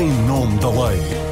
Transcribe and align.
em 0.00 0.10
nome 0.26 0.58
da 0.58 0.68
lei. 0.70 1.23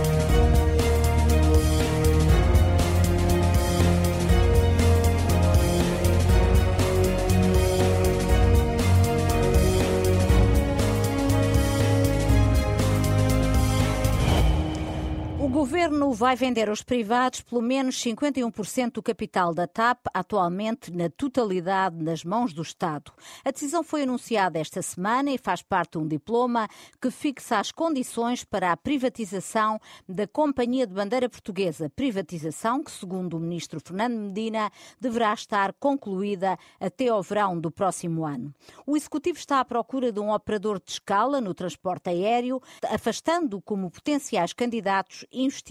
Governo 15.73 16.13
vai 16.13 16.37
vender 16.37 16.69
aos 16.69 16.83
privados 16.83 17.41
pelo 17.41 17.63
menos 17.63 17.97
51% 17.97 18.93
do 18.93 19.03
capital 19.03 19.55
da 19.55 19.67
TAP, 19.67 20.05
atualmente 20.13 20.93
na 20.93 21.09
totalidade 21.09 21.97
nas 21.97 22.23
mãos 22.23 22.53
do 22.53 22.61
Estado. 22.61 23.11
A 23.43 23.51
decisão 23.51 23.83
foi 23.83 24.03
anunciada 24.03 24.59
esta 24.59 24.83
semana 24.83 25.31
e 25.31 25.39
faz 25.39 25.63
parte 25.63 25.93
de 25.93 25.99
um 25.99 26.07
diploma 26.07 26.69
que 27.01 27.11
fixa 27.11 27.59
as 27.59 27.73
condições 27.73 28.45
para 28.45 28.71
a 28.71 28.77
privatização 28.77 29.81
da 30.07 30.27
Companhia 30.27 30.87
de 30.87 30.93
Bandeira 30.93 31.27
Portuguesa. 31.27 31.89
Privatização 31.89 32.85
que, 32.85 32.91
segundo 32.91 33.39
o 33.39 33.41
ministro 33.41 33.81
Fernando 33.83 34.13
Medina, 34.13 34.71
deverá 35.01 35.33
estar 35.33 35.73
concluída 35.81 36.59
até 36.79 37.09
ao 37.09 37.23
verão 37.23 37.59
do 37.59 37.71
próximo 37.71 38.27
ano. 38.27 38.55
O 38.87 38.95
executivo 38.95 39.39
está 39.39 39.59
à 39.59 39.65
procura 39.65 40.13
de 40.13 40.21
um 40.21 40.35
operador 40.35 40.79
de 40.79 40.93
escala 40.93 41.41
no 41.41 41.55
transporte 41.55 42.11
aéreo, 42.11 42.61
afastando 42.91 43.59
como 43.63 43.91
potenciais 43.91 44.53
candidatos 44.53 45.25
investidores 45.33 45.62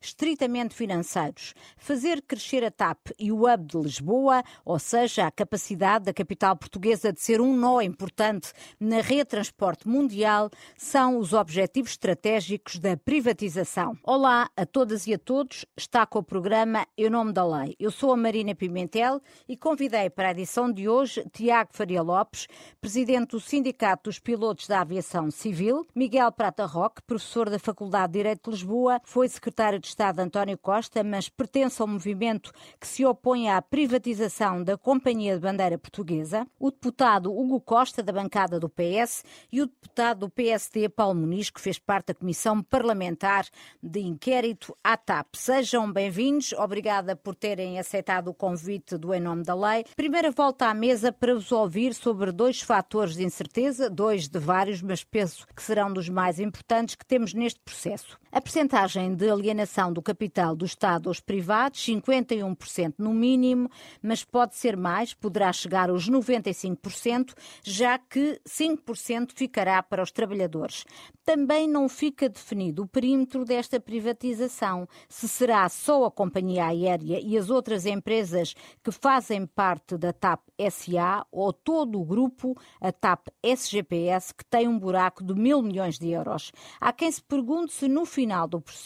estritamente 0.00 0.74
financeiros. 0.74 1.54
Fazer 1.76 2.22
crescer 2.22 2.64
a 2.64 2.70
TAP 2.70 3.08
e 3.18 3.32
o 3.32 3.46
hub 3.46 3.64
de 3.64 3.78
Lisboa, 3.78 4.42
ou 4.64 4.78
seja, 4.78 5.26
a 5.26 5.30
capacidade 5.30 6.06
da 6.06 6.12
capital 6.12 6.56
portuguesa 6.56 7.12
de 7.12 7.20
ser 7.20 7.40
um 7.40 7.56
nó 7.56 7.80
importante 7.80 8.52
na 8.78 9.00
rede 9.00 9.24
de 9.24 9.30
transporte 9.30 9.88
mundial, 9.88 10.50
são 10.76 11.18
os 11.18 11.32
objetivos 11.32 11.92
estratégicos 11.92 12.78
da 12.78 12.96
privatização. 12.96 13.96
Olá 14.02 14.50
a 14.56 14.66
todas 14.66 15.06
e 15.06 15.14
a 15.14 15.18
todos, 15.18 15.64
está 15.76 16.04
com 16.06 16.18
o 16.18 16.22
programa 16.22 16.86
Eu 16.96 17.10
Nome 17.10 17.32
da 17.32 17.46
Lei. 17.46 17.74
Eu 17.78 17.90
sou 17.90 18.12
a 18.12 18.16
Marina 18.16 18.54
Pimentel 18.54 19.20
e 19.48 19.56
convidei 19.56 20.10
para 20.10 20.28
a 20.28 20.30
edição 20.32 20.70
de 20.70 20.88
hoje 20.88 21.24
Tiago 21.32 21.70
Faria 21.72 22.02
Lopes, 22.02 22.46
presidente 22.80 23.30
do 23.30 23.40
Sindicato 23.40 24.04
dos 24.04 24.18
Pilotos 24.18 24.66
da 24.66 24.80
Aviação 24.80 25.30
Civil, 25.30 25.86
Miguel 25.94 26.30
Prata 26.32 26.66
Roque, 26.66 27.02
professor 27.02 27.48
da 27.48 27.58
Faculdade 27.58 28.12
de 28.12 28.18
Direito 28.18 28.50
de 28.50 28.56
Lisboa, 28.56 29.00
foi 29.14 29.28
secretário 29.28 29.78
de 29.78 29.86
Estado 29.86 30.18
António 30.18 30.58
Costa, 30.58 31.04
mas 31.04 31.28
pertence 31.28 31.80
ao 31.80 31.86
movimento 31.86 32.50
que 32.80 32.86
se 32.88 33.06
opõe 33.06 33.48
à 33.48 33.62
privatização 33.62 34.64
da 34.64 34.76
Companhia 34.76 35.36
de 35.36 35.40
Bandeira 35.40 35.78
Portuguesa, 35.78 36.44
o 36.58 36.68
deputado 36.68 37.32
Hugo 37.32 37.60
Costa, 37.60 38.02
da 38.02 38.12
bancada 38.12 38.58
do 38.58 38.68
PS, 38.68 39.22
e 39.52 39.62
o 39.62 39.66
deputado 39.66 40.18
do 40.18 40.28
PSD, 40.28 40.88
Paulo 40.88 41.14
Muniz, 41.14 41.48
que 41.48 41.60
fez 41.60 41.78
parte 41.78 42.08
da 42.08 42.14
Comissão 42.14 42.60
Parlamentar 42.60 43.46
de 43.80 44.00
Inquérito 44.00 44.76
à 44.82 44.96
TAP. 44.96 45.36
Sejam 45.36 45.92
bem-vindos, 45.92 46.52
obrigada 46.54 47.14
por 47.14 47.36
terem 47.36 47.78
aceitado 47.78 48.26
o 48.26 48.34
convite 48.34 48.98
do 48.98 49.14
Em 49.14 49.20
Nome 49.20 49.44
da 49.44 49.54
Lei. 49.54 49.84
Primeira 49.94 50.32
volta 50.32 50.66
à 50.66 50.74
mesa 50.74 51.12
para 51.12 51.34
vos 51.34 51.52
ouvir 51.52 51.94
sobre 51.94 52.32
dois 52.32 52.60
fatores 52.60 53.14
de 53.14 53.22
incerteza, 53.22 53.88
dois 53.88 54.26
de 54.26 54.40
vários, 54.40 54.82
mas 54.82 55.04
penso 55.04 55.46
que 55.54 55.62
serão 55.62 55.92
dos 55.92 56.08
mais 56.08 56.40
importantes 56.40 56.96
que 56.96 57.06
temos 57.06 57.32
neste 57.32 57.60
processo. 57.60 58.18
A 58.32 58.40
percentagem 58.40 59.03
de 59.12 59.28
alienação 59.28 59.92
do 59.92 60.00
capital 60.00 60.54
do 60.54 60.64
Estado 60.64 61.08
aos 61.08 61.18
privados, 61.18 61.84
51% 61.84 62.94
no 62.98 63.12
mínimo, 63.12 63.68
mas 64.00 64.22
pode 64.22 64.54
ser 64.54 64.76
mais, 64.76 65.12
poderá 65.12 65.52
chegar 65.52 65.90
aos 65.90 66.08
95%, 66.08 67.34
já 67.64 67.98
que 67.98 68.40
5% 68.48 69.32
ficará 69.34 69.82
para 69.82 70.02
os 70.02 70.12
trabalhadores. 70.12 70.84
Também 71.24 71.66
não 71.66 71.88
fica 71.88 72.28
definido 72.28 72.82
o 72.82 72.86
perímetro 72.86 73.44
desta 73.44 73.80
privatização, 73.80 74.86
se 75.08 75.28
será 75.28 75.68
só 75.68 76.04
a 76.04 76.10
companhia 76.10 76.66
aérea 76.66 77.18
e 77.20 77.36
as 77.36 77.50
outras 77.50 77.86
empresas 77.86 78.54
que 78.82 78.92
fazem 78.92 79.46
parte 79.46 79.96
da 79.96 80.12
TAP 80.12 80.40
SA 80.70 81.26
ou 81.32 81.52
todo 81.52 82.00
o 82.00 82.04
grupo, 82.04 82.56
a 82.80 82.92
TAP 82.92 83.28
SGPS, 83.42 84.34
que 84.34 84.44
tem 84.44 84.68
um 84.68 84.78
buraco 84.78 85.24
de 85.24 85.34
mil 85.34 85.62
milhões 85.62 85.98
de 85.98 86.10
euros. 86.10 86.52
Há 86.80 86.92
quem 86.92 87.10
se 87.10 87.22
pergunte 87.22 87.72
se 87.72 87.88
no 87.88 88.04
final 88.04 88.46
do 88.46 88.60
processo 88.60 88.83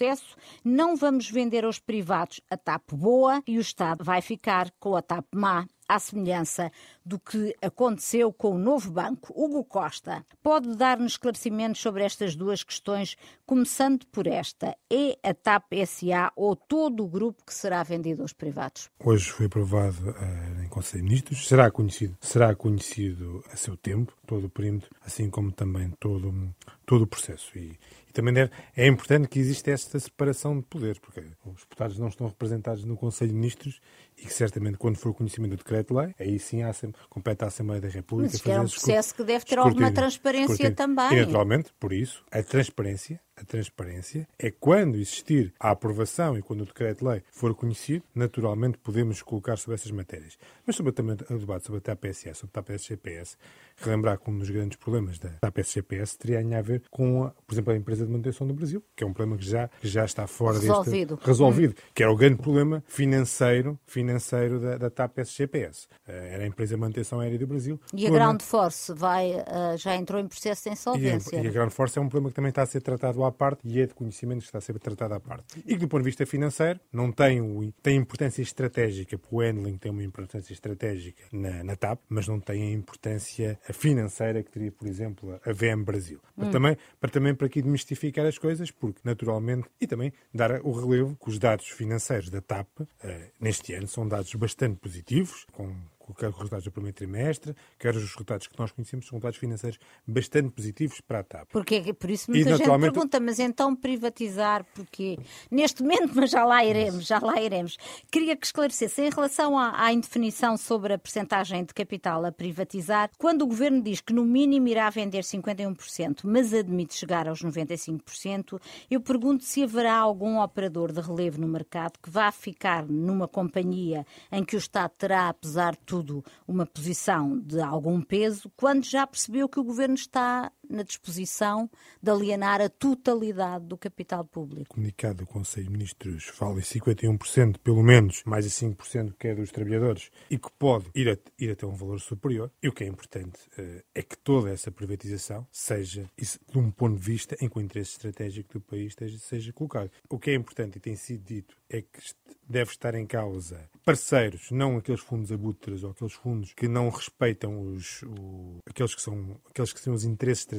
não 0.65 0.97
vamos 0.97 1.31
vender 1.31 1.65
aos 1.65 1.79
privados 1.79 2.41
a 2.51 2.57
TAP 2.57 2.93
boa 2.93 3.43
e 3.47 3.59
o 3.59 3.61
Estado 3.61 4.05
vai 4.05 4.21
ficar 4.21 4.71
com 4.79 4.97
a 4.97 5.03
TAP 5.03 5.27
má 5.35 5.67
à 5.89 5.99
semelhança 5.99 6.71
do 7.05 7.19
que 7.19 7.57
aconteceu 7.63 8.31
com 8.33 8.55
o 8.55 8.59
novo 8.59 8.91
banco. 8.91 9.33
Hugo 9.35 9.65
Costa 9.65 10.25
pode 10.43 10.77
dar-nos 10.77 11.13
esclarecimentos 11.13 11.81
sobre 11.81 12.05
estas 12.05 12.37
duas 12.37 12.63
questões, 12.63 13.17
começando 13.47 14.07
por 14.09 14.27
esta: 14.27 14.77
é 14.91 15.19
a 15.23 15.33
TAP 15.33 15.73
SA 15.87 16.31
ou 16.37 16.55
todo 16.55 17.05
o 17.05 17.09
grupo 17.09 17.43
que 17.45 17.55
será 17.55 17.83
vendido 17.83 18.23
aos 18.23 18.35
privados? 18.35 18.91
Hoje 19.03 19.31
foi 19.31 19.47
aprovado 19.47 20.11
uh, 20.11 20.63
em 20.63 20.69
Conselho 20.69 21.03
de 21.03 21.09
Ministros, 21.09 21.49
será 21.49 21.71
conhecido, 21.71 22.17
será 22.21 22.55
conhecido 22.55 23.43
a 23.51 23.57
seu 23.57 23.77
tempo, 23.77 24.13
todo 24.27 24.47
o 24.47 24.51
perímetro, 24.51 24.91
assim 25.01 25.31
como 25.31 25.51
também 25.51 25.91
todo, 25.99 26.55
todo 26.85 27.03
o 27.03 27.07
processo. 27.07 27.57
E 27.57 27.79
também 28.19 28.35
deve, 28.35 28.51
é 28.77 28.85
importante 28.85 29.29
que 29.29 29.39
exista 29.39 29.71
esta 29.71 29.97
separação 30.01 30.59
de 30.59 30.67
poderes, 30.67 30.99
porque 30.99 31.21
os 31.45 31.61
deputados 31.61 32.01
não 32.01 32.09
estão 32.09 32.27
representados 32.27 32.85
no 32.85 32.97
Conselho 32.97 33.31
de 33.31 33.37
Ministros 33.37 33.81
e 34.17 34.23
que 34.23 34.35
certamente 34.35 34.77
quando 34.77 34.97
for 34.97 35.11
o 35.11 35.15
conhecimento 35.15 35.53
do 35.53 35.59
decreto-lei, 35.59 36.13
aí 36.19 36.37
sim 36.37 36.63
compete 37.09 37.45
à 37.45 37.47
Assembleia 37.47 37.81
da 37.81 37.87
República 37.87 38.33
Mas 38.33 38.41
fazer 38.41 38.57
é 38.57 38.61
um 38.61 38.67
processo 38.67 39.15
que 39.15 39.23
deve 39.23 39.45
ter 39.45 39.57
alguma 39.57 39.93
transparência 39.93 40.69
também. 40.73 41.13
E 41.13 41.21
naturalmente, 41.21 41.73
por 41.79 41.93
isso, 41.93 42.25
a 42.33 42.43
transparência 42.43 43.21
a 43.41 43.45
transparência 43.45 44.29
é 44.39 44.51
quando 44.51 44.97
existir 44.97 45.53
a 45.59 45.71
aprovação 45.71 46.37
e 46.37 46.43
quando 46.43 46.63
o 46.63 46.67
decreto-lei 46.67 47.23
for 47.31 47.55
conhecido, 47.55 48.05
naturalmente 48.15 48.79
podemos 48.79 49.23
colocar 49.23 49.57
sobre 49.57 49.77
essas 49.77 49.91
matérias. 49.91 50.39
Mas 50.67 50.77
sobre 50.77 50.93
também 50.93 51.17
o 51.31 51.39
debate 51.39 51.67
sobre 51.67 51.79
a 51.79 51.81
TAPSS, 51.81 52.39
sobre 52.39 52.51
a 52.59 52.63
TAPS-GPS, 52.63 53.37
relembrar 53.77 54.19
que 54.19 54.31
um 54.31 54.39
dos 54.39 54.51
grandes 54.51 54.77
problemas 54.77 55.19
da 55.19 55.31
TAPS-GPS 55.41 56.19
teria 56.19 56.59
a 56.59 56.63
ver 56.63 56.83
com, 56.91 57.25
a, 57.25 57.31
por 57.31 57.55
exemplo, 57.55 57.73
a 57.73 57.77
empresa 57.77 58.05
de 58.05 58.11
manutenção 58.11 58.47
do 58.47 58.55
Brasil, 58.55 58.83
que 58.97 59.05
é 59.05 59.07
um 59.07 59.13
problema 59.13 59.39
que 59.39 59.47
já, 59.47 59.69
que 59.81 59.89
já 59.89 60.05
está 60.05 60.27
fora 60.27 60.59
resolvido. 60.59 61.17
deste... 61.17 61.27
Resolvido. 61.27 61.75
Que 61.95 62.03
era 62.03 62.13
o 62.13 62.17
grande 62.17 62.37
problema 62.37 62.83
financeiro, 62.87 63.79
financeiro 63.87 64.61
da, 64.61 64.79
da 64.79 64.91
TAPS-GPS. 64.91 65.87
Uh, 65.87 66.11
eh, 66.11 66.35
era 66.35 66.45
a 66.45 66.47
empresa 66.47 66.75
de 66.75 66.81
manutenção 66.81 67.21
aérea 67.21 67.39
do 67.39 67.47
Brasil. 67.47 67.81
E 67.95 68.07
a 68.07 68.11
Ground 68.11 68.43
Force 68.43 68.93
vai, 68.93 69.33
uh, 69.33 69.77
já 69.77 69.95
entrou 69.95 70.21
em 70.21 70.27
processo 70.27 70.65
de 70.65 70.71
insolvência. 70.71 71.37
E 71.37 71.41
a, 71.41 71.43
e 71.45 71.49
a 71.49 71.51
Ground 71.51 71.71
Force 71.71 71.99
é 71.99 72.03
um 72.03 72.09
problema 72.09 72.31
que 72.31 72.37
também 72.37 72.51
está 72.51 72.63
a 72.63 72.67
ser 72.67 72.81
tratado 72.81 73.23
à 73.25 73.28
parte 73.33 73.61
e 73.65 73.81
é 73.81 73.87
de 73.87 73.95
conhecimento 73.95 74.41
que 74.41 74.47
está 74.47 74.59
a 74.59 74.61
ser 74.61 74.79
tratado 74.79 75.15
à 75.15 75.21
parte. 75.21 75.59
E 75.67 75.75
que, 75.75 75.79
do 75.79 75.89
ponto 75.89 76.03
de 76.03 76.07
vista 76.07 76.27
financeiro, 76.27 76.81
não 76.93 77.13
tem, 77.13 77.41
o, 77.41 77.73
tem 77.83 77.97
importância 77.97 78.43
estratégica, 78.43 79.19
porque 79.19 79.35
o 79.35 79.41
handling 79.41 79.77
tem 79.77 79.91
uma 79.91 80.03
importância 80.03 80.53
estratégica 80.53 81.23
na, 81.33 81.65
na 81.65 81.77
TAP, 81.77 82.01
mas 82.09 82.27
não 82.29 82.41
tem 82.41 82.63
a 82.63 82.71
importância 82.71 83.59
financeira 83.73 84.43
que 84.43 84.51
teria, 84.51 84.73
por 84.73 84.87
exemplo, 84.87 85.41
a 85.45 85.53
VM 85.53 85.85
Brasil. 85.85 86.21
Hum. 86.37 86.43
Para, 86.43 86.51
também, 86.51 86.77
para 87.01 87.11
também 87.11 87.35
para 87.35 87.47
aqui 87.47 87.63
demestificar 87.63 88.27
as 88.27 88.39
coisas, 88.39 88.71
porque, 88.71 89.01
naturalmente, 89.05 89.69
e 89.81 89.87
também 89.87 90.13
dar 90.33 90.61
o 90.63 90.73
relevo 90.73 91.17
que 91.17 91.29
os 91.29 91.39
dados 91.39 91.69
financeiros 91.69 92.31
da 92.31 92.41
TAP, 92.41 92.69
eh, 93.03 93.31
neste 93.41 93.75
ano, 93.75 93.87
são 93.87 94.07
dados 94.07 94.33
bastante 94.35 94.77
positivos, 94.77 95.47
com 95.53 95.75
quer 96.15 96.29
os 96.29 96.37
resultados 96.37 96.65
do 96.65 96.71
primeiro 96.71 96.97
trimestre, 96.97 97.55
quer 97.79 97.95
os 97.95 98.03
resultados 98.03 98.47
que 98.47 98.59
nós 98.59 98.71
conhecemos, 98.71 99.07
são 99.07 99.17
resultados 99.17 99.39
financeiros 99.39 99.79
bastante 100.07 100.51
positivos 100.51 101.01
para 101.01 101.21
a 101.21 101.25
TAP. 101.25 101.49
Porque, 101.51 101.93
por 101.93 102.11
isso 102.11 102.31
muita 102.31 102.49
e, 102.49 102.53
gente 102.53 102.61
naturalmente... 102.61 102.93
pergunta, 102.93 103.21
mas 103.21 103.39
então 103.39 103.75
privatizar, 103.75 104.65
porque 104.75 105.19
neste 105.51 105.83
momento, 105.83 106.13
mas 106.15 106.31
já 106.31 106.45
lá 106.45 106.65
iremos, 106.65 107.07
já 107.07 107.19
lá 107.19 107.41
iremos. 107.41 107.77
Queria 108.11 108.37
que 108.37 108.47
esclarecesse, 108.47 109.03
em 109.03 109.11
relação 109.11 109.59
à, 109.59 109.85
à 109.85 109.93
indefinição 109.93 110.57
sobre 110.57 110.95
a 110.95 110.99
percentagem 110.99 111.65
de 111.65 111.75
capital 111.75 112.25
a 112.25 112.33
privatizar, 112.33 113.11
quando 113.19 113.43
o 113.43 113.47
Governo 113.47 113.83
diz 113.83 114.01
que 114.01 114.13
no 114.13 114.25
mínimo 114.25 114.69
irá 114.69 114.89
vender 114.91 115.23
51%, 115.23 116.21
mas 116.25 116.53
admite 116.53 116.95
chegar 116.95 117.29
aos 117.29 117.43
95%, 117.43 118.61
eu 118.91 119.01
pergunto 119.01 119.45
se 119.45 119.63
haverá 119.63 119.97
algum 119.97 120.41
operador 120.41 120.93
de 120.93 121.01
relevo 121.01 121.41
no 121.41 121.49
mercado 121.49 121.99
que 122.03 122.11
vá 122.11 122.31
ficar 122.31 122.87
numa 122.87 123.27
companhia 123.27 124.07
em 124.31 124.45
que 124.45 124.57
o 124.57 124.59
Estado 124.59 124.93
terá, 124.97 125.29
apesar 125.29 125.73
de 125.73 125.81
tudo, 125.85 125.98
uma 126.47 126.67
posição 126.67 127.39
de 127.39 127.61
algum 127.61 128.01
peso, 128.01 128.51
quando 128.57 128.85
já 128.85 129.07
percebeu 129.07 129.49
que 129.49 129.61
o 129.61 129.65
governo 129.65 129.95
está 129.95 130.53
na 130.69 130.83
disposição 130.83 131.71
de 132.03 132.11
alienar 132.11 132.61
a 132.61 132.69
totalidade 132.69 133.67
do 133.67 133.77
capital 133.77 134.25
público. 134.25 134.75
Comunicado 134.75 135.19
do 135.19 135.27
Conselho 135.27 135.67
de 135.67 135.73
Ministros 135.73 136.25
fala 136.25 136.59
em 136.59 136.63
51%, 136.63 137.59
pelo 137.59 137.83
menos, 137.83 138.23
mais 138.25 138.45
de 138.45 138.51
5% 138.51 139.15
que 139.19 139.29
é 139.29 139.35
dos 139.35 139.51
trabalhadores, 139.51 140.11
e 140.31 140.39
que 140.39 140.51
pode 140.59 140.87
ir, 140.95 141.09
a, 141.11 141.17
ir 141.39 141.51
até 141.51 141.67
um 141.67 141.75
valor 141.75 142.01
superior. 142.01 142.51
E 142.63 142.69
o 142.69 142.73
que 142.73 142.85
é 142.85 142.87
importante 142.87 143.39
uh, 143.59 143.83
é 143.95 144.03
que 144.03 144.17
toda 144.19 144.51
essa 144.51 144.71
privatização 144.71 145.47
seja, 145.51 146.09
isso, 146.17 146.39
de 146.51 146.59
um 146.59 146.71
ponto 146.71 146.97
de 146.99 147.05
vista 147.05 147.37
em 147.41 147.49
que 147.49 147.59
o 147.59 147.61
interesse 147.61 147.93
estratégico 147.93 148.55
do 148.55 148.61
país 148.61 148.89
esteja, 148.89 149.19
seja 149.19 149.53
colocado. 149.53 149.91
O 150.09 150.19
que 150.19 150.31
é 150.31 150.35
importante 150.35 150.77
e 150.77 150.81
tem 150.81 150.97
sido 150.97 151.25
dito 151.25 151.57
é 151.69 151.83
que 151.83 152.01
deve 152.49 152.71
estar 152.71 152.95
em 152.95 153.07
causa 153.07 153.69
parceiros, 153.85 154.51
não 154.51 154.77
aqueles 154.77 155.01
fundos 155.01 155.31
abutres 155.31 155.83
ou 155.83 155.91
aqueles 155.91 156.15
fundos 156.15 156.53
que 156.55 156.67
não 156.67 156.89
respeitam 156.89 157.61
os, 157.61 158.03
o, 158.03 158.59
aqueles, 158.67 158.95
que 158.95 159.03
são, 159.03 159.39
aqueles 159.49 159.73
que 159.73 159.81
são 159.81 159.95
os 159.95 160.05
interesses 160.05 160.43
estratégicos 160.43 160.58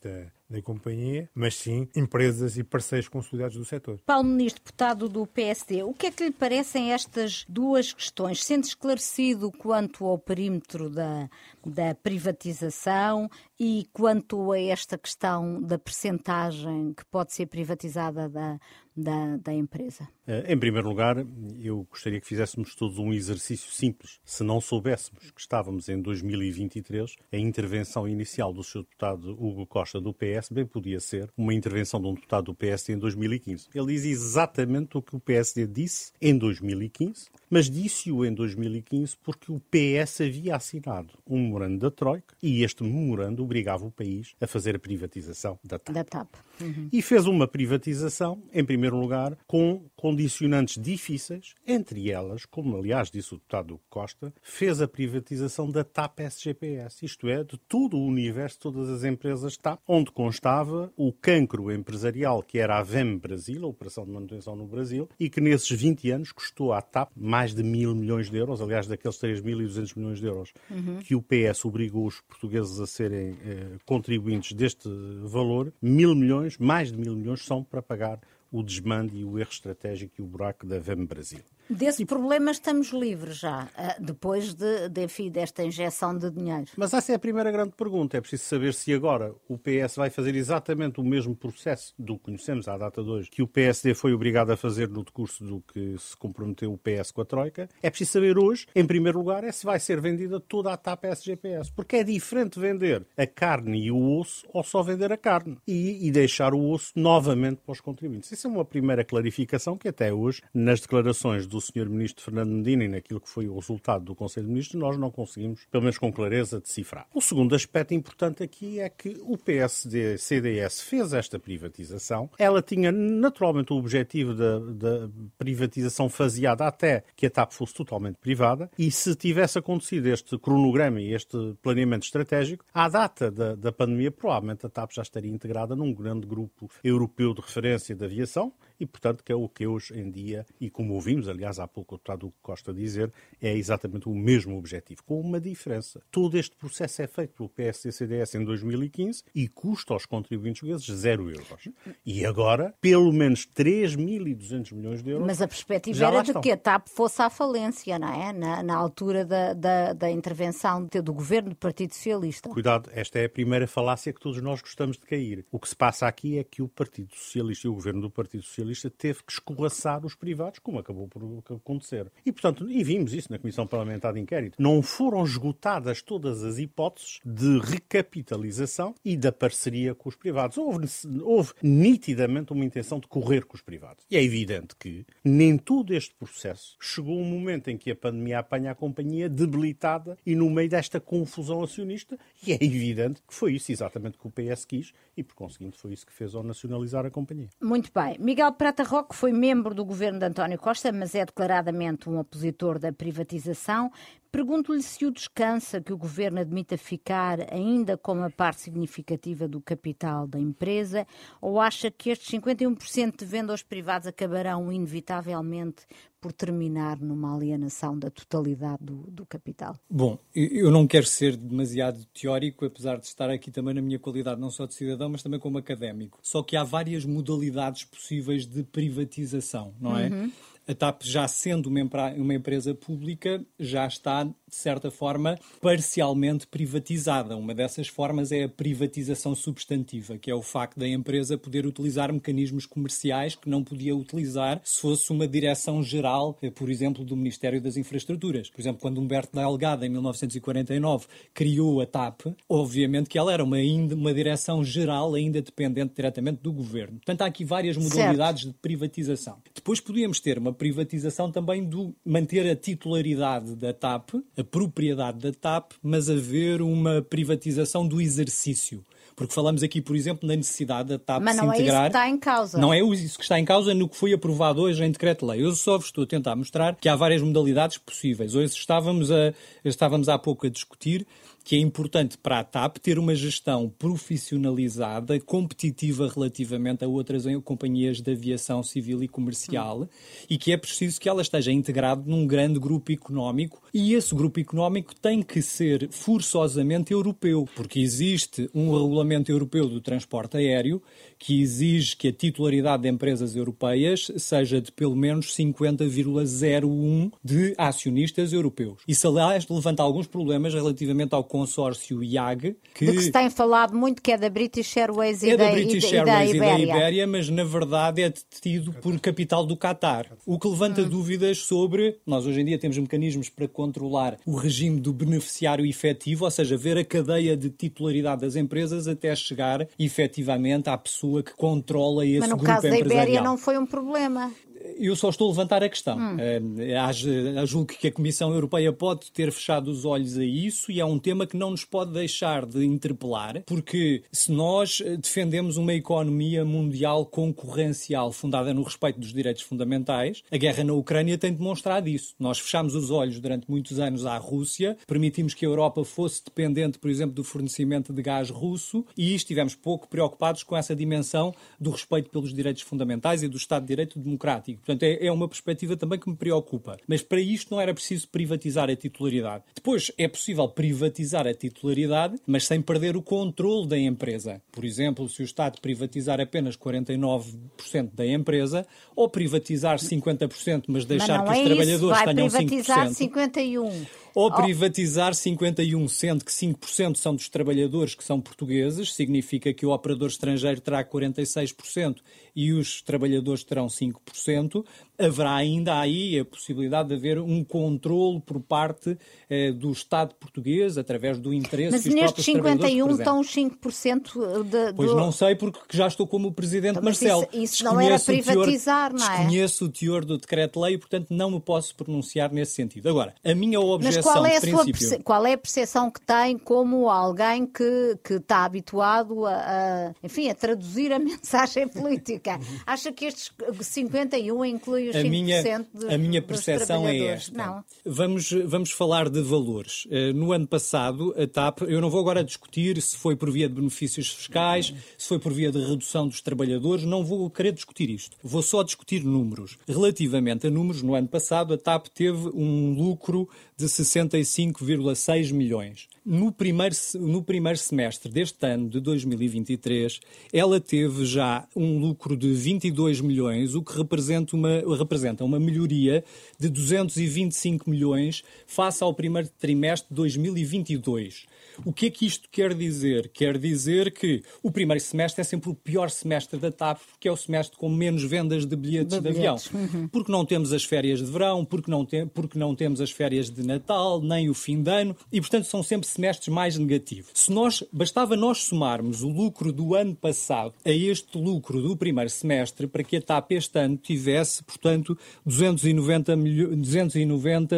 da, 0.00 0.32
da 0.48 0.62
companhia, 0.62 1.28
mas 1.34 1.56
sim 1.56 1.88
empresas 1.94 2.56
e 2.56 2.64
parceiros 2.64 3.08
consolidados 3.08 3.56
do 3.56 3.64
setor. 3.64 4.00
Paulo 4.06 4.28
Muniz, 4.28 4.54
deputado 4.54 5.08
do 5.08 5.26
PSD, 5.26 5.82
o 5.82 5.92
que 5.92 6.06
é 6.06 6.10
que 6.10 6.24
lhe 6.24 6.30
parecem 6.30 6.92
estas 6.92 7.44
duas 7.48 7.92
questões? 7.92 8.42
Sendo 8.42 8.64
esclarecido 8.64 9.52
quanto 9.52 10.06
ao 10.06 10.18
perímetro 10.18 10.88
da, 10.88 11.28
da 11.64 11.94
privatização 11.94 13.30
e 13.60 13.86
quanto 13.92 14.52
a 14.52 14.60
esta 14.60 14.96
questão 14.96 15.60
da 15.60 15.78
percentagem 15.78 16.94
que 16.94 17.04
pode 17.04 17.32
ser 17.34 17.46
privatizada 17.46 18.28
da, 18.28 18.58
da, 18.96 19.36
da, 19.36 19.52
empresa? 19.52 20.08
Eh, 20.26 20.52
em 20.52 20.58
primeiro 20.58 20.88
lugar, 20.88 21.16
eu 21.60 21.86
gostaria 21.90 22.20
que 22.20 22.26
fizéssemos 22.26 22.74
todos 22.74 22.98
um 22.98 23.12
exercício 23.12 23.70
simples. 23.70 24.20
Se 24.24 24.42
não 24.42 24.60
soubéssemos 24.60 25.30
que 25.30 25.40
estávamos 25.40 25.88
em 25.88 26.00
2023, 26.00 27.16
a 27.32 27.36
intervenção 27.36 28.08
inicial 28.08 28.52
do 28.52 28.62
Sr. 28.62 28.82
deputado 28.82 29.32
Hugo 29.32 29.66
Costa 29.66 30.00
do 30.00 30.14
PS 30.14 30.37
bem 30.50 30.64
podia 30.64 31.00
ser 31.00 31.30
uma 31.36 31.52
intervenção 31.52 32.00
de 32.00 32.06
um 32.06 32.14
deputado 32.14 32.44
do 32.46 32.54
PSD 32.54 32.92
em 32.92 32.98
2015. 32.98 33.68
Ele 33.74 33.86
diz 33.86 34.04
exatamente 34.04 34.96
o 34.96 35.02
que 35.02 35.16
o 35.16 35.20
PSD 35.20 35.66
disse 35.66 36.12
em 36.20 36.36
2015, 36.36 37.28
mas 37.50 37.70
disse-o 37.70 38.24
em 38.24 38.32
2015 38.32 39.16
porque 39.22 39.50
o 39.52 39.60
PS 39.60 40.20
havia 40.22 40.56
assinado 40.56 41.14
um 41.26 41.38
memorando 41.38 41.78
da 41.78 41.90
Troika 41.90 42.34
e 42.42 42.62
este 42.62 42.82
memorando 42.82 43.42
obrigava 43.42 43.84
o 43.84 43.90
país 43.90 44.34
a 44.40 44.46
fazer 44.46 44.76
a 44.76 44.78
privatização 44.78 45.58
da 45.64 45.78
TAP. 45.78 45.94
Da 45.94 46.04
TAP. 46.04 46.34
Uhum. 46.60 46.88
E 46.92 47.00
fez 47.02 47.26
uma 47.26 47.46
privatização, 47.46 48.42
em 48.52 48.64
primeiro 48.64 48.98
lugar, 48.98 49.36
com 49.46 49.84
condicionantes 49.96 50.80
difíceis, 50.80 51.54
entre 51.66 52.10
elas, 52.10 52.44
como 52.44 52.76
aliás 52.76 53.10
disse 53.10 53.34
o 53.34 53.36
deputado 53.36 53.80
Costa, 53.88 54.32
fez 54.42 54.80
a 54.80 54.88
privatização 54.88 55.70
da 55.70 55.84
TAP 55.84 56.20
SGPS, 56.20 57.04
isto 57.04 57.28
é, 57.28 57.44
de 57.44 57.56
todo 57.58 57.96
o 57.96 58.06
universo, 58.06 58.58
todas 58.58 58.88
as 58.88 59.04
empresas 59.04 59.56
TAP, 59.56 59.80
onde 59.86 60.10
constava 60.10 60.92
o 60.96 61.12
cancro 61.12 61.72
empresarial 61.72 62.42
que 62.42 62.58
era 62.58 62.78
a 62.78 62.82
VEM 62.82 63.18
Brasil, 63.18 63.64
a 63.64 63.68
Operação 63.68 64.04
de 64.04 64.10
Manutenção 64.10 64.56
no 64.56 64.66
Brasil, 64.66 65.08
e 65.18 65.30
que 65.30 65.40
nesses 65.40 65.70
20 65.70 66.10
anos 66.10 66.32
custou 66.32 66.72
à 66.72 66.82
TAP 66.82 67.10
mais 67.16 67.37
de 67.46 67.62
mil 67.62 67.94
milhões 67.94 68.30
de 68.30 68.36
euros, 68.36 68.60
aliás, 68.60 68.86
daqueles 68.86 69.16
3.200 69.18 69.96
milhões 69.96 70.18
de 70.18 70.26
euros 70.26 70.52
uhum. 70.70 70.98
que 70.98 71.14
o 71.14 71.22
PS 71.22 71.64
obrigou 71.64 72.06
os 72.06 72.20
portugueses 72.20 72.78
a 72.80 72.86
serem 72.86 73.36
eh, 73.44 73.76
contribuintes 73.84 74.52
deste 74.52 74.88
valor, 75.24 75.72
mil 75.80 76.14
milhões, 76.14 76.58
mais 76.58 76.90
de 76.92 76.98
mil 76.98 77.14
milhões, 77.14 77.44
são 77.44 77.62
para 77.62 77.82
pagar 77.82 78.20
o 78.50 78.62
desmande 78.62 79.16
e 79.16 79.24
o 79.24 79.38
erro 79.38 79.50
estratégico 79.50 80.14
e 80.18 80.22
o 80.22 80.26
buraco 80.26 80.66
da 80.66 80.78
VEM 80.78 81.04
Brasil. 81.04 81.40
Desse 81.68 82.02
e... 82.02 82.06
problema 82.06 82.50
estamos 82.50 82.88
livres 82.88 83.38
já, 83.38 83.68
eh, 83.76 83.96
depois 84.00 84.54
de, 84.54 84.88
de, 84.88 85.04
enfim, 85.04 85.30
desta 85.30 85.62
injeção 85.62 86.16
de 86.16 86.30
dinheiro. 86.30 86.66
Mas 86.76 86.94
essa 86.94 87.12
é 87.12 87.14
a 87.14 87.18
primeira 87.18 87.50
grande 87.50 87.72
pergunta. 87.76 88.16
É 88.16 88.20
preciso 88.20 88.44
saber 88.44 88.72
se 88.72 88.92
agora 88.94 89.34
o 89.48 89.58
PS 89.58 89.96
vai 89.96 90.10
fazer 90.10 90.34
exatamente 90.34 91.00
o 91.00 91.04
mesmo 91.04 91.36
processo 91.36 91.94
do 91.98 92.16
que 92.16 92.24
conhecemos 92.24 92.68
à 92.68 92.76
data 92.76 93.02
de 93.02 93.10
hoje, 93.10 93.30
que 93.30 93.42
o 93.42 93.46
PSD 93.46 93.94
foi 93.94 94.12
obrigado 94.12 94.50
a 94.50 94.56
fazer 94.56 94.88
no 94.88 95.04
decurso 95.04 95.44
do 95.44 95.60
que 95.60 95.96
se 95.98 96.16
comprometeu 96.16 96.72
o 96.72 96.78
PS 96.78 97.10
com 97.10 97.20
a 97.20 97.24
Troika. 97.24 97.68
É 97.82 97.90
preciso 97.90 98.12
saber 98.12 98.38
hoje, 98.38 98.66
em 98.74 98.86
primeiro 98.86 99.18
lugar, 99.18 99.44
é 99.44 99.52
se 99.52 99.66
vai 99.66 99.78
ser 99.78 100.00
vendida 100.00 100.40
toda 100.40 100.72
a 100.72 100.76
TAP 100.76 101.04
SGPS. 101.04 101.72
Porque 101.72 101.96
é 101.96 102.04
diferente 102.04 102.58
vender 102.58 103.06
a 103.16 103.26
carne 103.26 103.84
e 103.84 103.90
o 103.90 104.18
osso 104.18 104.46
ou 104.52 104.62
só 104.62 104.82
vender 104.82 105.12
a 105.12 105.16
carne 105.16 105.58
e, 105.66 106.06
e 106.06 106.10
deixar 106.10 106.54
o 106.54 106.70
osso 106.70 106.92
novamente 106.96 107.60
para 107.64 107.72
os 107.72 107.80
contribuintes. 107.80 108.32
Isso 108.32 108.46
é 108.46 108.50
uma 108.50 108.64
primeira 108.64 109.04
clarificação 109.04 109.76
que 109.76 109.88
até 109.88 110.12
hoje, 110.12 110.42
nas 110.54 110.80
declarações 110.80 111.46
do 111.46 111.57
do 111.58 111.60
Sr. 111.60 111.88
Ministro 111.88 112.24
Fernando 112.24 112.50
Medina 112.50 112.84
e 112.84 112.88
naquilo 112.88 113.20
que 113.20 113.28
foi 113.28 113.48
o 113.48 113.54
resultado 113.54 114.04
do 114.04 114.14
Conselho 114.14 114.46
de 114.46 114.52
Ministros, 114.52 114.80
nós 114.80 114.96
não 114.96 115.10
conseguimos, 115.10 115.66
pelo 115.70 115.82
menos 115.82 115.98
com 115.98 116.12
clareza, 116.12 116.60
decifrar. 116.60 117.06
O 117.12 117.20
segundo 117.20 117.54
aspecto 117.54 117.92
importante 117.94 118.42
aqui 118.42 118.80
é 118.80 118.88
que 118.88 119.20
o 119.22 119.36
PSD-CDS 119.36 120.82
fez 120.82 121.12
esta 121.12 121.38
privatização. 121.38 122.30
Ela 122.38 122.62
tinha 122.62 122.92
naturalmente 122.92 123.72
o 123.72 123.76
objetivo 123.76 124.34
da, 124.34 125.08
privatização 125.36 126.08
faseada 126.08 126.66
até 126.66 127.04
que 127.16 127.26
a 127.26 127.30
TAP 127.30 127.52
fosse 127.52 127.74
totalmente 127.74 128.16
privada 128.16 128.70
e 128.78 128.90
se 128.90 129.14
tivesse 129.14 129.58
acontecido 129.58 130.06
este 130.06 130.38
cronograma 130.38 131.00
e 131.00 131.12
este 131.12 131.36
planeamento 131.62 132.04
estratégico, 132.04 132.64
à 132.72 132.88
data 132.88 133.30
da, 133.30 133.54
da 133.54 133.72
pandemia, 133.72 134.10
provavelmente 134.10 134.66
a 134.66 134.68
TAP 134.68 134.92
já 134.92 135.02
estaria 135.02 135.30
integrada 135.30 135.74
num 135.74 135.92
grande 135.92 136.26
grupo 136.26 136.70
europeu 136.82 137.34
de 137.34 137.40
referência 137.40 137.94
de 137.94 138.04
aviação 138.04 138.52
e, 138.78 138.86
portanto, 138.86 139.24
que 139.24 139.32
é 139.32 139.34
o 139.34 139.48
que 139.48 139.66
hoje 139.66 139.98
em 139.98 140.10
dia, 140.10 140.46
e 140.60 140.70
como 140.70 140.94
ouvimos, 140.94 141.28
aliás, 141.28 141.58
há 141.58 141.66
pouco 141.66 141.96
o 141.96 141.98
deputado 141.98 142.32
Costa 142.40 142.72
dizer, 142.72 143.12
é 143.40 143.56
exatamente 143.56 144.08
o 144.08 144.14
mesmo 144.14 144.56
objetivo, 144.56 145.02
com 145.04 145.20
uma 145.20 145.40
diferença. 145.40 146.00
Todo 146.10 146.38
este 146.38 146.54
processo 146.56 147.02
é 147.02 147.06
feito 147.06 147.34
pelo 147.34 147.48
PSD-CDS 147.48 148.36
em 148.36 148.44
2015 148.44 149.24
e 149.34 149.48
custa 149.48 149.92
aos 149.92 150.06
contribuintes 150.06 150.62
portugueses 150.68 150.86
zero 151.00 151.30
euros. 151.30 151.68
E 152.04 152.24
agora, 152.24 152.74
pelo 152.80 153.12
menos 153.12 153.46
3.200 153.46 154.72
milhões 154.74 155.02
de 155.02 155.10
euros. 155.10 155.26
Mas 155.26 155.40
a 155.40 155.48
perspectiva 155.48 156.06
era 156.06 156.22
de 156.22 156.34
que 156.40 156.50
a 156.50 156.56
TAP 156.56 156.88
fosse 156.88 157.22
à 157.22 157.30
falência, 157.30 157.98
não 157.98 158.08
é? 158.08 158.32
Na, 158.32 158.62
na 158.62 158.76
altura 158.76 159.24
da, 159.24 159.54
da, 159.54 159.92
da 159.94 160.10
intervenção 160.10 160.86
do 160.86 161.12
governo 161.12 161.50
do 161.50 161.56
Partido 161.56 161.94
Socialista. 161.94 162.48
Cuidado, 162.48 162.90
esta 162.92 163.18
é 163.18 163.24
a 163.24 163.28
primeira 163.28 163.66
falácia 163.66 164.12
que 164.12 164.20
todos 164.20 164.40
nós 164.42 164.60
gostamos 164.60 164.96
de 164.96 165.06
cair. 165.06 165.44
O 165.50 165.58
que 165.58 165.68
se 165.68 165.76
passa 165.76 166.06
aqui 166.06 166.38
é 166.38 166.44
que 166.44 166.62
o 166.62 166.68
Partido 166.68 167.14
Socialista 167.14 167.66
e 167.66 167.70
o 167.70 167.74
governo 167.74 168.02
do 168.02 168.10
Partido 168.10 168.42
Socialista 168.42 168.67
Socialista 168.68 168.90
teve 168.90 169.22
que 169.22 169.32
escorraçar 169.32 170.04
os 170.04 170.14
privados, 170.14 170.58
como 170.58 170.78
acabou 170.78 171.08
por 171.08 171.22
acontecer. 171.54 172.10
E, 172.24 172.32
portanto, 172.32 172.70
e 172.70 172.82
vimos 172.84 173.12
isso 173.12 173.30
na 173.30 173.38
Comissão 173.38 173.66
Parlamentar 173.66 174.12
de 174.12 174.20
Inquérito, 174.20 174.60
não 174.60 174.82
foram 174.82 175.24
esgotadas 175.24 176.02
todas 176.02 176.44
as 176.44 176.58
hipóteses 176.58 177.20
de 177.24 177.58
recapitalização 177.60 178.94
e 179.04 179.16
da 179.16 179.32
parceria 179.32 179.94
com 179.94 180.08
os 180.08 180.16
privados. 180.16 180.58
Houve, 180.58 180.86
houve 181.22 181.52
nitidamente 181.62 182.52
uma 182.52 182.64
intenção 182.64 183.00
de 183.00 183.06
correr 183.06 183.44
com 183.44 183.54
os 183.54 183.62
privados. 183.62 184.04
E 184.10 184.16
é 184.16 184.22
evidente 184.22 184.74
que 184.76 185.04
nem 185.24 185.56
todo 185.56 185.94
este 185.94 186.14
processo 186.14 186.76
chegou 186.80 187.18
um 187.18 187.24
momento 187.24 187.68
em 187.68 187.76
que 187.76 187.90
a 187.90 187.96
pandemia 187.96 188.38
apanha 188.38 188.72
a 188.72 188.74
companhia 188.74 189.28
debilitada 189.28 190.16
e 190.24 190.34
no 190.34 190.50
meio 190.50 190.68
desta 190.68 191.00
confusão 191.00 191.62
acionista, 191.62 192.18
e 192.46 192.52
é 192.52 192.56
evidente 192.56 193.22
que 193.26 193.34
foi 193.34 193.54
isso 193.54 193.72
exatamente 193.72 194.18
que 194.18 194.26
o 194.26 194.30
PS 194.30 194.64
quis 194.64 194.92
e, 195.16 195.22
por 195.22 195.34
conseguinte, 195.34 195.78
foi 195.78 195.92
isso 195.92 196.06
que 196.06 196.12
fez 196.12 196.34
ao 196.34 196.42
nacionalizar 196.42 197.04
a 197.06 197.10
companhia. 197.10 197.48
Muito 197.60 197.90
bem. 197.92 198.16
Miguel 198.18 198.52
Prata 198.58 198.82
Roque 198.82 199.14
foi 199.14 199.32
membro 199.32 199.72
do 199.72 199.84
governo 199.84 200.18
de 200.18 200.24
António 200.24 200.58
Costa, 200.58 200.90
mas 200.90 201.14
é 201.14 201.24
declaradamente 201.24 202.10
um 202.10 202.18
opositor 202.18 202.76
da 202.76 202.92
privatização. 202.92 203.92
Pergunto-lhe 204.30 204.82
se 204.82 205.06
o 205.06 205.10
descansa 205.10 205.80
que 205.80 205.92
o 205.92 205.96
governo 205.96 206.40
admita 206.40 206.76
ficar 206.76 207.52
ainda 207.52 207.96
com 207.96 208.12
uma 208.12 208.30
parte 208.30 208.60
significativa 208.60 209.48
do 209.48 209.60
capital 209.60 210.26
da 210.26 210.38
empresa 210.38 211.06
ou 211.40 211.60
acha 211.60 211.90
que 211.90 212.10
estes 212.10 212.38
51% 212.38 213.18
de 213.18 213.24
venda 213.24 213.52
aos 213.52 213.62
privados 213.62 214.06
acabarão 214.06 214.70
inevitavelmente 214.70 215.86
por 216.20 216.32
terminar 216.32 216.98
numa 216.98 217.34
alienação 217.34 217.98
da 217.98 218.10
totalidade 218.10 218.78
do, 218.84 218.96
do, 219.08 219.24
capital? 219.24 219.76
Bom, 219.88 220.18
eu 220.34 220.70
não 220.70 220.86
quero 220.86 221.06
ser 221.06 221.36
demasiado 221.36 222.04
teórico, 222.06 222.64
apesar 222.64 222.98
de 222.98 223.06
estar 223.06 223.30
aqui 223.30 223.50
também 223.50 223.74
na 223.74 223.80
minha 223.80 223.98
qualidade 223.98 224.40
não 224.40 224.50
só 224.50 224.66
de 224.66 224.74
cidadão, 224.74 225.08
mas 225.08 225.22
também 225.22 225.38
como 225.38 225.58
académico. 225.58 226.18
Só 226.22 226.42
que 226.42 226.56
há 226.56 226.64
várias 226.64 227.04
modalidades 227.04 227.84
possíveis 227.84 228.46
de 228.46 228.64
privatização, 228.64 229.74
não 229.80 229.96
é? 229.96 230.08
Uhum. 230.08 230.32
A 230.68 230.74
TAP, 230.74 231.00
já 231.02 231.26
sendo 231.26 231.68
uma, 231.68 232.34
empresa 232.34 232.74
pública, 232.74 233.42
já 233.58 233.86
está, 233.86 234.22
de 234.22 234.34
certa 234.50 234.90
forma, 234.90 235.38
parcialmente 235.62 236.46
privatizada. 236.46 237.34
Uma 237.34 237.54
dessas 237.54 237.88
formas 237.88 238.30
é 238.32 238.44
a 238.44 238.48
privatização 238.50 239.34
substantiva, 239.34 240.18
que 240.18 240.30
é 240.30 240.34
o 240.34 240.42
facto 240.42 240.78
da 240.78 240.86
empresa 240.86 241.38
poder 241.38 241.64
utilizar 241.64 242.12
mecanismos 242.12 242.66
comerciais 242.66 243.34
que 243.34 243.48
não 243.48 243.64
podia 243.64 243.96
utilizar 243.96 244.60
se 244.62 244.78
fosse 244.78 245.10
uma 245.10 245.26
direção 245.26 245.82
geral, 245.82 246.36
eh, 246.42 246.50
por 246.50 246.68
exemplo, 246.68 247.02
do 247.02 247.16
Ministério 247.16 247.62
das 247.62 247.78
Infraestruturas. 247.78 248.50
Por 248.50 248.60
exemplo, 248.60 248.82
quando 248.82 249.00
Humberto 249.00 249.34
Delgado, 249.34 249.86
em 249.86 249.88
1949, 249.88 251.06
criou 251.32 251.80
a 251.80 251.86
TAP, 251.86 252.26
obviamente 252.46 253.08
que 253.08 253.16
ela 253.16 253.32
era 253.32 253.42
uma, 253.42 253.56
uma 253.56 254.12
direção 254.12 254.62
geral 254.62 255.14
ainda 255.14 255.40
dependente 255.40 255.94
diretamente 255.96 256.42
do 256.42 256.52
governo. 256.52 256.96
Portanto, 256.96 257.22
há 257.22 257.26
aqui 257.26 257.42
várias 257.42 257.78
modalidades 257.78 258.42
certo. 258.42 258.54
de 258.54 258.60
privatização. 258.60 259.38
Depois 259.54 259.80
podíamos 259.80 260.20
ter 260.20 260.36
uma 260.36 260.57
privatização 260.58 261.30
também 261.30 261.64
do 261.64 261.94
manter 262.04 262.50
a 262.50 262.56
titularidade 262.56 263.54
da 263.54 263.72
TAP, 263.72 264.10
a 264.36 264.44
propriedade 264.44 265.18
da 265.18 265.32
TAP, 265.32 265.72
mas 265.82 266.10
haver 266.10 266.60
uma 266.60 267.00
privatização 267.00 267.86
do 267.86 268.00
exercício. 268.00 268.84
Porque 269.14 269.34
falamos 269.34 269.62
aqui, 269.62 269.80
por 269.80 269.96
exemplo, 269.96 270.28
na 270.28 270.36
necessidade 270.36 270.90
da 270.90 270.98
TAP 270.98 271.22
Mas 271.22 271.36
se 271.36 271.44
integrar. 271.44 271.48
Mas 271.48 271.52
não 271.52 271.52
é 271.52 271.74
isso 271.74 271.80
que 271.80 271.86
está 271.86 272.08
em 272.08 272.18
causa. 272.18 272.58
Não 272.58 272.72
é 272.72 272.80
isso 272.80 273.18
que 273.18 273.24
está 273.24 273.40
em 273.40 273.44
causa 273.44 273.74
no 273.74 273.88
que 273.88 273.96
foi 273.96 274.12
aprovado 274.12 274.60
hoje 274.60 274.84
em 274.84 274.90
decreto-lei. 274.90 275.44
Eu 275.44 275.52
só 275.56 275.76
vos 275.76 275.86
estou 275.86 276.04
a 276.04 276.06
tentar 276.06 276.36
mostrar 276.36 276.76
que 276.76 276.88
há 276.88 276.94
várias 276.94 277.22
modalidades 277.22 277.78
possíveis. 277.78 278.34
Hoje 278.34 278.54
estávamos, 278.54 279.10
a, 279.10 279.32
estávamos 279.64 280.08
há 280.08 280.18
pouco 280.18 280.46
a 280.46 280.50
discutir 280.50 281.06
que 281.48 281.56
é 281.56 281.58
importante 281.60 282.18
para 282.18 282.40
a 282.40 282.44
TAP 282.44 282.76
ter 282.76 282.98
uma 282.98 283.14
gestão 283.14 283.70
profissionalizada, 283.78 285.18
competitiva 285.18 286.06
relativamente 286.06 286.84
a 286.84 286.88
outras 286.88 287.24
companhias 287.42 288.02
de 288.02 288.12
aviação 288.12 288.62
civil 288.62 289.02
e 289.02 289.08
comercial, 289.08 289.88
e 290.28 290.36
que 290.36 290.52
é 290.52 290.58
preciso 290.58 291.00
que 291.00 291.08
ela 291.08 291.22
esteja 291.22 291.50
integrada 291.50 292.02
num 292.04 292.26
grande 292.26 292.58
grupo 292.58 292.92
económico, 292.92 293.62
e 293.72 293.94
esse 293.94 294.14
grupo 294.14 294.38
económico 294.38 294.94
tem 294.94 295.22
que 295.22 295.40
ser 295.40 295.88
forçosamente 295.90 296.92
europeu, 296.92 297.48
porque 297.56 297.80
existe 297.80 298.50
um 298.54 298.70
regulamento 298.70 299.32
europeu 299.32 299.66
do 299.66 299.80
transporte 299.80 300.36
aéreo 300.36 300.82
que 301.18 301.40
exige 301.40 301.96
que 301.96 302.08
a 302.08 302.12
titularidade 302.12 302.82
de 302.82 302.90
empresas 302.90 303.34
europeias 303.34 304.12
seja 304.18 304.60
de 304.60 304.70
pelo 304.70 304.94
menos 304.94 305.34
50,01 305.34 307.10
de 307.24 307.54
acionistas 307.56 308.34
europeus. 308.34 308.82
Isso, 308.86 309.08
aliás, 309.08 309.48
levanta 309.48 309.82
alguns 309.82 310.06
problemas 310.06 310.52
relativamente 310.52 311.14
ao 311.14 311.24
consórcio 311.38 312.02
IAG. 312.02 312.56
Que, 312.74 312.86
de 312.86 312.92
que 312.92 313.02
se 313.02 313.12
tem 313.12 313.30
falado 313.30 313.76
muito, 313.76 314.02
que 314.02 314.12
é 314.12 314.18
da 314.18 314.28
British 314.28 314.76
Airways 314.76 315.22
e, 315.22 315.30
é 315.30 315.36
da, 315.36 315.46
da, 315.46 315.52
British 315.52 315.90
e, 315.90 315.96
Airways 315.96 316.30
e 316.30 316.32
da 316.32 316.36
Ibéria. 316.36 316.64
E 316.64 316.66
da 316.66 316.74
Ibéria, 316.74 317.06
mas 317.06 317.28
na 317.28 317.44
verdade 317.44 318.02
é 318.02 318.10
detido 318.10 318.72
por 318.72 318.98
capital 319.00 319.46
do 319.46 319.56
Qatar. 319.56 320.06
O 320.26 320.38
que 320.38 320.48
levanta 320.48 320.82
hum. 320.82 320.88
dúvidas 320.88 321.38
sobre. 321.38 321.98
Nós 322.06 322.26
hoje 322.26 322.40
em 322.40 322.44
dia 322.44 322.58
temos 322.58 322.76
mecanismos 322.78 323.28
para 323.28 323.46
controlar 323.46 324.16
o 324.26 324.34
regime 324.34 324.80
do 324.80 324.92
beneficiário 324.92 325.64
efetivo, 325.64 326.24
ou 326.24 326.30
seja, 326.30 326.56
ver 326.56 326.78
a 326.78 326.84
cadeia 326.84 327.36
de 327.36 327.50
titularidade 327.50 328.22
das 328.22 328.36
empresas 328.36 328.88
até 328.88 329.14
chegar 329.14 329.66
efetivamente 329.78 330.68
à 330.68 330.76
pessoa 330.76 331.22
que 331.22 331.34
controla 331.34 332.04
esse 332.04 332.20
Mas 332.20 332.30
no 332.30 332.36
grupo 332.36 332.52
caso 332.52 332.62
da 332.62 332.76
empresarial. 332.76 333.04
Ibéria 333.04 333.22
não 333.22 333.36
foi 333.36 333.58
um 333.58 333.66
problema 333.66 334.32
eu 334.76 334.94
só 334.96 335.08
estou 335.10 335.28
a 335.28 335.30
levantar 335.30 335.62
a 335.62 335.68
questão. 335.68 335.98
Hum. 335.98 336.16
Uh, 336.16 337.46
julgo 337.46 337.66
que 337.66 337.88
a 337.88 337.92
Comissão 337.92 338.32
Europeia 338.32 338.72
pode 338.72 339.10
ter 339.12 339.32
fechado 339.32 339.68
os 339.70 339.84
olhos 339.84 340.18
a 340.18 340.24
isso 340.24 340.70
e 340.70 340.80
é 340.80 340.84
um 340.84 340.98
tema 340.98 341.26
que 341.26 341.36
não 341.36 341.50
nos 341.50 341.64
pode 341.64 341.92
deixar 341.92 342.44
de 342.46 342.64
interpelar, 342.64 343.42
porque 343.46 344.02
se 344.12 344.30
nós 344.32 344.82
eh, 344.84 344.96
defendemos 344.96 345.56
uma 345.56 345.74
economia 345.74 346.44
mundial 346.44 347.06
concorrencial 347.06 348.12
fundada 348.12 348.52
no 348.52 348.62
respeito 348.62 349.00
dos 349.00 349.12
direitos 349.12 349.42
fundamentais, 349.42 350.22
a 350.30 350.36
guerra 350.36 350.64
na 350.64 350.72
Ucrânia 350.72 351.18
tem 351.18 351.32
demonstrado 351.32 351.88
isso. 351.88 352.14
Nós 352.18 352.38
fechamos 352.38 352.74
os 352.74 352.90
olhos 352.90 353.20
durante 353.20 353.50
muitos 353.50 353.78
anos 353.78 354.06
à 354.06 354.16
Rússia, 354.16 354.76
permitimos 354.86 355.34
que 355.34 355.44
a 355.44 355.48
Europa 355.48 355.84
fosse 355.84 356.24
dependente, 356.24 356.78
por 356.78 356.90
exemplo, 356.90 357.14
do 357.14 357.24
fornecimento 357.24 357.92
de 357.92 358.02
gás 358.02 358.30
russo 358.30 358.84
e 358.96 359.14
estivemos 359.14 359.54
pouco 359.54 359.88
preocupados 359.88 360.42
com 360.42 360.56
essa 360.56 360.74
dimensão 360.74 361.34
do 361.60 361.70
respeito 361.70 362.10
pelos 362.10 362.32
direitos 362.32 362.62
fundamentais 362.62 363.22
e 363.22 363.28
do 363.28 363.36
Estado 363.36 363.62
de 363.62 363.68
Direito 363.68 363.98
democrático. 363.98 364.57
Portanto, 364.58 364.82
é, 364.82 365.06
é 365.06 365.12
uma 365.12 365.28
perspectiva 365.28 365.76
também 365.76 365.98
que 365.98 366.08
me 366.08 366.16
preocupa. 366.16 366.76
Mas 366.86 367.02
para 367.02 367.20
isto 367.20 367.50
não 367.50 367.60
era 367.60 367.72
preciso 367.74 368.08
privatizar 368.08 368.70
a 368.70 368.76
titularidade. 368.76 369.44
Depois, 369.54 369.90
é 369.96 370.08
possível 370.08 370.48
privatizar 370.48 371.26
a 371.26 371.34
titularidade, 371.34 372.16
mas 372.26 372.46
sem 372.46 372.60
perder 372.60 372.96
o 372.96 373.02
controle 373.02 373.66
da 373.66 373.78
empresa. 373.78 374.40
Por 374.50 374.64
exemplo, 374.64 375.08
se 375.08 375.22
o 375.22 375.24
Estado 375.24 375.60
privatizar 375.60 376.20
apenas 376.20 376.56
49% 376.56 377.90
da 377.94 378.06
empresa, 378.06 378.66
ou 378.94 379.08
privatizar 379.08 379.78
50%, 379.78 380.64
mas 380.68 380.84
deixar 380.84 381.24
mas 381.24 381.30
que 381.30 381.32
os 381.32 381.38
é 381.38 381.44
trabalhadores 381.44 381.96
isso. 381.96 382.04
Vai 382.04 382.14
tenham 382.14 382.28
5%. 382.28 382.36
privatizar 382.36 382.88
51% 382.88 383.86
ou 384.18 384.32
privatizar 384.32 385.14
51, 385.14 385.86
sendo 385.86 386.24
que 386.24 386.32
5% 386.32 386.96
são 386.96 387.14
dos 387.14 387.28
trabalhadores 387.28 387.94
que 387.94 388.02
são 388.02 388.20
portugueses, 388.20 388.92
significa 388.92 389.54
que 389.54 389.64
o 389.64 389.70
operador 389.70 390.08
estrangeiro 390.08 390.60
terá 390.60 390.84
46% 390.84 391.98
e 392.38 392.52
os 392.52 392.80
trabalhadores 392.82 393.42
terão 393.42 393.66
5%, 393.66 394.64
haverá 394.98 395.34
ainda 395.34 395.78
aí 395.78 396.18
a 396.18 396.24
possibilidade 396.24 396.88
de 396.88 396.94
haver 396.96 397.18
um 397.18 397.44
controle 397.44 398.20
por 398.20 398.40
parte 398.40 398.98
eh, 399.30 399.52
do 399.52 399.70
Estado 399.70 400.14
português, 400.16 400.76
através 400.76 401.18
do 401.18 401.32
interesse 401.32 401.70
Mas 401.70 401.84
dos 401.84 401.94
nestes 401.94 402.24
51 402.24 402.90
estão 402.90 403.20
os 403.20 403.28
5% 403.28 404.44
de, 404.44 404.72
Pois 404.74 404.92
não 404.94 405.12
sei, 405.12 405.36
porque 405.36 405.60
já 405.70 405.86
estou 405.86 406.06
como 406.06 406.28
o 406.28 406.32
Presidente 406.32 406.72
então, 406.72 406.82
Marcelo. 406.82 407.22
Isso, 407.32 407.42
isso 407.42 407.64
não 407.64 407.80
era 407.80 407.98
privatizar, 407.98 408.90
teor, 408.90 409.00
não 409.00 409.06
é? 409.06 409.16
Desconheço 409.18 409.64
o 409.66 409.68
teor 409.68 410.04
do 410.04 410.18
decreto-lei 410.18 410.74
e, 410.74 410.78
portanto, 410.78 411.06
não 411.10 411.30
me 411.30 411.40
posso 411.40 411.74
pronunciar 411.74 412.32
nesse 412.32 412.52
sentido. 412.52 412.88
Agora, 412.88 413.14
a 413.24 413.34
minha 413.34 413.60
objeção 413.60 414.02
Mas 414.02 414.12
qual 414.12 414.26
é 414.26 414.36
a, 414.36 414.40
princípio... 414.40 414.88
sua, 414.88 414.98
qual 414.98 415.26
é 415.26 415.32
a 415.34 415.38
percepção 415.38 415.90
que 415.90 416.00
tem 416.00 416.36
como 416.38 416.88
alguém 416.90 417.46
que, 417.46 417.98
que 418.02 418.14
está 418.14 418.44
habituado 418.44 419.26
a, 419.26 419.32
a, 419.32 419.94
enfim, 420.02 420.28
a 420.28 420.34
traduzir 420.34 420.92
a 420.92 420.98
mensagem 420.98 421.68
política? 421.68 422.40
Acha 422.66 422.90
que 422.90 423.04
estes 423.04 423.30
51 423.60 424.44
os 424.90 424.96
5% 424.96 425.06
a 425.06 425.10
minha, 425.10 425.66
dos, 425.72 425.84
A 425.84 425.98
minha 425.98 426.22
percepção 426.22 426.86
é 426.86 426.98
esta. 426.98 427.36
Não. 427.36 427.64
Vamos, 427.84 428.30
vamos 428.46 428.70
falar 428.70 429.08
de 429.08 429.20
valores. 429.20 429.86
Eh, 429.90 430.12
no 430.12 430.32
ano 430.32 430.46
passado, 430.46 431.14
a 431.16 431.26
TAP, 431.26 431.62
eu 431.62 431.80
não 431.80 431.90
vou 431.90 432.00
agora 432.00 432.24
discutir 432.24 432.80
se 432.80 432.96
foi 432.96 433.16
por 433.16 433.30
via 433.30 433.48
de 433.48 433.54
benefícios 433.54 434.10
fiscais, 434.10 434.74
se 434.96 435.08
foi 435.08 435.18
por 435.18 435.32
via 435.32 435.50
de 435.50 435.58
redução 435.58 436.06
dos 436.06 436.20
trabalhadores, 436.20 436.84
não 436.84 437.04
vou 437.04 437.28
querer 437.30 437.52
discutir 437.52 437.90
isto. 437.90 438.16
Vou 438.22 438.42
só 438.42 438.62
discutir 438.62 439.04
números. 439.04 439.58
Relativamente 439.66 440.46
a 440.46 440.50
números, 440.50 440.82
no 440.82 440.94
ano 440.94 441.08
passado, 441.08 441.54
a 441.54 441.58
TAP 441.58 441.86
teve 441.88 442.28
um 442.34 442.74
lucro 442.74 443.28
de 443.56 443.66
65,6 443.66 445.32
milhões. 445.32 445.88
No 446.10 446.32
primeiro, 446.32 446.74
no 446.94 447.22
primeiro 447.22 447.58
semestre 447.58 448.10
deste 448.10 448.46
ano, 448.46 448.66
de 448.70 448.80
2023, 448.80 450.00
ela 450.32 450.58
teve 450.58 451.04
já 451.04 451.46
um 451.54 451.78
lucro 451.78 452.16
de 452.16 452.32
22 452.32 453.02
milhões, 453.02 453.54
o 453.54 453.60
que 453.60 453.76
representa 453.76 454.34
uma, 454.34 454.62
representa 454.74 455.22
uma 455.22 455.38
melhoria 455.38 456.02
de 456.40 456.48
225 456.48 457.68
milhões 457.68 458.24
face 458.46 458.82
ao 458.82 458.94
primeiro 458.94 459.28
trimestre 459.38 459.90
de 459.90 459.96
2022. 459.96 461.26
O 461.64 461.72
que 461.72 461.86
é 461.86 461.90
que 461.90 462.06
isto 462.06 462.28
quer 462.30 462.54
dizer? 462.54 463.10
Quer 463.12 463.36
dizer 463.36 463.92
que 463.92 464.22
o 464.42 464.50
primeiro 464.50 464.82
semestre 464.82 465.20
é 465.20 465.24
sempre 465.24 465.50
o 465.50 465.54
pior 465.54 465.90
semestre 465.90 466.38
da 466.38 466.50
TAP, 466.50 466.80
porque 466.90 467.08
é 467.08 467.12
o 467.12 467.16
semestre 467.16 467.56
com 467.56 467.68
menos 467.68 468.02
vendas 468.04 468.46
de 468.46 468.56
bilhetes 468.56 468.96
de, 468.96 469.00
de 469.02 469.12
bilhetes. 469.12 469.54
avião. 469.54 469.68
Uhum. 469.74 469.88
Porque 469.88 470.10
não 470.10 470.24
temos 470.24 470.52
as 470.52 470.64
férias 470.64 471.00
de 471.00 471.10
verão, 471.10 471.44
porque 471.44 471.70
não, 471.70 471.84
tem, 471.84 472.06
porque 472.06 472.38
não 472.38 472.54
temos 472.54 472.80
as 472.80 472.90
férias 472.90 473.28
de 473.28 473.44
Natal, 473.44 474.00
nem 474.00 474.30
o 474.30 474.34
fim 474.34 474.62
de 474.62 474.70
ano, 474.70 474.96
e 475.12 475.20
portanto 475.20 475.44
são 475.44 475.62
sempre 475.62 475.86
semestres 475.98 476.28
mais 476.28 476.56
negativos. 476.56 477.10
Se 477.12 477.32
nós, 477.32 477.64
bastava 477.72 478.16
nós 478.16 478.44
somarmos 478.44 479.02
o 479.02 479.08
lucro 479.08 479.52
do 479.52 479.74
ano 479.74 479.96
passado 479.96 480.54
a 480.64 480.70
este 480.70 481.18
lucro 481.18 481.60
do 481.60 481.76
primeiro 481.76 482.08
semestre 482.08 482.68
para 482.68 482.84
que 482.84 482.96
a 482.96 483.02
TAP 483.02 483.32
este 483.32 483.58
ano 483.58 483.76
tivesse, 483.76 484.44
portanto, 484.44 484.96
290,6 485.26 486.56
290, 486.56 487.56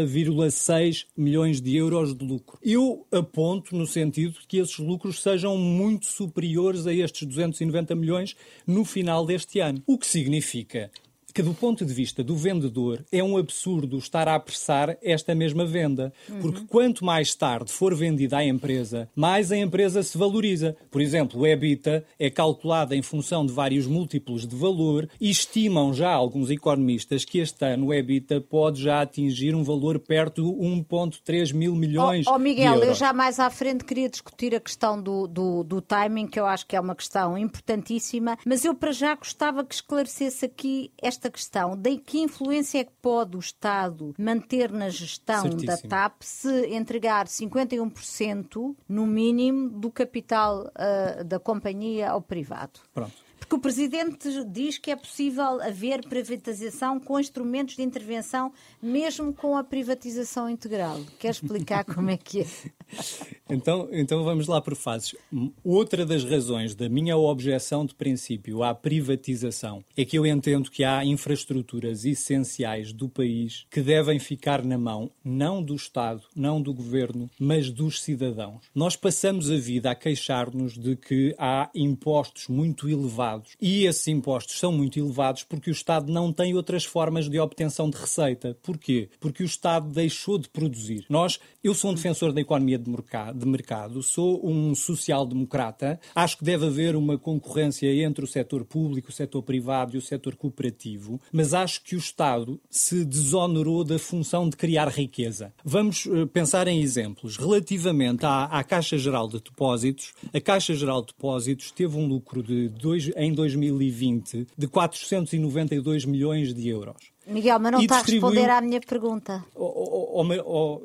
milhões 1.17 1.61
de 1.61 1.77
euros 1.77 2.15
de 2.15 2.25
lucro. 2.25 2.59
Eu 2.63 3.07
aponto 3.13 3.77
no 3.77 3.87
sentido 3.87 4.41
de 4.41 4.47
que 4.47 4.57
esses 4.57 4.79
lucros 4.79 5.21
sejam 5.23 5.59
muito 5.59 6.07
superiores 6.07 6.87
a 6.87 6.95
estes 6.95 7.27
290 7.27 7.95
milhões 7.95 8.35
no 8.67 8.87
final 8.87 9.27
deste 9.27 9.61
ano. 9.61 9.83
O 9.87 9.99
que 9.99 10.07
significa 10.07 10.91
que, 11.33 11.43
do 11.43 11.55
ponto 11.55 11.85
de 11.85 11.93
vista 11.93 12.23
do 12.23 12.37
vendedor, 12.37 13.05
é 13.11 13.23
um 13.23 13.37
absurdo 13.37 13.99
estar 13.99 14.29
a 14.29 14.35
apressar 14.35 14.97
esta 15.03 15.35
mesma 15.35 15.65
venda. 15.65 16.13
Porque 16.41 16.63
quanto 16.67 17.05
mais 17.05 17.35
tarde 17.35 17.73
for 17.73 17.95
vendida 17.95 18.39
à 18.39 18.45
empresa, 18.45 19.09
mais 19.15 19.53
a 19.53 19.57
empresa 19.57 20.03
se 20.03 20.17
valoriza. 20.17 20.77
Por 20.91 21.01
exemplo, 21.01 21.41
o 21.41 21.47
EBITDA 21.47 22.05
é 22.19 22.31
calculado 22.31 22.95
em 22.95 23.03
função 23.03 23.45
de 23.45 23.53
vários 23.53 23.87
múltiplos 23.87 24.47
de 24.47 24.57
valor 24.57 25.09
e 25.21 25.31
estimam 25.31 25.93
já 25.93 26.11
alguns 26.11 26.51
economistas 26.51 27.25
que 27.25 27.39
este 27.39 27.65
ano 27.65 27.87
o 27.87 27.95
EBITDA 27.95 28.41
pode 28.41 28.83
já 28.83 29.03
atingir 29.03 29.55
um 29.55 29.63
valor 29.63 29.99
perto 29.99 30.43
de 30.43 30.49
1,3 30.49 31.53
mil 31.53 31.75
milhões. 31.75 32.27
Oh, 32.27 32.35
oh 32.35 32.39
Miguel, 32.39 32.83
eu 32.83 32.95
já 32.95 33.13
mais 33.13 33.39
à 33.39 33.51
frente 33.51 33.85
queria 33.85 34.09
discutir 34.09 34.55
a 34.55 34.61
questão 34.61 35.01
do, 35.01 35.27
do, 35.27 35.65
do 35.65 35.81
timing, 35.81 36.27
que 36.27 36.39
eu 36.39 36.47
acho 36.47 36.67
que 36.67 36.77
é 36.77 36.81
uma 36.81 36.95
questão 36.95 37.37
importantíssima, 37.37 38.39
mas 38.47 38.65
eu 38.65 38.75
para 38.75 38.93
já 38.93 39.15
gostava 39.15 39.65
que 39.65 39.75
esclarecesse 39.75 40.45
aqui 40.45 40.93
esta 41.01 41.20
esta 41.21 41.31
questão 41.31 41.77
de 41.77 41.99
que 41.99 42.19
influência 42.19 42.79
é 42.79 42.85
que 42.85 42.93
pode 43.03 43.37
o 43.37 43.41
Estado 43.41 44.15
manter 44.19 44.73
na 44.73 44.89
gestão 44.89 45.43
Certíssimo. 45.43 45.67
da 45.67 45.77
TAP 45.77 46.23
se 46.23 46.75
entregar 46.75 47.27
51% 47.27 48.75
no 48.89 49.07
mínimo 49.07 49.69
do 49.69 49.91
capital 49.91 50.71
uh, 50.71 51.23
da 51.23 51.39
companhia 51.39 52.11
ao 52.11 52.23
privado? 52.23 52.81
Pronto. 52.95 53.30
Porque 53.51 53.59
o 53.59 53.63
Presidente 53.63 54.45
diz 54.45 54.79
que 54.79 54.93
é 54.93 54.97
possível 54.97 55.61
haver 55.61 56.07
privatização 56.07 57.01
com 57.01 57.19
instrumentos 57.19 57.75
de 57.75 57.83
intervenção, 57.83 58.53
mesmo 58.81 59.35
com 59.35 59.57
a 59.57 59.65
privatização 59.65 60.49
integral. 60.49 61.01
Quer 61.19 61.31
explicar 61.31 61.85
como 61.85 62.11
é 62.11 62.17
que 62.17 62.43
é? 62.43 62.47
Então, 63.53 63.89
então 63.91 64.23
vamos 64.23 64.47
lá 64.47 64.61
por 64.61 64.77
fases. 64.77 65.17
Outra 65.65 66.07
das 66.07 66.23
razões 66.23 66.73
da 66.73 66.89
minha 66.89 67.17
objeção 67.17 67.85
de 67.85 67.93
princípio 67.93 68.63
à 68.63 68.73
privatização 68.73 69.85
é 69.97 70.05
que 70.05 70.17
eu 70.17 70.25
entendo 70.25 70.71
que 70.71 70.85
há 70.85 71.05
infraestruturas 71.05 72.05
essenciais 72.05 72.93
do 72.93 73.09
país 73.09 73.67
que 73.69 73.81
devem 73.81 74.21
ficar 74.21 74.65
na 74.65 74.79
mão 74.79 75.11
não 75.25 75.61
do 75.61 75.75
Estado, 75.75 76.23
não 76.35 76.63
do 76.63 76.73
governo, 76.73 77.29
mas 77.41 77.73
dos 77.73 78.01
cidadãos. 78.03 78.71
Nós 78.73 78.95
passamos 78.95 79.51
a 79.51 79.57
vida 79.57 79.91
a 79.91 79.97
queixar-nos 79.97 80.79
de 80.79 80.95
que 80.95 81.35
há 81.37 81.69
impostos 81.75 82.47
muito 82.47 82.89
elevados 82.89 83.40
elevados. 83.41 83.57
E 83.61 83.87
esses 83.87 84.07
impostos 84.09 84.59
são 84.59 84.73
muito 84.73 84.99
elevados 84.99 85.43
porque 85.45 85.71
o 85.71 85.73
Estado 85.73 86.13
não 86.13 86.33
tem 86.33 86.55
outras 86.55 86.85
formas 86.85 87.29
de 87.29 87.39
obtenção 87.39 87.89
de 87.91 87.97
receita. 87.97 88.57
Porquê? 88.63 89.09
Porque 89.19 89.43
o 89.43 89.47
Estado 89.47 89.89
deixou 89.89 90.39
de 90.39 90.49
produzir. 90.49 91.05
Nós, 91.09 91.39
eu 91.63 91.75
sou 91.75 91.91
um 91.91 91.95
defensor 91.95 92.33
da 92.33 92.41
economia 92.41 92.79
de 92.79 92.91
mercado, 92.91 93.39
de 93.39 93.47
mercado 93.47 94.03
sou 94.03 94.47
um 94.47 94.75
social-democrata, 94.75 96.01
acho 96.15 96.39
que 96.39 96.45
deve 96.45 96.67
haver 96.67 96.97
uma 96.97 97.19
concorrência 97.19 97.93
entre 98.05 98.25
o 98.25 98.29
setor 98.29 98.65
público, 98.65 99.11
o 99.11 99.13
setor 99.13 99.43
privado 99.43 99.95
e 99.95 99.99
o 99.99 100.03
setor 100.03 100.37
cooperativo, 100.37 101.21
mas 101.33 101.55
acho 101.55 101.83
que 101.83 101.95
o 101.95 101.99
Estado 101.99 102.61
se 102.69 103.05
desonerou 103.05 103.85
da 103.85 103.99
função 103.99 104.49
de 104.49 104.57
criar 104.57 104.89
riqueza. 104.89 105.53
Vamos 105.65 106.07
uh, 106.07 106.27
pensar 106.27 106.69
em 106.69 106.81
exemplos. 106.81 107.37
Relativamente 107.37 108.25
à, 108.25 108.45
à 108.45 108.65
Caixa 108.65 108.99
Geral 108.99 109.29
de 109.29 109.41
Depósitos, 109.41 110.13
a 110.33 110.41
Caixa 110.41 110.75
Geral 110.75 111.01
de 111.01 111.09
Depósitos 111.09 111.71
teve 111.71 111.97
um 111.97 112.07
lucro 112.07 112.43
de 112.43 112.69
dois, 112.69 113.11
em 113.17 113.30
2020 113.33 114.47
de 114.57 114.69
492 114.69 116.05
milhões 116.05 116.55
de 116.55 116.69
euros. 116.69 116.97
Miguel, 117.27 117.59
mas 117.61 117.73
não 117.73 117.81
está 117.81 117.99
a 117.99 118.03
responder 118.03 118.51
à 118.51 118.61
minha 118.61 118.81
pergunta. 118.81 119.45
Oh, 119.55 120.21
oh, 120.21 120.25
oh, 120.45 120.83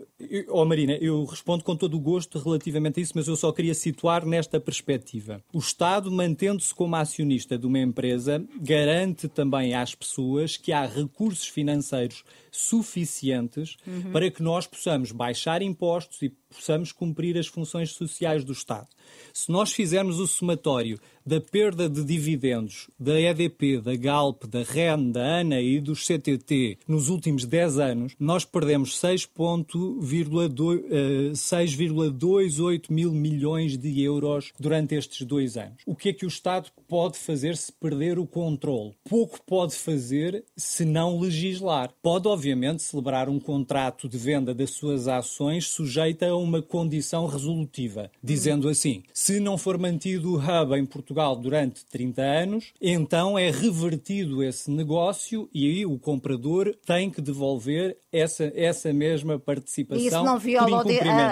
oh, 0.49 0.65
Marina, 0.65 0.93
eu 0.93 1.25
respondo 1.25 1.63
com 1.63 1.75
todo 1.75 1.95
o 1.95 1.99
gosto 1.99 2.39
relativamente 2.39 2.99
a 2.99 3.03
isso, 3.03 3.13
mas 3.15 3.27
eu 3.27 3.35
só 3.35 3.51
queria 3.51 3.73
situar 3.73 4.25
nesta 4.25 4.59
perspectiva. 4.59 5.43
O 5.53 5.59
Estado, 5.59 6.11
mantendo-se 6.11 6.73
como 6.73 6.95
acionista 6.95 7.57
de 7.57 7.67
uma 7.67 7.79
empresa, 7.79 8.43
garante 8.59 9.27
também 9.27 9.73
às 9.73 9.93
pessoas 9.93 10.57
que 10.57 10.71
há 10.71 10.85
recursos 10.85 11.47
financeiros 11.47 12.23
suficientes 12.55 13.75
uhum. 13.85 14.11
para 14.11 14.31
que 14.31 14.41
nós 14.41 14.65
possamos 14.65 15.11
baixar 15.11 15.61
impostos 15.61 16.21
e 16.21 16.29
possamos 16.55 16.91
cumprir 16.91 17.37
as 17.37 17.47
funções 17.47 17.91
sociais 17.91 18.43
do 18.43 18.53
Estado. 18.53 18.87
Se 19.33 19.51
nós 19.51 19.73
fizermos 19.73 20.19
o 20.19 20.27
somatório 20.27 20.97
da 21.25 21.41
perda 21.41 21.89
de 21.89 22.03
dividendos 22.03 22.89
da 22.99 23.19
EDP, 23.19 23.81
da 23.81 23.95
Galp, 23.95 24.45
da 24.45 24.63
REN, 24.63 25.11
da 25.11 25.39
ANA 25.39 25.59
e 25.59 25.79
dos 25.81 26.05
CTT 26.05 26.79
nos 26.87 27.09
últimos 27.09 27.45
10 27.45 27.79
anos, 27.79 28.15
nós 28.19 28.45
perdemos 28.45 28.97
6,28 30.05 32.85
eh, 32.89 32.93
mil 32.93 33.11
milhões 33.11 33.77
de 33.77 34.01
euros 34.01 34.51
durante 34.59 34.95
estes 34.95 35.25
dois 35.25 35.57
anos. 35.57 35.81
O 35.85 35.95
que 35.95 36.09
é 36.09 36.13
que 36.13 36.25
o 36.25 36.27
Estado 36.27 36.69
pode 36.87 37.17
fazer 37.17 37.57
se 37.57 37.71
perder 37.71 38.19
o 38.19 38.27
controle? 38.27 38.93
Pouco 39.07 39.39
pode 39.45 39.75
fazer 39.75 40.43
se 40.55 40.85
não 40.85 41.19
legislar. 41.19 41.91
Pode, 42.01 42.27
obviamente, 42.27 42.83
celebrar 42.83 43.29
um 43.29 43.39
contrato 43.39 44.07
de 44.07 44.17
venda 44.17 44.53
das 44.53 44.71
suas 44.71 45.07
ações 45.07 45.67
sujeita 45.67 46.27
a 46.27 46.37
uma 46.37 46.61
condição 46.61 47.25
resolutiva, 47.25 48.11
dizendo 48.23 48.69
assim: 48.69 49.03
se 49.13 49.39
não 49.39 49.57
for 49.57 49.77
mantido 49.77 50.33
o 50.33 50.37
hub 50.37 50.77
em 50.77 50.85
Portugal, 50.85 51.05
Portugal 51.05 51.35
durante 51.35 51.85
30 51.85 52.21
anos, 52.21 52.73
então 52.81 53.37
é 53.37 53.49
revertido 53.49 54.43
esse 54.43 54.69
negócio 54.69 55.49
e 55.53 55.65
aí 55.65 55.85
o 55.85 55.97
comprador 55.97 56.75
tem 56.85 57.09
que 57.09 57.21
devolver 57.21 57.97
essa, 58.19 58.51
essa 58.55 58.93
mesma 58.93 59.37
participação. 59.37 60.03
E 60.03 60.07
isso 60.07 60.23
não 60.23 60.37
viola 60.37 60.83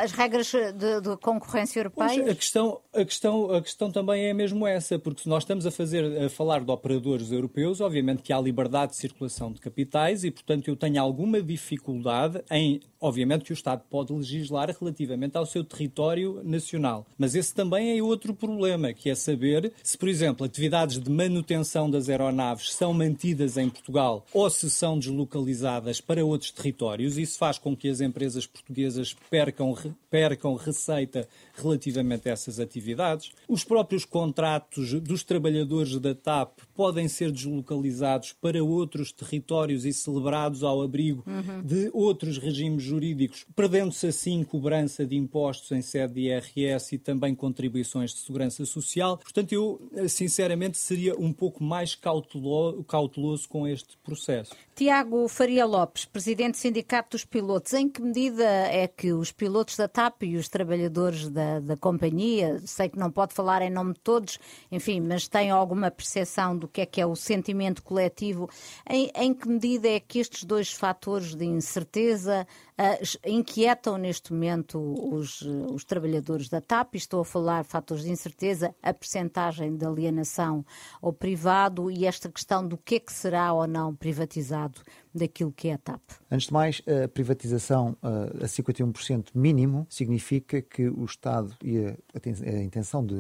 as 0.04 0.12
regras 0.12 0.52
de, 0.52 1.02
de 1.02 1.18
concorrência 1.18 1.80
europeia? 1.80 2.32
a 2.32 2.36
questão, 2.36 2.82
a, 2.94 3.06
questão, 3.06 3.52
a 3.52 3.62
questão 3.62 3.92
também 3.92 4.26
é 4.26 4.34
mesmo 4.34 4.68
essa, 4.68 5.00
porque 5.00 5.24
se 5.24 5.30
nós 5.30 5.44
estamos 5.44 5.66
a, 5.66 5.72
fazer, 5.72 6.26
a 6.26 6.30
falar 6.30 6.64
de 6.64 6.72
operadores 6.72 7.32
europeus, 7.32 7.80
obviamente 7.82 8.22
que 8.22 8.34
há 8.34 8.40
liberdade 8.40 8.92
de 8.92 8.98
circulação 8.98 9.52
de 9.52 9.62
capitais 9.62 10.24
e, 10.24 10.32
portanto, 10.32 10.68
eu 10.68 10.76
tenho 10.76 11.02
alguma 11.02 11.42
dificuldade 11.42 12.44
em. 12.52 12.82
Obviamente 13.00 13.44
que 13.44 13.52
o 13.52 13.54
Estado 13.54 13.84
pode 13.90 14.14
legislar 14.14 14.74
relativamente 14.80 15.38
ao 15.38 15.46
seu 15.46 15.62
território 15.62 16.42
nacional, 16.42 17.06
mas 17.18 17.36
esse 17.36 17.54
também 17.54 17.98
é 17.98 18.02
outro 18.02 18.34
problema, 18.34 18.94
que 18.94 19.10
é 19.10 19.16
saber 19.16 19.74
se, 19.84 19.98
por 19.98 20.08
exemplo, 20.08 20.46
atividades 20.46 21.00
de 21.00 21.10
manutenção 21.10 21.92
das 21.92 22.08
aeronaves 22.08 22.74
são 22.74 22.94
mantidas 22.94 23.58
em 23.58 23.70
Portugal 23.70 24.26
ou 24.34 24.50
se 24.50 24.70
são 24.70 24.98
deslocalizadas 24.98 26.00
para 26.00 26.26
outros 26.26 26.52
territórios, 26.52 26.73
isso 27.18 27.38
faz 27.38 27.58
com 27.58 27.76
que 27.76 27.90
as 27.90 28.02
empresas 28.02 28.46
portuguesas 28.46 29.16
percam, 29.30 29.76
percam 30.10 30.56
receita 30.56 31.28
relativamente 31.54 32.30
a 32.30 32.32
essas 32.32 32.60
atividades. 32.60 33.32
Os 33.48 33.64
próprios 33.64 34.06
contratos 34.06 34.94
dos 35.02 35.24
trabalhadores 35.24 35.98
da 36.00 36.16
TAP 36.16 36.60
podem 36.76 37.08
ser 37.08 37.32
deslocalizados 37.32 38.34
para 38.34 38.64
outros 38.64 39.12
territórios 39.12 39.86
e 39.86 39.94
celebrados 39.94 40.64
ao 40.64 40.82
abrigo 40.82 41.24
uhum. 41.28 41.62
de 41.62 41.90
outros 41.94 42.38
regimes 42.38 42.84
jurídicos, 42.84 43.46
perdendo-se 43.56 44.08
assim 44.08 44.44
cobrança 44.44 45.06
de 45.06 45.16
impostos 45.16 45.72
em 45.72 45.82
sede 45.82 46.14
de 46.14 46.22
IRS 46.22 46.96
e 46.96 46.98
também 46.98 47.36
contribuições 47.36 48.14
de 48.14 48.20
segurança 48.20 48.66
social. 48.66 49.18
Portanto, 49.18 49.52
eu, 49.54 49.82
sinceramente, 50.08 50.78
seria 50.78 51.16
um 51.18 51.32
pouco 51.32 51.64
mais 51.64 51.96
cauteloso, 51.96 53.48
com 53.48 53.68
este 53.68 53.98
processo. 53.98 54.56
Tiago 54.76 55.28
Faria 55.28 55.66
Lopes, 55.66 56.06
presidente 56.06 56.58
Sindicato 56.64 57.12
dos 57.12 57.26
Pilotos, 57.26 57.74
em 57.74 57.90
que 57.90 58.02
medida 58.02 58.44
é 58.44 58.88
que 58.88 59.12
os 59.12 59.32
pilotos 59.32 59.76
da 59.76 59.88
TAP 59.88 60.24
e 60.24 60.38
os 60.38 60.48
trabalhadores 60.48 61.30
da 61.30 61.44
da, 61.60 61.76
companhia, 61.76 62.62
sei 62.66 62.88
que 62.90 62.98
não 62.98 63.12
pode 63.12 63.34
falar 63.34 63.62
em 63.62 63.70
nome 63.70 63.94
de 63.94 64.00
todos, 64.00 64.40
enfim, 64.72 65.02
mas 65.02 65.28
tem 65.28 65.52
alguma 65.52 65.92
percepção 65.92 66.58
do 66.58 66.68
que 66.68 66.82
é 66.82 66.86
que 66.86 67.02
é 67.02 67.06
o 67.06 67.16
sentimento 67.16 67.84
coletivo. 67.84 68.50
Em, 68.90 69.12
em 69.16 69.34
que 69.34 69.48
medida 69.48 69.90
é 69.90 70.00
que 70.00 70.20
estes 70.20 70.44
dois 70.44 70.72
fatores 70.72 71.36
de 71.36 71.46
incerteza 71.46 72.48
uh, 72.80 73.30
inquietam 73.30 73.98
neste 73.98 74.34
momento 74.34 74.80
os, 75.14 75.42
os 75.42 75.84
trabalhadores 75.84 76.50
da 76.50 76.62
TAP? 76.62 76.96
Estou 76.96 77.22
a 77.22 77.26
falar 77.26 77.64
fatores 77.64 78.04
de 78.04 78.12
incerteza, 78.12 78.76
a 78.82 78.94
percentagem 78.94 79.76
de 79.76 79.86
alienação 79.86 80.66
ao 81.02 81.14
privado 81.14 81.90
e 81.90 82.06
esta 82.06 82.30
questão 82.30 82.68
do 82.68 82.78
que 82.78 82.96
é 82.96 83.00
que 83.00 83.14
será 83.14 83.54
ou 83.54 83.68
não 83.68 83.96
privatizado 83.96 84.82
daquilo 85.14 85.52
que 85.52 85.70
é 85.70 85.74
a 85.74 85.78
TAP? 85.78 86.02
Antes 86.30 86.48
de 86.48 86.54
mais, 86.54 86.82
a 86.88 87.08
privatização 87.08 87.96
a 88.02 88.46
51% 88.46 89.28
mínimo 89.36 89.86
significa 89.90 90.62
que 90.62 90.88
o 90.90 91.06
Estado 91.06 91.56
e 91.64 91.78
a, 91.86 91.96
a 92.16 92.64
intenção 92.64 93.06
de 93.06 93.16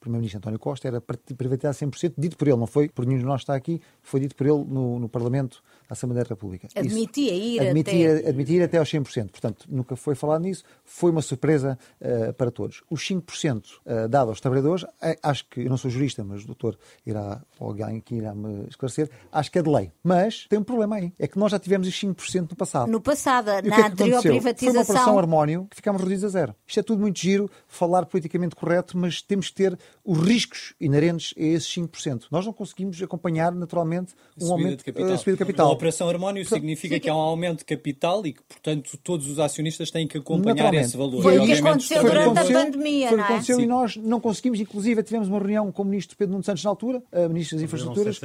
Primeiro-Ministro 0.00 0.38
António 0.38 0.58
Costa 0.58 0.88
era 0.88 1.00
privatizar 1.00 1.74
100%, 1.74 2.14
dito 2.16 2.36
por 2.36 2.48
ele, 2.48 2.56
não 2.56 2.66
foi 2.66 2.88
por 2.88 3.04
nenhum 3.04 3.20
de 3.20 3.24
nós 3.24 3.42
está 3.42 3.54
aqui, 3.54 3.80
foi 4.00 4.20
dito 4.20 4.36
por 4.36 4.46
ele 4.46 4.64
no, 4.64 4.98
no 4.98 5.08
Parlamento 5.08 5.62
da 5.88 5.94
Assembleia 5.94 6.22
da 6.22 6.28
República. 6.28 6.68
Admitia 6.76 7.32
Isso, 7.32 7.62
ir 7.62 7.68
admitia, 7.68 8.18
até... 8.18 8.28
Admitir 8.28 8.62
até 8.62 8.78
aos 8.78 8.90
100%. 8.90 9.30
Portanto, 9.30 9.66
nunca 9.68 9.96
foi 9.96 10.14
falado 10.14 10.42
nisso, 10.42 10.62
foi 10.84 11.10
uma 11.10 11.22
surpresa 11.22 11.78
uh, 12.00 12.32
para 12.34 12.50
todos. 12.50 12.82
Os 12.90 13.00
5% 13.00 13.62
uh, 13.64 14.08
dado 14.08 14.28
aos 14.28 14.40
trabalhadores, 14.40 14.82
uh, 14.82 14.88
acho 15.22 15.48
que, 15.48 15.62
eu 15.62 15.70
não 15.70 15.78
sou 15.78 15.90
jurista, 15.90 16.22
mas 16.22 16.44
o 16.44 16.46
doutor 16.46 16.78
irá, 17.06 17.40
ou 17.58 17.68
alguém 17.68 18.00
que 18.00 18.16
irá 18.16 18.34
me 18.34 18.66
esclarecer, 18.68 19.10
acho 19.32 19.50
que 19.50 19.58
é 19.58 19.62
de 19.62 19.70
lei. 19.70 19.90
Mas 20.04 20.46
tem 20.48 20.58
um 20.58 20.62
problema 20.62 20.96
aí, 20.96 21.12
é 21.18 21.26
que 21.26 21.38
nós 21.38 21.50
já 21.50 21.58
tivemos 21.58 21.88
os 21.88 21.94
5% 21.94 22.50
no 22.50 22.56
passado. 22.56 22.90
No 22.90 23.00
passado, 23.00 23.48
e 23.64 23.68
na 23.68 23.76
é 23.78 23.82
anterior 23.86 24.20
privatização... 24.20 24.56
Foi 24.58 24.68
uma 24.68 24.82
operação 24.82 25.18
harmónio 25.18 25.66
que 25.70 25.76
ficámos 25.76 26.02
reduzidos 26.02 26.24
a 26.24 26.28
zero. 26.28 26.54
Isto 26.66 26.80
é 26.80 26.82
tudo 26.82 27.00
muito 27.00 27.18
giro, 27.18 27.50
falar 27.66 28.04
politicamente 28.04 28.54
correto, 28.54 28.98
mas 28.98 29.22
temos 29.22 29.48
que 29.48 29.54
ter 29.54 29.78
os 30.04 30.18
riscos 30.18 30.74
inerentes 30.78 31.32
a 31.38 31.42
esses 31.42 31.68
5%. 31.74 32.24
Nós 32.30 32.44
não 32.44 32.52
conseguimos 32.52 33.02
acompanhar 33.02 33.52
naturalmente 33.52 34.14
um 34.38 34.52
aumento 34.52 34.78
de 34.78 34.84
capital. 34.84 35.18
subida 35.18 35.32
de 35.32 35.38
capital. 35.38 35.77
A 35.78 35.80
operação 35.80 36.08
harmónio 36.08 36.44
significa 36.44 36.94
fica... 36.96 37.00
que 37.04 37.08
há 37.08 37.14
um 37.14 37.20
aumento 37.20 37.58
de 37.58 37.64
capital 37.64 38.26
e 38.26 38.32
que, 38.32 38.42
portanto, 38.42 38.98
todos 39.02 39.28
os 39.28 39.38
acionistas 39.38 39.92
têm 39.92 40.08
que 40.08 40.18
acompanhar 40.18 40.74
esse 40.74 40.96
valor. 40.96 41.22
Foi 41.22 41.38
o 41.38 41.44
que 41.44 41.52
aconteceu 41.52 42.02
durante 42.02 42.38
a 42.38 42.44
pandemia, 42.44 43.08
foi 43.08 43.16
não 43.16 43.24
é? 43.24 43.26
aconteceu 43.28 43.60
e 43.60 43.66
nós 43.66 43.96
não 43.96 44.20
conseguimos, 44.20 44.58
inclusive 44.58 45.02
tivemos 45.04 45.28
uma 45.28 45.38
reunião 45.38 45.70
com 45.70 45.82
o 45.82 45.84
ministro 45.84 46.16
Pedro 46.16 46.32
Nuno 46.32 46.42
Santos 46.42 46.64
na 46.64 46.70
altura, 46.70 47.00
a 47.12 47.28
ministro 47.28 47.56
das 47.56 47.64
Infraestruturas, 47.64 48.20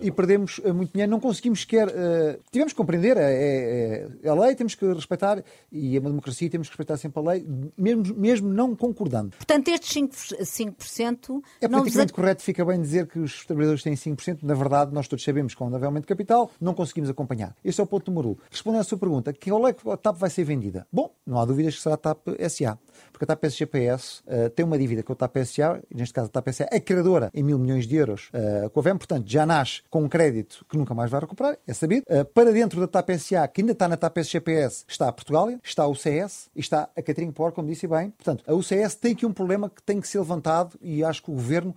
e 0.00 0.10
perdemos 0.12 0.60
eh, 0.64 0.72
muito 0.72 0.92
dinheiro. 0.92 1.10
Não 1.10 1.18
conseguimos 1.18 1.62
sequer... 1.62 1.88
Uh, 1.88 2.38
tivemos 2.52 2.72
que 2.72 2.76
compreender, 2.76 3.16
é, 3.16 3.32
é, 3.32 4.08
é, 4.22 4.28
a 4.28 4.34
lei, 4.34 4.54
temos 4.54 4.76
que 4.76 4.86
respeitar, 4.92 5.42
e 5.72 5.96
a 5.96 6.00
democracia 6.00 6.48
temos 6.48 6.68
que 6.68 6.72
respeitar 6.72 6.96
sempre 6.96 7.20
a 7.20 7.32
lei, 7.32 7.46
mesmo, 7.76 8.14
mesmo 8.14 8.48
não 8.48 8.76
concordando. 8.76 9.36
Portanto, 9.36 9.68
estes 9.68 9.92
5%, 9.92 10.76
5% 10.78 11.42
é 11.60 11.68
politicamente 11.68 12.12
correto, 12.12 12.42
fica 12.42 12.64
bem 12.64 12.80
dizer 12.80 13.08
que 13.08 13.18
os 13.18 13.44
trabalhadores 13.44 13.82
têm 13.82 13.94
5%. 13.94 14.38
Na 14.42 14.54
verdade, 14.54 14.94
nós 14.94 15.08
todos 15.08 15.24
sabemos 15.24 15.54
que 15.54 15.58
quando 15.58 15.74
haver 15.74 15.86
aumento 15.86 16.04
de 16.04 16.08
capital, 16.08 16.50
não 16.60 16.74
conseguimos 16.74 16.91
acompanhar. 17.10 17.56
Esse 17.64 17.80
é 17.80 17.84
o 17.84 17.86
ponto 17.86 18.10
número 18.10 18.30
um. 18.30 18.36
Respondendo 18.50 18.80
à 18.80 18.84
sua 18.84 18.98
pergunta, 18.98 19.32
que 19.32 19.50
é 19.50 19.72
que 19.72 19.90
a 19.90 19.96
TAP 19.96 20.16
vai 20.16 20.30
ser 20.30 20.44
vendida? 20.44 20.86
Bom, 20.92 21.12
não 21.26 21.38
há 21.38 21.44
dúvidas 21.44 21.74
que 21.76 21.82
será 21.82 21.94
a 21.94 21.98
TAP 21.98 22.28
SA. 22.48 22.78
Porque 23.10 23.24
a 23.24 23.26
TAP 23.26 23.44
SGPS 23.44 24.20
uh, 24.20 24.22
eh, 24.26 24.48
tem 24.48 24.64
uma 24.64 24.78
dívida 24.78 25.02
com 25.02 25.12
a 25.12 25.16
TAP 25.16 25.36
SA, 25.44 25.80
neste 25.94 26.12
caso 26.12 26.26
a 26.26 26.30
TAP 26.30 26.48
SA 26.52 26.68
é 26.70 26.80
credora 26.80 27.30
em 27.32 27.42
mil 27.42 27.58
milhões 27.58 27.86
de 27.86 27.96
euros 27.96 28.30
uh, 28.34 28.68
com 28.70 28.80
a 28.80 28.82
VEM, 28.82 28.96
portanto 28.96 29.30
já 29.30 29.46
nasce 29.46 29.82
com 29.88 30.02
um 30.02 30.08
crédito 30.08 30.64
que 30.68 30.76
nunca 30.76 30.94
mais 30.94 31.10
vai 31.10 31.20
recuperar, 31.20 31.58
é 31.66 31.72
sabido. 31.72 32.04
Uh, 32.08 32.24
para 32.24 32.52
dentro 32.52 32.80
da 32.80 32.86
TAP 32.86 33.10
SA, 33.18 33.46
que 33.48 33.60
ainda 33.60 33.72
está 33.72 33.88
na 33.88 33.96
TAP 33.96 34.18
SGPS, 34.18 34.84
está 34.88 35.08
a 35.08 35.12
Portugália, 35.12 35.60
está 35.62 35.86
o 35.86 35.94
CS 35.94 36.50
e 36.54 36.60
está 36.60 36.88
a 36.96 37.02
Catering 37.02 37.32
Por, 37.32 37.52
como 37.52 37.68
disse 37.68 37.86
bem. 37.86 38.10
Portanto, 38.10 38.44
a 38.46 38.54
UCS 38.54 38.96
tem 38.96 39.12
aqui 39.12 39.26
um 39.26 39.32
problema 39.32 39.70
que 39.70 39.82
tem 39.82 40.00
que 40.00 40.08
ser 40.08 40.18
levantado 40.18 40.78
e 40.80 41.04
acho 41.04 41.22
que 41.22 41.30
o 41.30 41.34
Governo 41.34 41.74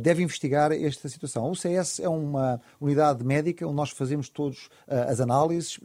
deve 0.00 0.22
investigar 0.22 0.72
esta 0.72 1.08
situação. 1.08 1.44
A 1.44 1.48
UCS 1.48 2.00
é 2.00 2.08
uma 2.08 2.60
unidade 2.80 3.24
médica 3.24 3.66
onde 3.66 3.76
nós 3.76 3.90
fazemos 3.90 4.28
todos 4.28 4.49
uh, 4.56 5.08
as 5.08 5.20
análises, 5.20 5.78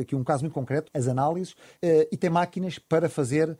aqui 0.00 0.14
um 0.14 0.24
caso 0.24 0.42
muito 0.42 0.54
concreto, 0.54 0.90
as 0.92 1.08
análises, 1.08 1.52
uh, 1.52 2.08
e 2.10 2.16
tem 2.16 2.30
máquinas 2.30 2.78
para 2.78 3.08
fazer 3.08 3.56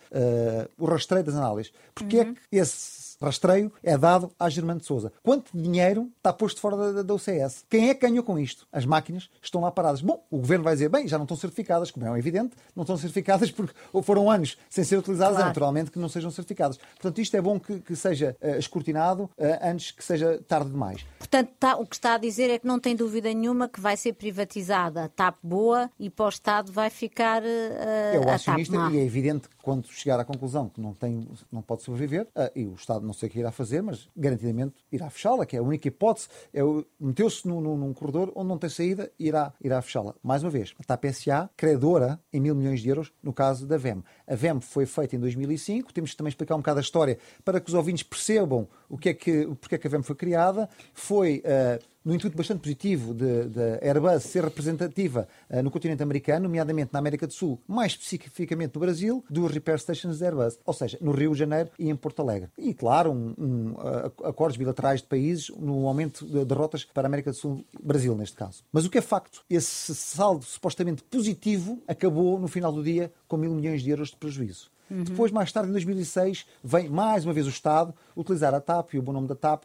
o 0.76 0.84
rastreio 0.84 1.24
das 1.24 1.34
análises. 1.34 1.72
Porque 1.94 2.18
é 2.18 2.22
uhum. 2.22 2.30
é 2.30 2.34
que 2.34 2.40
esse 2.56 3.07
rastreio 3.20 3.72
é 3.82 3.96
dado 3.96 4.30
à 4.38 4.48
Germano 4.48 4.80
de 4.80 4.86
Souza. 4.86 5.12
Quanto 5.22 5.50
dinheiro 5.56 6.10
está 6.16 6.32
posto 6.32 6.60
fora 6.60 6.92
da, 6.92 7.02
da 7.02 7.14
UCS? 7.14 7.64
Quem 7.68 7.90
é 7.90 7.94
que 7.94 8.06
ganhou 8.06 8.24
com 8.24 8.38
isto? 8.38 8.66
As 8.72 8.84
máquinas 8.84 9.28
estão 9.42 9.60
lá 9.60 9.70
paradas. 9.70 10.00
Bom, 10.00 10.24
o 10.30 10.38
governo 10.38 10.64
vai 10.64 10.74
dizer, 10.74 10.88
bem, 10.88 11.06
já 11.08 11.18
não 11.18 11.24
estão 11.24 11.36
certificadas, 11.36 11.90
como 11.90 12.06
é 12.06 12.18
evidente, 12.18 12.56
não 12.74 12.82
estão 12.82 12.96
certificadas 12.96 13.50
porque 13.50 13.72
foram 14.02 14.30
anos 14.30 14.56
sem 14.68 14.84
ser 14.84 14.96
utilizadas, 14.96 15.34
claro. 15.34 15.46
é 15.46 15.48
naturalmente 15.48 15.90
que 15.90 15.98
não 15.98 16.08
sejam 16.08 16.30
certificadas. 16.30 16.78
Portanto, 16.94 17.20
isto 17.20 17.36
é 17.36 17.40
bom 17.40 17.58
que, 17.58 17.80
que 17.80 17.96
seja 17.96 18.36
uh, 18.40 18.58
escrutinado 18.58 19.24
uh, 19.24 19.30
antes 19.62 19.90
que 19.90 20.04
seja 20.04 20.40
tarde 20.46 20.70
demais. 20.70 21.04
Portanto, 21.18 21.50
tá, 21.58 21.76
o 21.76 21.86
que 21.86 21.96
está 21.96 22.14
a 22.14 22.18
dizer 22.18 22.50
é 22.50 22.58
que 22.58 22.66
não 22.66 22.78
tem 22.78 22.94
dúvida 22.94 23.32
nenhuma 23.32 23.68
que 23.68 23.80
vai 23.80 23.96
ser 23.96 24.12
privatizada. 24.14 25.08
TAP 25.08 25.36
boa 25.42 25.90
e 25.98 26.10
para 26.10 26.26
o 26.26 26.28
Estado 26.28 26.72
vai 26.72 26.90
ficar 26.90 27.42
uh, 27.42 27.46
é 27.46 28.20
o 28.24 28.28
acionista 28.28 28.76
e 28.92 28.98
é 28.98 29.04
evidente 29.04 29.48
que 29.48 29.56
quando 29.62 29.86
chegar 29.88 30.18
à 30.18 30.24
conclusão 30.24 30.68
que 30.68 30.80
não, 30.80 30.94
tem, 30.94 31.28
não 31.50 31.62
pode 31.62 31.82
sobreviver, 31.82 32.26
uh, 32.28 32.50
e 32.54 32.64
o 32.64 32.74
Estado 32.74 33.04
não 33.08 33.14
sei 33.14 33.28
o 33.28 33.32
que 33.32 33.38
irá 33.38 33.50
fazer, 33.50 33.82
mas 33.82 34.08
garantidamente 34.16 34.74
irá 34.92 35.10
fechá-la, 35.10 35.44
que 35.44 35.56
é 35.56 35.58
a 35.58 35.62
única 35.62 35.88
hipótese, 35.88 36.28
é 36.52 36.60
meteu-se 37.00 37.48
num, 37.48 37.60
num, 37.60 37.92
corredor 37.92 38.30
onde 38.34 38.48
não 38.48 38.58
tem 38.58 38.70
saída 38.70 39.10
e 39.18 39.26
irá, 39.28 39.52
irá 39.60 39.80
fechá-la. 39.82 40.14
Mais 40.22 40.42
uma 40.42 40.50
vez, 40.50 40.74
a 40.78 40.84
TAP 40.84 41.06
SA, 41.12 41.50
credora 41.56 42.20
em 42.32 42.40
mil 42.40 42.54
milhões 42.54 42.80
de 42.80 42.88
euros, 42.88 43.12
no 43.22 43.32
caso 43.32 43.66
da 43.66 43.76
VEM. 43.76 44.04
A 44.26 44.34
VEM 44.34 44.60
foi 44.60 44.86
feita 44.86 45.16
em 45.16 45.18
2005, 45.18 45.92
temos 45.92 46.10
que 46.10 46.16
também 46.16 46.28
explicar 46.28 46.54
um 46.54 46.58
bocado 46.58 46.78
a 46.78 46.82
história 46.82 47.18
para 47.44 47.60
que 47.60 47.68
os 47.68 47.74
ouvintes 47.74 48.02
percebam 48.02 48.68
o 48.88 48.98
que 48.98 49.08
é 49.08 49.14
que, 49.14 49.46
porque 49.60 49.74
é 49.74 49.78
que 49.78 49.86
a 49.86 49.90
VEM 49.90 50.02
foi 50.02 50.14
criada. 50.14 50.68
Foi... 50.92 51.42
Uh, 51.44 51.97
no 52.08 52.14
intuito 52.14 52.38
bastante 52.38 52.60
positivo 52.60 53.12
de 53.12 53.86
Airbus 53.86 54.22
ser 54.22 54.42
representativa 54.42 55.28
uh, 55.50 55.62
no 55.62 55.70
continente 55.70 56.02
americano, 56.02 56.44
nomeadamente 56.44 56.88
na 56.90 56.98
América 56.98 57.26
do 57.26 57.34
Sul, 57.34 57.60
mais 57.68 57.92
especificamente 57.92 58.74
no 58.74 58.80
Brasil, 58.80 59.22
dos 59.28 59.52
repair 59.52 59.78
stations 59.78 60.18
da 60.18 60.24
Airbus, 60.24 60.58
ou 60.64 60.72
seja, 60.72 60.96
no 61.02 61.10
Rio 61.10 61.32
de 61.32 61.38
Janeiro 61.38 61.68
e 61.78 61.90
em 61.90 61.94
Porto 61.94 62.22
Alegre. 62.22 62.48
E, 62.56 62.72
claro, 62.72 63.12
um, 63.12 63.34
um, 63.38 63.72
uh, 63.72 64.26
acordos 64.26 64.56
bilaterais 64.56 65.02
de 65.02 65.06
países 65.06 65.50
no 65.50 65.86
aumento 65.86 66.24
de, 66.24 66.46
de 66.46 66.54
rotas 66.54 66.82
para 66.82 67.02
a 67.02 67.08
América 67.10 67.30
do 67.30 67.36
Sul, 67.36 67.62
Brasil 67.78 68.14
neste 68.16 68.36
caso. 68.36 68.64
Mas 68.72 68.86
o 68.86 68.90
que 68.90 68.96
é 68.96 69.02
facto, 69.02 69.44
esse 69.50 69.94
saldo 69.94 70.46
supostamente 70.46 71.02
positivo 71.02 71.82
acabou 71.86 72.40
no 72.40 72.48
final 72.48 72.72
do 72.72 72.82
dia 72.82 73.12
com 73.26 73.36
mil 73.36 73.52
milhões 73.52 73.82
de 73.82 73.90
euros 73.90 74.08
de 74.08 74.16
prejuízo. 74.16 74.70
Uhum. 74.90 75.04
Depois, 75.04 75.30
mais 75.30 75.52
tarde, 75.52 75.68
em 75.68 75.72
2006, 75.72 76.46
vem 76.64 76.88
mais 76.88 77.26
uma 77.26 77.34
vez 77.34 77.46
o 77.46 77.50
Estado 77.50 77.94
utilizar 78.16 78.54
a 78.54 78.60
TAP 78.62 78.94
e 78.94 78.98
o 78.98 79.02
bom 79.02 79.12
nome 79.12 79.28
da 79.28 79.34
TAP 79.34 79.64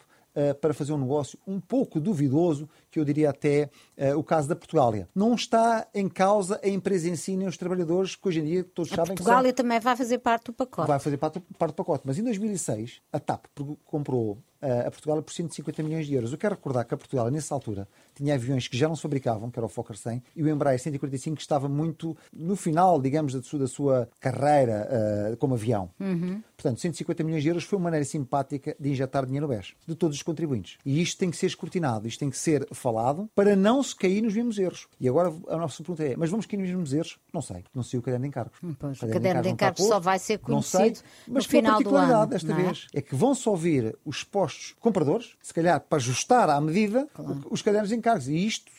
para 0.61 0.73
fazer 0.73 0.93
um 0.93 0.97
negócio 0.97 1.37
um 1.45 1.59
pouco 1.59 1.99
duvidoso, 1.99 2.67
que 2.93 2.99
eu 2.99 3.03
diria 3.03 3.31
até 3.31 3.71
uh, 3.97 4.15
o 4.19 4.23
caso 4.23 4.47
da 4.47 4.55
Portugália. 4.55 5.09
Não 5.15 5.33
está 5.33 5.87
em 5.95 6.07
causa 6.07 6.59
a 6.63 6.67
empresa 6.67 7.09
em 7.09 7.15
si 7.15 7.35
nem 7.35 7.47
os 7.47 7.57
trabalhadores, 7.57 8.15
que 8.15 8.27
hoje 8.27 8.39
em 8.39 8.43
dia 8.43 8.63
todos 8.63 8.93
a 8.93 8.97
sabem 8.97 9.15
Portugália 9.15 9.51
que 9.51 9.57
são... 9.57 9.65
também 9.65 9.79
vai 9.79 9.95
fazer 9.95 10.19
parte 10.19 10.45
do 10.45 10.53
pacote. 10.53 10.87
Vai 10.87 10.99
fazer 10.99 11.17
parte, 11.17 11.41
parte 11.57 11.73
do 11.73 11.75
pacote. 11.75 12.03
Mas 12.05 12.19
em 12.19 12.23
2006, 12.23 13.01
a 13.11 13.19
TAP 13.19 13.45
comprou 13.83 14.37
a 14.63 14.89
Portugal 14.89 15.21
por 15.21 15.33
150 15.33 15.83
milhões 15.83 16.07
de 16.07 16.13
euros. 16.13 16.31
Eu 16.31 16.37
quero 16.37 16.55
recordar 16.55 16.85
que 16.85 16.93
a 16.93 16.97
Portugal, 16.97 17.29
nessa 17.29 17.53
altura, 17.53 17.87
tinha 18.15 18.33
aviões 18.33 18.67
que 18.67 18.77
já 18.77 18.87
não 18.87 18.95
se 18.95 19.01
fabricavam, 19.01 19.51
que 19.51 19.59
era 19.59 19.65
o 19.65 19.69
Fokker 19.69 19.97
100, 19.97 20.23
e 20.35 20.43
o 20.43 20.49
Embraer 20.49 20.79
145 20.79 21.35
que 21.35 21.41
estava 21.41 21.67
muito 21.67 22.15
no 22.31 22.55
final, 22.55 23.01
digamos, 23.01 23.33
da 23.33 23.41
sua, 23.41 23.59
da 23.59 23.67
sua 23.67 24.09
carreira 24.19 24.87
uh, 25.33 25.37
como 25.37 25.55
avião. 25.55 25.89
Uhum. 25.99 26.41
Portanto, 26.55 26.79
150 26.79 27.23
milhões 27.23 27.43
de 27.43 27.49
euros 27.49 27.63
foi 27.65 27.77
uma 27.77 27.85
maneira 27.85 28.05
simpática 28.05 28.75
de 28.79 28.89
injetar 28.89 29.25
dinheiro 29.25 29.47
no 29.47 29.53
BES, 29.53 29.73
de 29.85 29.95
todos 29.95 30.15
os 30.15 30.23
contribuintes. 30.23 30.77
E 30.85 31.01
isto 31.01 31.17
tem 31.17 31.29
que 31.29 31.35
ser 31.35 31.47
escrutinado, 31.47 32.07
isto 32.07 32.19
tem 32.19 32.29
que 32.29 32.37
ser 32.37 32.65
falado 32.83 33.29
para 33.33 33.55
não 33.55 33.81
se 33.81 33.95
cair 33.95 34.21
nos 34.21 34.35
mesmos 34.35 34.59
erros. 34.59 34.87
E 34.99 35.07
agora 35.07 35.33
a 35.47 35.57
nossa 35.57 35.81
pergunta 35.81 36.03
é, 36.03 36.15
mas 36.17 36.29
vamos 36.29 36.45
cair 36.45 36.59
nos 36.59 36.69
mesmos 36.69 36.93
erros? 36.93 37.17
Não 37.33 37.41
sei, 37.41 37.63
não 37.73 37.81
sei 37.81 37.99
o 37.99 38.03
caderno 38.03 38.23
de 38.23 38.27
encargos. 38.27 38.57
Hum, 38.61 38.75
pois, 38.77 39.01
o 39.01 39.07
caderno 39.07 39.41
de 39.41 39.49
encargos, 39.49 39.87
só 39.87 39.99
vai 39.99 40.19
ser 40.19 40.39
conhecido 40.39 40.97
sei, 40.97 40.97
mas 41.27 41.45
no 41.45 41.49
final 41.49 41.81
do 41.81 41.95
ano. 41.95 42.25
desta 42.27 42.51
é? 42.51 42.55
vez 42.55 42.87
é 42.93 43.01
que 43.01 43.15
vão 43.15 43.33
só 43.33 43.55
vir 43.55 43.97
os 44.05 44.23
postos 44.23 44.75
compradores, 44.79 45.35
se 45.41 45.53
calhar 45.53 45.79
para 45.79 45.97
ajustar 45.97 46.49
à 46.49 46.59
medida 46.59 47.07
claro. 47.13 47.45
os 47.49 47.61
cadernos 47.61 47.89
de 47.89 47.95
encargos. 47.95 48.27
E 48.27 48.45
isto 48.45 48.71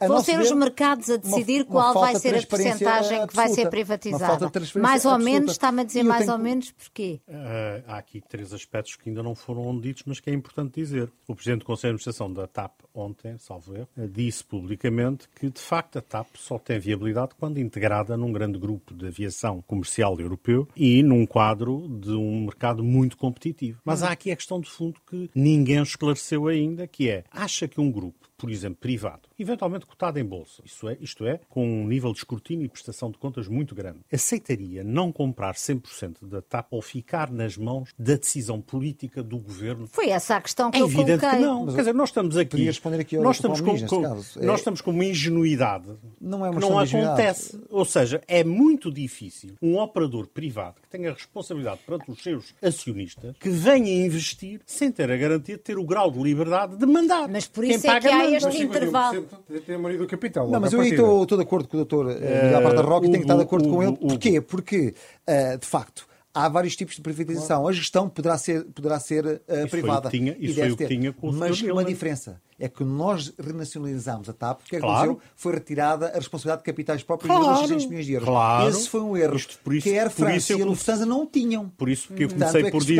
Vão 0.00 0.22
ser 0.22 0.38
os 0.40 0.50
mercados 0.52 1.10
a 1.10 1.16
decidir 1.16 1.62
uma, 1.62 1.86
uma 1.86 1.92
qual 1.92 2.04
vai 2.04 2.14
ser 2.16 2.34
a 2.36 2.46
percentagem 2.46 3.26
que 3.26 3.34
vai 3.34 3.48
ser 3.48 3.68
privatizada. 3.68 4.50
Mais 4.76 5.04
ou 5.04 5.12
absoluta. 5.12 5.18
menos, 5.18 5.52
está-me 5.52 5.82
a 5.82 5.84
dizer 5.84 6.02
mais 6.02 6.24
tenho... 6.24 6.32
ou 6.32 6.38
menos 6.38 6.70
porquê? 6.72 7.20
Uh, 7.28 7.84
há 7.86 7.98
aqui 7.98 8.20
três 8.20 8.52
aspectos 8.52 8.96
que 8.96 9.08
ainda 9.08 9.22
não 9.22 9.34
foram 9.34 9.78
ditos, 9.78 10.02
mas 10.06 10.20
que 10.20 10.30
é 10.30 10.32
importante 10.32 10.74
dizer. 10.74 11.10
O 11.26 11.34
Presidente 11.34 11.60
do 11.60 11.64
Conselho 11.66 11.96
de 11.96 12.08
Administração 12.08 12.32
da 12.32 12.46
TAP, 12.46 12.80
ontem, 12.94 13.36
salvo 13.38 13.76
erro, 13.76 13.88
disse 14.10 14.44
publicamente 14.44 15.28
que, 15.28 15.50
de 15.50 15.60
facto, 15.60 15.98
a 15.98 16.02
TAP 16.02 16.26
só 16.36 16.58
tem 16.58 16.78
viabilidade 16.78 17.34
quando 17.38 17.58
integrada 17.58 18.16
num 18.16 18.32
grande 18.32 18.58
grupo 18.58 18.94
de 18.94 19.06
aviação 19.06 19.62
comercial 19.62 20.18
europeu 20.18 20.68
e 20.76 21.02
num 21.02 21.26
quadro 21.26 21.88
de 22.00 22.12
um 22.12 22.44
mercado 22.44 22.82
muito 22.82 23.16
competitivo. 23.16 23.80
Mas 23.84 24.02
há 24.02 24.10
aqui 24.10 24.30
a 24.30 24.36
questão 24.36 24.60
de 24.60 24.70
fundo 24.70 25.00
que 25.08 25.30
ninguém 25.34 25.82
esclareceu 25.82 26.48
ainda, 26.48 26.86
que 26.86 27.08
é, 27.08 27.24
acha 27.30 27.68
que 27.68 27.80
um 27.80 27.90
grupo 27.90 28.27
por 28.38 28.50
exemplo, 28.50 28.78
privado, 28.80 29.28
eventualmente 29.38 29.84
cotado 29.84 30.18
em 30.18 30.24
bolsa, 30.24 30.62
isto 30.64 30.88
é, 30.88 30.96
isto 31.00 31.26
é, 31.26 31.40
com 31.48 31.66
um 31.66 31.86
nível 31.86 32.12
de 32.12 32.18
escrutínio 32.18 32.64
e 32.64 32.68
prestação 32.68 33.10
de 33.10 33.18
contas 33.18 33.48
muito 33.48 33.74
grande, 33.74 33.98
aceitaria 34.12 34.84
não 34.84 35.10
comprar 35.10 35.54
100% 35.54 36.26
da 36.28 36.40
TAP 36.40 36.68
ou 36.70 36.80
ficar 36.80 37.30
nas 37.30 37.56
mãos 37.56 37.92
da 37.98 38.14
decisão 38.14 38.60
política 38.60 39.22
do 39.22 39.38
governo? 39.38 39.88
Foi 39.88 40.10
essa 40.10 40.36
a 40.36 40.40
questão 40.40 40.70
que 40.70 40.78
é 40.78 40.82
eu 40.82 40.86
evidente 40.86 41.20
coloquei. 41.20 41.40
que 41.40 41.44
não. 41.44 41.64
Mas 41.64 41.74
Quer 41.74 41.80
dizer, 41.80 41.94
nós 41.94 42.08
estamos 42.10 42.36
aqui... 42.36 42.64
responder 42.64 43.00
aqui 43.00 43.18
nós 43.18 43.36
estamos 43.36 43.60
com, 43.60 43.86
com 43.86 44.00
nós 44.00 44.36
é... 44.36 44.54
estamos 44.54 44.80
com 44.80 44.90
uma 44.92 45.04
ingenuidade 45.04 45.88
não, 46.20 46.46
é 46.46 46.50
uma 46.50 46.60
que 46.60 46.66
não 46.68 46.78
acontece. 46.78 47.60
Ou 47.70 47.84
seja, 47.84 48.22
é 48.28 48.44
muito 48.44 48.92
difícil 48.92 49.56
um 49.60 49.78
operador 49.78 50.28
privado 50.28 50.80
que 50.80 50.88
tenha 50.88 51.12
responsabilidade 51.12 51.80
perante 51.84 52.10
os 52.10 52.22
seus 52.22 52.54
acionistas 52.62 53.36
que 53.38 53.48
venha 53.48 54.06
investir 54.06 54.60
sem 54.64 54.92
ter 54.92 55.10
a 55.10 55.16
garantia 55.16 55.56
de 55.56 55.62
ter 55.62 55.78
o 55.78 55.84
grau 55.84 56.10
de 56.10 56.20
liberdade 56.22 56.76
de 56.76 56.86
mandar. 56.86 57.28
Mas 57.28 57.46
por 57.46 57.64
isso 57.64 57.82
Quem 57.82 57.90
é 57.90 58.00
que 58.00 58.08
há 58.08 58.27
este 58.36 58.62
intervalo. 58.62 59.26
Tem 59.66 59.76
a 59.76 59.78
maioria 59.78 59.98
do 59.98 60.08
capital. 60.08 60.48
Não, 60.48 60.60
mas 60.60 60.72
eu 60.72 60.82
estou, 60.82 61.22
estou 61.22 61.38
de 61.38 61.44
acordo 61.44 61.68
com 61.68 61.76
o 61.76 61.80
doutor 61.80 62.06
uh, 62.06 62.10
Miguel 62.10 62.62
Barta 62.62 62.82
Roque 62.82 63.06
e 63.06 63.10
tenho 63.10 63.22
que 63.22 63.24
estar 63.24 63.36
de 63.36 63.42
acordo 63.42 63.68
com 63.68 63.82
ele. 63.82 63.96
Porquê? 63.96 64.40
Porque, 64.40 64.94
uh, 65.28 65.58
de 65.58 65.66
facto, 65.66 66.06
há 66.32 66.48
vários 66.48 66.76
tipos 66.76 66.94
de 66.94 67.02
privatização. 67.02 67.62
Claro. 67.62 67.68
A 67.68 67.72
gestão 67.72 68.08
poderá 68.08 68.38
ser, 68.38 68.64
poderá 68.66 69.00
ser 69.00 69.24
uh, 69.26 69.68
privada. 69.70 70.10
Tinha, 70.10 70.36
isso 70.38 70.54
foi 70.54 70.70
o 70.70 70.76
que 70.76 70.86
tinha 70.86 71.12
com 71.12 71.30
o 71.30 71.32
Mas 71.32 71.60
uma 71.62 71.84
diferença 71.84 72.40
é 72.60 72.68
que 72.68 72.82
nós 72.82 73.32
renacionalizámos 73.38 74.28
a 74.28 74.32
TAP, 74.32 74.60
porque 74.60 74.76
é 74.76 74.80
que 74.80 74.84
claro. 74.84 75.20
foi 75.36 75.54
retirada 75.54 76.08
a 76.08 76.14
responsabilidade 76.16 76.62
de 76.62 76.64
capitais 76.64 77.02
próprios 77.04 77.32
claro. 77.32 77.54
de 77.54 77.68
600 77.68 77.86
milhões 77.86 78.06
de 78.06 78.12
euros. 78.12 78.28
Claro. 78.28 78.68
Esse 78.68 78.88
foi 78.88 79.00
um 79.00 79.16
erro 79.16 79.36
Isto, 79.36 79.58
por 79.62 79.74
isso, 79.74 79.84
que 79.84 79.96
a 79.96 80.02
Air 80.02 80.10
France 80.10 80.52
e 80.52 80.60
a 80.60 80.64
Lufthansa 80.64 81.06
não 81.06 81.24
tinham. 81.24 81.68
Por 81.68 81.88
isso 81.88 82.12
que 82.12 82.24
eu 82.24 82.28
comecei 82.28 82.62
Portanto, 82.62 82.72
por 82.72 82.82
é 82.82 82.84
dizer, 82.84 82.98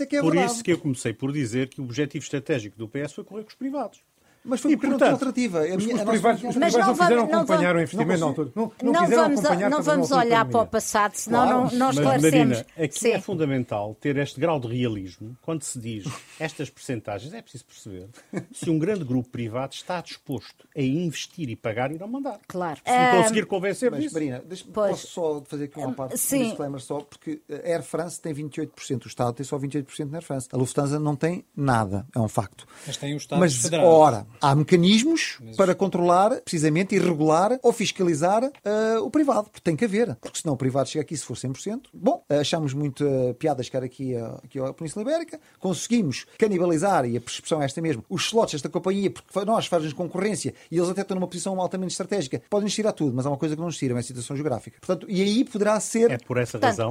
é 0.00 0.16
é 0.16 0.20
por 0.20 0.36
isso 0.36 0.64
que 0.64 0.72
eu 0.72 0.78
comecei 0.78 1.12
por 1.12 1.32
dizer 1.32 1.68
que 1.68 1.80
o 1.80 1.84
objetivo 1.84 2.24
estratégico 2.24 2.76
do 2.76 2.88
PS 2.88 3.12
foi 3.12 3.22
correr 3.22 3.42
com 3.42 3.48
os 3.48 3.54
privados. 3.54 4.00
Mas 4.44 4.60
foi 4.60 4.74
porque 4.74 4.86
não 4.86 4.96
tinha 4.96 5.10
alternativa. 5.10 5.60
Os, 5.60 5.68
os, 5.68 6.02
privados, 6.02 6.44
os 6.44 6.56
privados 6.56 6.76
não, 6.76 6.94
fizeram 6.94 7.26
não 7.26 7.40
acompanhar 7.40 7.76
o 7.76 7.80
investimento 7.80 8.20
na 8.20 8.26
altura. 8.26 8.52
Não, 8.54 8.72
não, 8.82 8.92
não 8.92 9.08
vamos, 9.08 9.42
não 9.42 9.82
vamos 9.82 10.10
olhar 10.10 10.44
para 10.46 10.60
o 10.60 10.66
passado, 10.66 11.14
senão 11.14 11.42
claro. 11.42 11.76
não, 11.76 11.78
não 11.78 11.90
esclarecemos. 11.90 12.58
Marina, 12.58 12.66
aqui 12.78 12.98
Sim. 12.98 13.10
é 13.10 13.20
fundamental 13.20 13.94
ter 14.00 14.16
este 14.16 14.40
grau 14.40 14.58
de 14.58 14.68
realismo 14.68 15.36
quando 15.42 15.62
se 15.62 15.78
diz 15.78 16.04
estas 16.38 16.70
percentagens. 16.70 17.34
É 17.34 17.42
preciso 17.42 17.66
perceber 17.66 18.08
se 18.52 18.70
um 18.70 18.78
grande 18.78 19.04
grupo 19.04 19.28
privado 19.28 19.74
está 19.74 20.00
disposto 20.00 20.66
a 20.74 20.80
investir 20.80 21.50
e 21.50 21.56
pagar 21.56 21.92
e 21.92 21.98
não 21.98 22.08
mandar. 22.08 22.40
Claro. 22.48 22.80
Se 22.84 22.92
me 22.92 23.22
conseguir 23.22 23.46
convencer 23.46 23.90
Mas, 23.90 24.00
disso. 24.00 24.14
Marina, 24.14 24.42
posso 24.72 25.06
só 25.06 25.42
fazer 25.46 25.64
aqui 25.64 25.78
uma 25.78 25.92
parte, 25.92 26.16
Sim. 26.16 26.38
um 26.38 26.44
disclaimer 26.44 26.80
só, 26.80 27.00
porque 27.00 27.42
a 27.50 27.68
Air 27.68 27.82
France 27.82 28.20
tem 28.20 28.34
28%, 28.34 29.04
o 29.04 29.08
Estado 29.08 29.34
tem 29.34 29.44
só 29.44 29.58
28% 29.58 30.10
na 30.10 30.18
Air 30.18 30.24
France. 30.24 30.48
A 30.50 30.56
Lufthansa 30.56 30.98
não 30.98 31.14
tem 31.14 31.44
nada, 31.54 32.06
é 32.14 32.18
um 32.18 32.28
facto. 32.28 32.66
Mas 32.86 32.96
tem 32.96 33.12
o 33.12 33.18
Estado 33.18 33.38
Mas, 33.38 33.54
federado. 33.54 33.88
ora, 33.88 34.26
há 34.40 34.54
mecanismos 34.54 35.38
Mas... 35.40 35.56
para 35.56 35.74
controlar, 35.74 36.40
precisamente, 36.40 36.94
e 36.94 36.98
regular 36.98 37.58
ou 37.62 37.72
fiscalizar 37.72 38.44
uh, 38.44 39.02
o 39.02 39.10
privado, 39.10 39.50
porque 39.50 39.60
tem 39.60 39.76
que 39.76 39.84
haver, 39.84 40.16
porque 40.20 40.38
senão 40.40 40.54
o 40.54 40.56
privado 40.56 40.88
chega 40.88 41.02
aqui 41.02 41.16
se 41.16 41.24
for 41.24 41.36
100%. 41.36 41.82
Bom, 41.92 42.24
achamos 42.28 42.72
muito 42.72 43.04
uh, 43.04 43.34
piada 43.34 43.62
chegar 43.62 43.82
aqui, 43.82 44.14
uh, 44.14 44.40
aqui 44.44 44.58
à 44.58 44.72
Península 44.72 45.02
Ibérica, 45.02 45.40
conseguimos 45.58 46.26
canibalizar, 46.38 47.04
e 47.04 47.16
a 47.16 47.20
percepção 47.20 47.62
é 47.62 47.64
esta 47.64 47.80
mesmo, 47.80 48.04
os 48.08 48.26
slots 48.26 48.52
desta 48.52 48.68
companhia, 48.68 49.10
porque 49.10 49.44
nós 49.44 49.66
fazemos 49.66 49.92
concorrência 49.92 50.54
e 50.70 50.76
eles 50.76 50.88
até 50.88 51.02
estão 51.02 51.14
numa 51.14 51.28
posição 51.28 51.58
altamente 51.60 51.92
estratégica, 51.92 52.42
podem 52.48 52.64
nos 52.64 52.74
tirar 52.74 52.92
tudo, 52.92 53.14
mas 53.14 53.26
há 53.26 53.30
uma 53.30 53.36
coisa 53.36 53.54
que 53.54 53.60
não 53.60 53.68
nos 53.68 53.76
tira, 53.76 53.94
é 53.94 53.98
a 53.98 54.02
situação 54.02 54.36
geográfica. 54.36 54.78
Portanto, 54.80 55.06
e 55.08 55.22
aí 55.22 55.44
poderá 55.44 55.78
ser. 55.80 56.10
É 56.10 56.18
por 56.18 56.38
essa 56.38 56.58
Portanto, 56.58 56.78
razão. 56.78 56.90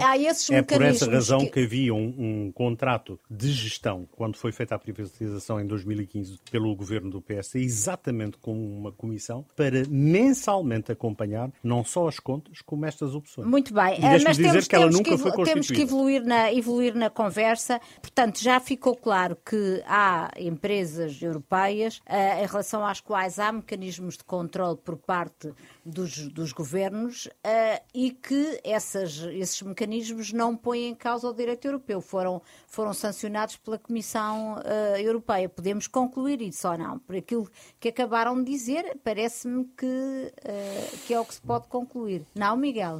é 0.51 0.61
por 0.61 0.81
essa 0.81 1.09
razão 1.09 1.39
que, 1.39 1.51
que 1.51 1.59
havia 1.61 1.93
um, 1.93 2.13
um 2.17 2.51
contrato 2.51 3.19
de 3.29 3.51
gestão 3.51 4.07
quando 4.11 4.37
foi 4.37 4.51
feita 4.51 4.75
a 4.75 4.79
privatização 4.79 5.59
em 5.59 5.65
2015 5.65 6.39
pelo 6.51 6.75
governo 6.75 7.09
do 7.09 7.21
PS 7.29 7.55
exatamente 7.55 8.37
com 8.37 8.53
uma 8.53 8.91
comissão 8.91 9.45
para 9.55 9.83
mensalmente 9.87 10.91
acompanhar 10.91 11.51
não 11.63 11.83
só 11.83 12.07
as 12.07 12.19
contas, 12.19 12.61
como 12.61 12.85
estas 12.85 13.13
opções. 13.13 13.47
Muito 13.47 13.73
bem, 13.73 13.99
mas 14.01 14.37
dizer 14.37 14.51
temos, 14.51 14.67
que 14.67 14.75
ela 14.75 14.89
nunca 14.89 15.11
que, 15.11 15.17
foi 15.17 15.43
temos 15.43 15.67
que 15.67 15.81
evoluir 15.81 16.23
na, 16.23 16.51
evoluir 16.51 16.95
na 16.95 17.09
conversa. 17.09 17.79
Portanto, 18.01 18.41
já 18.41 18.59
ficou 18.59 18.95
claro 18.95 19.37
que 19.45 19.83
há 19.85 20.31
empresas 20.37 21.21
europeias 21.21 22.01
eh, 22.05 22.43
em 22.43 22.47
relação 22.47 22.85
às 22.85 22.99
quais 22.99 23.37
há 23.37 23.51
mecanismos 23.51 24.17
de 24.17 24.23
controle 24.23 24.77
por 24.77 24.97
parte 24.97 25.53
dos, 25.85 26.27
dos 26.29 26.51
governos 26.51 27.27
eh, 27.43 27.81
e 27.93 28.11
que 28.11 28.59
essas, 28.63 29.17
esses 29.31 29.61
mecanismos 29.61 30.31
não 30.31 30.55
põem 30.55 30.89
em 30.89 30.95
causa 30.95 31.27
o 31.27 31.33
direito 31.33 31.65
europeu, 31.65 32.01
foram, 32.01 32.41
foram 32.67 32.93
sancionados 32.93 33.55
pela 33.57 33.77
Comissão 33.77 34.59
eh, 34.63 35.01
Europeia. 35.01 35.49
Podemos 35.49 35.87
concluir 35.87 36.41
isso 36.41 36.67
ou 36.67 36.77
não? 36.77 36.99
Por 36.99 37.15
aquilo 37.19 37.49
que 37.79 37.89
acabaram 37.89 38.41
de 38.41 38.51
dizer, 38.51 38.97
parece-me 39.03 39.65
que, 39.77 40.33
eh, 40.43 40.89
que 41.05 41.13
é 41.13 41.19
o 41.19 41.25
que 41.25 41.33
se 41.33 41.41
pode 41.41 41.67
concluir. 41.67 42.25
Não, 42.35 42.57
Miguel? 42.57 42.99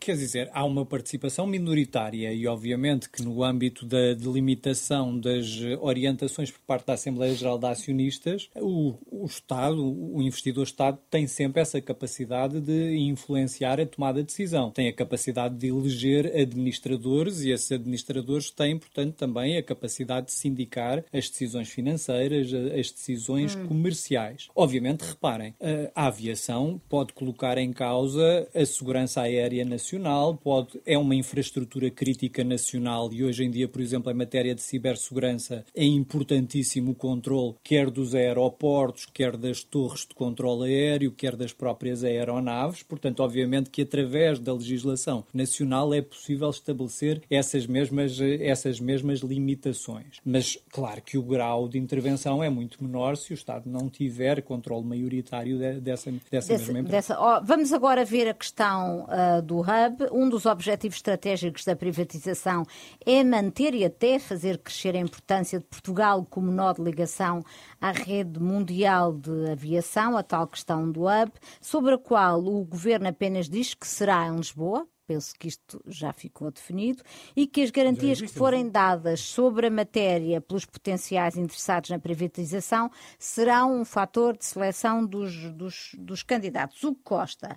Quer 0.00 0.16
dizer, 0.16 0.50
há 0.52 0.64
uma 0.64 0.84
participação 0.84 1.46
minoritária 1.46 2.32
e, 2.32 2.46
obviamente, 2.46 3.08
que 3.08 3.22
no 3.22 3.42
âmbito 3.42 3.86
da 3.86 4.14
delimitação 4.14 5.18
das 5.18 5.58
orientações 5.80 6.50
por 6.50 6.60
parte 6.60 6.86
da 6.86 6.94
Assembleia 6.94 7.34
Geral 7.34 7.58
de 7.58 7.66
Acionistas, 7.66 8.48
o, 8.56 8.94
o 9.10 9.24
Estado, 9.26 9.82
o 9.84 10.20
investidor-Estado, 10.22 10.98
tem 11.10 11.26
sempre 11.26 11.60
essa 11.62 11.80
capacidade 11.80 12.60
de 12.60 12.96
influenciar 12.96 13.80
a 13.80 13.86
tomada 13.86 14.20
de 14.20 14.26
decisão. 14.26 14.70
Tem 14.70 14.88
a 14.88 14.92
capacidade 14.92 15.56
de 15.56 15.68
eleger 15.68 16.26
administradores 16.36 17.42
e 17.42 17.50
esses 17.50 17.70
administradores 17.72 18.50
têm, 18.50 18.78
portanto, 18.78 19.14
também 19.14 19.56
a 19.56 19.62
capacidade 19.62 20.26
de 20.26 20.32
sindicar 20.32 21.04
as 21.12 21.28
decisões 21.30 21.68
financeiras, 21.68 22.52
as 22.52 22.90
decisões 22.90 23.54
comerciais. 23.54 24.48
Obviamente, 24.54 25.02
reparem, 25.02 25.54
a- 25.60 26.04
a 26.04 26.06
aviação 26.08 26.80
pode 26.88 27.12
colocar 27.12 27.58
em 27.58 27.72
causa 27.72 28.48
a 28.54 28.64
segurança 28.66 29.22
aérea 29.22 29.64
nacional, 29.76 30.34
pode, 30.34 30.80
é 30.86 30.96
uma 30.96 31.14
infraestrutura 31.14 31.90
crítica 31.90 32.42
nacional 32.42 33.12
e 33.12 33.22
hoje 33.22 33.44
em 33.44 33.50
dia, 33.50 33.68
por 33.68 33.80
exemplo, 33.82 34.10
em 34.10 34.14
matéria 34.14 34.54
de 34.54 34.62
cibersegurança, 34.62 35.64
é 35.74 35.84
importantíssimo 35.84 36.92
o 36.92 36.94
controle 36.94 37.54
quer 37.62 37.90
dos 37.90 38.14
aeroportos, 38.14 39.06
quer 39.12 39.36
das 39.36 39.62
torres 39.62 40.06
de 40.08 40.14
controle 40.14 40.64
aéreo, 40.72 41.12
quer 41.12 41.36
das 41.36 41.52
próprias 41.52 42.02
aeronaves. 42.02 42.82
Portanto, 42.82 43.20
obviamente 43.20 43.68
que 43.70 43.82
através 43.82 44.38
da 44.38 44.52
legislação 44.54 45.24
nacional 45.32 45.92
é 45.92 46.00
possível 46.00 46.48
estabelecer 46.48 47.22
essas 47.30 47.66
mesmas, 47.66 48.18
essas 48.40 48.80
mesmas 48.80 49.20
limitações. 49.20 50.20
Mas, 50.24 50.58
claro 50.72 51.02
que 51.02 51.18
o 51.18 51.22
grau 51.22 51.68
de 51.68 51.78
intervenção 51.78 52.42
é 52.42 52.48
muito 52.48 52.82
menor 52.82 53.16
se 53.16 53.32
o 53.32 53.34
Estado 53.34 53.68
não 53.68 53.88
tiver 53.90 54.40
controle 54.42 54.84
maioritário 54.86 55.58
de- 55.58 55.80
dessa, 55.80 56.10
dessa, 56.10 56.20
Dessa- 56.30 56.52
mesma 56.58 56.78
empresa. 56.80 56.96
dessa- 56.96 57.20
ó, 57.20 57.40
vamos 57.44 57.72
agora 57.72 58.04
ver 58.04 58.28
a 58.28 58.34
questão 58.34 59.04
ah, 59.08 59.40
do 59.40 59.60
hub. 59.66 60.08
Um 60.12 60.28
dos 60.28 60.46
objetivos 60.46 60.98
estratégicos 60.98 61.64
da 61.64 61.74
privatização 61.74 62.64
é 63.04 63.22
manter 63.24 63.74
e 63.74 63.84
até 63.84 64.18
fazer 64.18 64.58
crescer 64.58 64.94
a 64.94 65.00
importância 65.00 65.58
de 65.58 65.64
Portugal 65.66 66.24
como 66.24 66.50
nó 66.50 66.72
de 66.72 66.82
ligação 66.82 67.42
à 67.80 67.90
rede 67.90 68.40
mundial 68.40 69.12
de 69.12 69.50
aviação, 69.50 70.16
a 70.16 70.22
tal 70.22 70.46
questão 70.46 70.90
do 70.90 71.02
hub, 71.02 71.32
sobre 71.60 71.94
a 71.94 71.98
qual 71.98 72.42
o 72.44 72.64
governo 72.64 73.08
apenas 73.08 73.48
diz 73.48 73.74
que 73.74 73.86
será 73.86 74.26
em 74.26 74.36
Lisboa. 74.36 74.86
Penso 75.06 75.34
que 75.38 75.46
isto 75.46 75.80
já 75.86 76.12
ficou 76.12 76.50
definido 76.50 77.02
e 77.36 77.46
que 77.46 77.62
as 77.62 77.70
garantias 77.70 78.20
que 78.20 78.26
forem 78.26 78.68
dadas 78.68 79.20
sobre 79.20 79.68
a 79.68 79.70
matéria 79.70 80.40
pelos 80.40 80.64
potenciais 80.64 81.36
interessados 81.36 81.90
na 81.90 81.98
privatização 81.98 82.90
serão 83.16 83.80
um 83.80 83.84
fator 83.84 84.36
de 84.36 84.44
seleção 84.44 85.06
dos, 85.06 85.52
dos, 85.52 85.92
dos 85.96 86.24
candidatos. 86.24 86.82
O 86.82 86.92
que 86.92 87.02
Costa, 87.04 87.56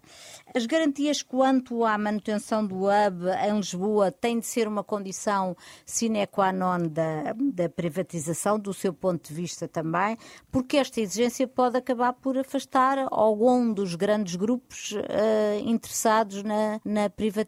as 0.56 0.68
garantias 0.68 1.24
quanto 1.24 1.84
à 1.84 1.98
manutenção 1.98 2.64
do 2.64 2.84
hub 2.84 3.26
em 3.44 3.56
Lisboa 3.56 4.12
têm 4.12 4.40
de 4.40 4.46
ser 4.46 4.68
uma 4.68 4.84
condição 4.84 5.58
sine 5.84 6.28
qua 6.28 6.52
non 6.52 6.88
da, 6.88 7.34
da 7.34 7.68
privatização, 7.68 8.60
do 8.60 8.76
seu 8.76 8.94
ponto 8.94 9.28
de 9.30 9.34
vista 9.34 9.68
também, 9.68 10.18
porque 10.52 10.78
esta 10.78 11.02
exigência 11.02 11.48
pode 11.48 11.78
acabar 11.78 12.14
por 12.14 12.38
afastar 12.38 13.08
algum 13.10 13.74
dos 13.74 13.96
grandes 13.96 14.36
grupos 14.36 14.94
eh, 15.10 15.62
interessados 15.66 16.44
na, 16.44 16.80
na 16.86 17.10
privatização. 17.10 17.39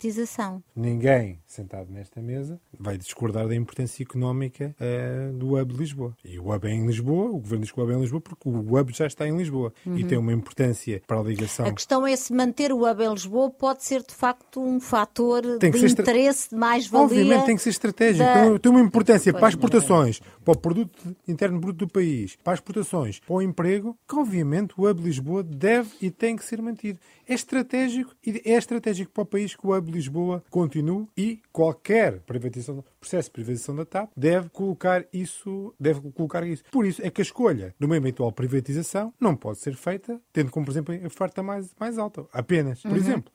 Ninguém 0.76 1.40
sentado 1.52 1.92
nesta 1.92 2.22
mesa 2.22 2.60
vai 2.80 2.98
discordar 2.98 3.48
da 3.48 3.56
importância 3.56 4.04
económica 4.04 4.76
eh, 4.80 5.32
do 5.34 5.56
hub 5.60 5.74
Lisboa. 5.74 6.16
E 6.24 6.40
o 6.40 6.54
hub 6.54 6.68
é 6.68 6.72
em 6.72 6.86
Lisboa, 6.86 7.30
o 7.30 7.40
governo 7.40 7.64
diz 7.64 7.72
que 7.72 7.80
o 7.80 7.84
hub 7.84 7.92
é 7.94 7.96
em 7.96 8.02
Lisboa 8.02 8.22
porque 8.22 8.48
o 8.50 8.78
hub 8.78 8.94
já 8.94 9.08
está 9.08 9.28
em 9.28 9.36
Lisboa 9.36 9.74
e 9.96 10.04
tem 10.04 10.18
uma 10.18 10.34
importância 10.34 11.02
para 11.06 11.20
a 11.20 11.24
ligação. 11.24 11.66
A 11.66 11.72
questão 11.74 12.06
é 12.08 12.16
se 12.16 12.34
manter 12.34 12.72
o 12.72 12.90
hub 12.90 13.04
em 13.04 13.10
Lisboa 13.12 13.50
pode 13.52 13.84
ser 13.84 14.02
de 14.04 14.14
facto 14.14 14.62
um 14.62 14.80
fator 14.80 15.42
de 15.60 15.68
interesse, 15.68 16.50
de 16.50 16.56
mais-valia. 16.56 17.06
Obviamente 17.06 17.46
tem 17.46 17.56
que 17.56 17.62
ser 17.62 17.70
estratégico. 17.70 18.24
da- 18.24 18.34
Tem- 18.50 18.58
Tem 18.60 18.72
uma 18.72 18.82
importância 18.82 19.32
Pois, 19.32 19.40
para 19.40 19.48
as 19.50 19.56
não 19.56 19.60
é 19.62 19.66
exportações, 19.66 20.20
para 20.44 20.52
o 20.54 20.58
produto 20.58 21.16
interno 21.28 21.60
bruto 21.60 21.86
do 21.86 21.92
país, 21.92 22.36
para 22.44 22.54
as 22.54 22.60
exportações, 22.60 23.20
para 23.20 23.34
o 23.36 23.42
emprego, 23.42 23.98
que 24.08 24.16
obviamente 24.16 24.74
o 24.78 24.90
Hub 24.90 25.02
Lisboa 25.02 25.44
deve 25.44 25.90
e 26.02 26.10
tem 26.10 26.36
que 26.36 26.44
ser 26.46 26.62
mantido. 26.62 27.00
É 27.28 27.34
estratégico 27.34 28.14
e 28.26 28.42
é 28.46 28.54
estratégico 28.58 29.12
para 29.12 29.24
o 29.24 29.26
país 29.26 29.56
que 29.56 29.66
o 29.66 29.76
Hub 29.76 29.92
Lisboa 29.92 30.44
continue 30.50 31.08
e 31.18 31.41
qualquer 31.52 32.20
privatização, 32.22 32.84
processo 33.00 33.30
de 33.30 33.34
privatização 33.34 33.76
da 33.76 33.86
TAP 33.86 34.12
deve 34.16 34.50
colocar 34.50 35.06
isso, 35.12 35.74
deve 35.80 36.02
colocar 36.12 36.46
isso. 36.46 36.64
Por 36.72 36.86
isso 36.86 37.02
é 37.06 37.10
que 37.10 37.22
a 37.22 37.24
escolha 37.24 37.76
de 37.80 37.86
uma 37.86 37.98
eventual 37.98 38.32
privatização 38.32 39.14
não 39.20 39.36
pode 39.36 39.60
ser 39.60 39.76
feita 39.76 40.20
tendo 40.32 40.52
como, 40.52 40.66
por 40.66 40.72
exemplo, 40.72 40.96
a 40.96 41.08
oferta 41.08 41.44
mais, 41.44 41.74
mais 41.80 41.98
alta. 41.98 42.26
Apenas, 42.32 42.82
por 42.82 42.96
exemplo. 42.98 43.32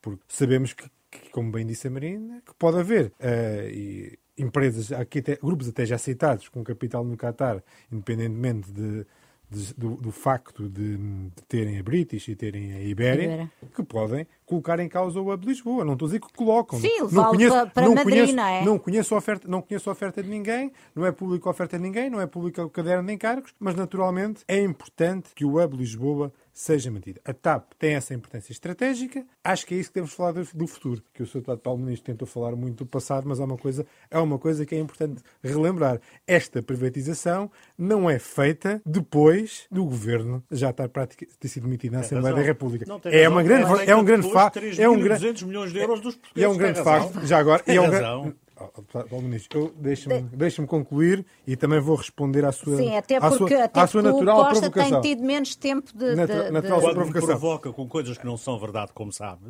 Porque 0.00 0.22
sabemos 0.28 0.72
que 0.72 0.88
que, 1.10 1.30
como 1.30 1.50
bem 1.50 1.66
disse 1.66 1.88
a 1.88 1.90
Marina, 1.90 2.40
que 2.46 2.54
pode 2.54 2.78
haver 2.78 3.12
eh, 3.18 3.70
e 3.72 4.18
empresas, 4.38 4.92
aqui 4.92 5.18
até, 5.18 5.36
grupos 5.36 5.68
até 5.68 5.84
já 5.84 5.96
aceitados 5.96 6.48
com 6.48 6.64
capital 6.64 7.04
no 7.04 7.16
Qatar, 7.16 7.62
independentemente 7.90 8.72
de, 8.72 9.06
de- 9.50 9.74
do, 9.74 9.96
do 9.96 10.12
facto 10.12 10.68
de, 10.68 10.96
de 10.96 11.42
terem 11.48 11.78
a 11.78 11.82
British 11.82 12.28
e 12.28 12.36
terem 12.36 12.72
a 12.72 12.80
Ibéria, 12.82 13.24
Ibéria. 13.24 13.50
que 13.74 13.82
podem 13.82 14.26
colocar 14.46 14.78
em 14.78 14.88
causa 14.88 15.20
o 15.20 15.32
Hub 15.32 15.44
Lisboa. 15.46 15.84
Não 15.84 15.94
estou 15.94 16.06
a 16.06 16.08
dizer 16.10 16.20
que 16.20 16.32
colocam. 16.32 16.78
Sim, 16.80 16.98
não 16.98 17.06
levá-lo 17.06 17.30
conheço, 17.36 17.54
para- 17.54 17.66
para 17.66 17.82
não 17.86 17.94
Madrid, 17.94 18.14
conheço, 18.14 18.36
não 18.36 18.46
é? 18.46 18.64
não 18.64 18.78
conheço 18.78 19.14
a 19.14 19.18
oferta, 19.18 19.48
não 19.48 19.60
conheço 19.62 19.88
a 19.90 19.92
oferta 19.92 20.22
de 20.22 20.28
ninguém, 20.28 20.72
não 20.94 21.04
é 21.04 21.12
público 21.12 21.48
a 21.48 21.52
oferta 21.52 21.76
de 21.76 21.82
ninguém, 21.82 22.08
não 22.08 22.20
é 22.20 22.26
público 22.26 22.62
o 22.62 22.70
caderno 22.70 23.06
de 23.06 23.12
encargos, 23.12 23.52
mas 23.58 23.74
naturalmente 23.74 24.44
é 24.46 24.60
importante 24.60 25.30
que 25.34 25.44
o 25.44 25.60
Hub 25.62 25.76
Lisboa 25.76 26.32
seja 26.60 26.90
mantido. 26.90 27.20
A 27.24 27.32
TAP 27.32 27.72
tem 27.78 27.94
essa 27.94 28.12
importância 28.12 28.52
estratégica, 28.52 29.24
acho 29.42 29.66
que 29.66 29.74
é 29.74 29.78
isso 29.78 29.88
que 29.88 29.94
temos 29.94 30.10
de 30.10 30.16
falar 30.16 30.32
do, 30.32 30.46
do 30.54 30.66
futuro, 30.66 31.02
que 31.14 31.22
o 31.22 31.26
Sr. 31.26 31.34
Deputado 31.38 31.58
Paulo 31.60 31.80
Ministro 31.80 32.04
tentou 32.12 32.28
falar 32.28 32.54
muito 32.54 32.84
do 32.84 32.86
passado, 32.86 33.26
mas 33.26 33.40
há 33.40 33.44
uma 33.44 33.56
coisa, 33.56 33.86
é 34.10 34.18
uma 34.18 34.38
coisa 34.38 34.66
que 34.66 34.74
é 34.74 34.78
importante 34.78 35.22
relembrar. 35.42 35.98
Esta 36.26 36.62
privatização 36.62 37.50
não 37.78 38.10
é 38.10 38.18
feita 38.18 38.82
depois 38.84 39.66
do 39.70 39.84
governo 39.84 40.44
já 40.50 40.68
estar 40.70 40.88
praticamente 40.90 41.38
ter 41.38 41.48
sido 41.48 41.62
demitido 41.64 41.92
na 41.92 42.00
Assembleia 42.00 42.34
razão. 42.34 42.40
da 42.42 42.46
República. 42.46 42.84
Não, 42.86 43.00
tem 43.00 43.12
É 43.12 43.16
razão. 43.24 43.32
uma 43.32 43.42
grande, 43.42 43.64
é 43.90 43.94
um 43.94 43.98
tem 43.98 44.04
grande 44.04 44.32
facto, 44.32 44.58
é 44.78 44.88
um 44.88 45.00
grande 45.00 45.26
3.200 45.26 45.46
milhões 45.46 45.72
de 45.72 45.78
euros 45.78 46.00
dos 46.00 46.14
e 46.14 46.18
é 46.18 46.20
portugueses. 46.20 46.54
um 46.54 46.58
grande 46.58 46.74
Tem 46.74 46.84
facto, 46.84 47.26
já 47.26 47.38
agora, 47.38 47.62
e 47.66 47.70
é 47.76 47.80
um 47.80 47.84
Tem 47.84 47.92
razão. 47.92 48.34
Paulo 49.08 49.22
Ministro, 49.22 49.74
deixe-me 49.78 50.20
deixe 50.32 50.64
concluir 50.66 51.24
e 51.46 51.56
também 51.56 51.80
vou 51.80 51.96
responder 51.96 52.44
à 52.44 52.52
sua, 52.52 52.76
Sim, 52.76 52.96
até 52.96 53.16
à 53.16 53.20
porque, 53.20 53.36
sua, 53.36 53.64
até 53.64 53.80
à 53.80 53.86
sua 53.86 54.02
porque 54.02 54.14
o 54.14 54.18
natural 54.24 54.36
Costa 54.44 54.70
provocação. 54.70 55.00
tem 55.00 55.10
tido 55.16 55.24
menos 55.26 55.54
tempo 55.56 55.90
de. 55.96 56.14
Natural- 56.14 56.44
de- 56.44 56.50
natural 56.50 56.78
de- 56.80 56.84
Quando 56.86 56.94
provocação. 56.94 57.28
provoca 57.28 57.72
com 57.72 57.88
coisas 57.88 58.18
que 58.18 58.26
não 58.26 58.36
são 58.36 58.58
verdade, 58.58 58.92
como 58.92 59.12
sabe, 59.12 59.40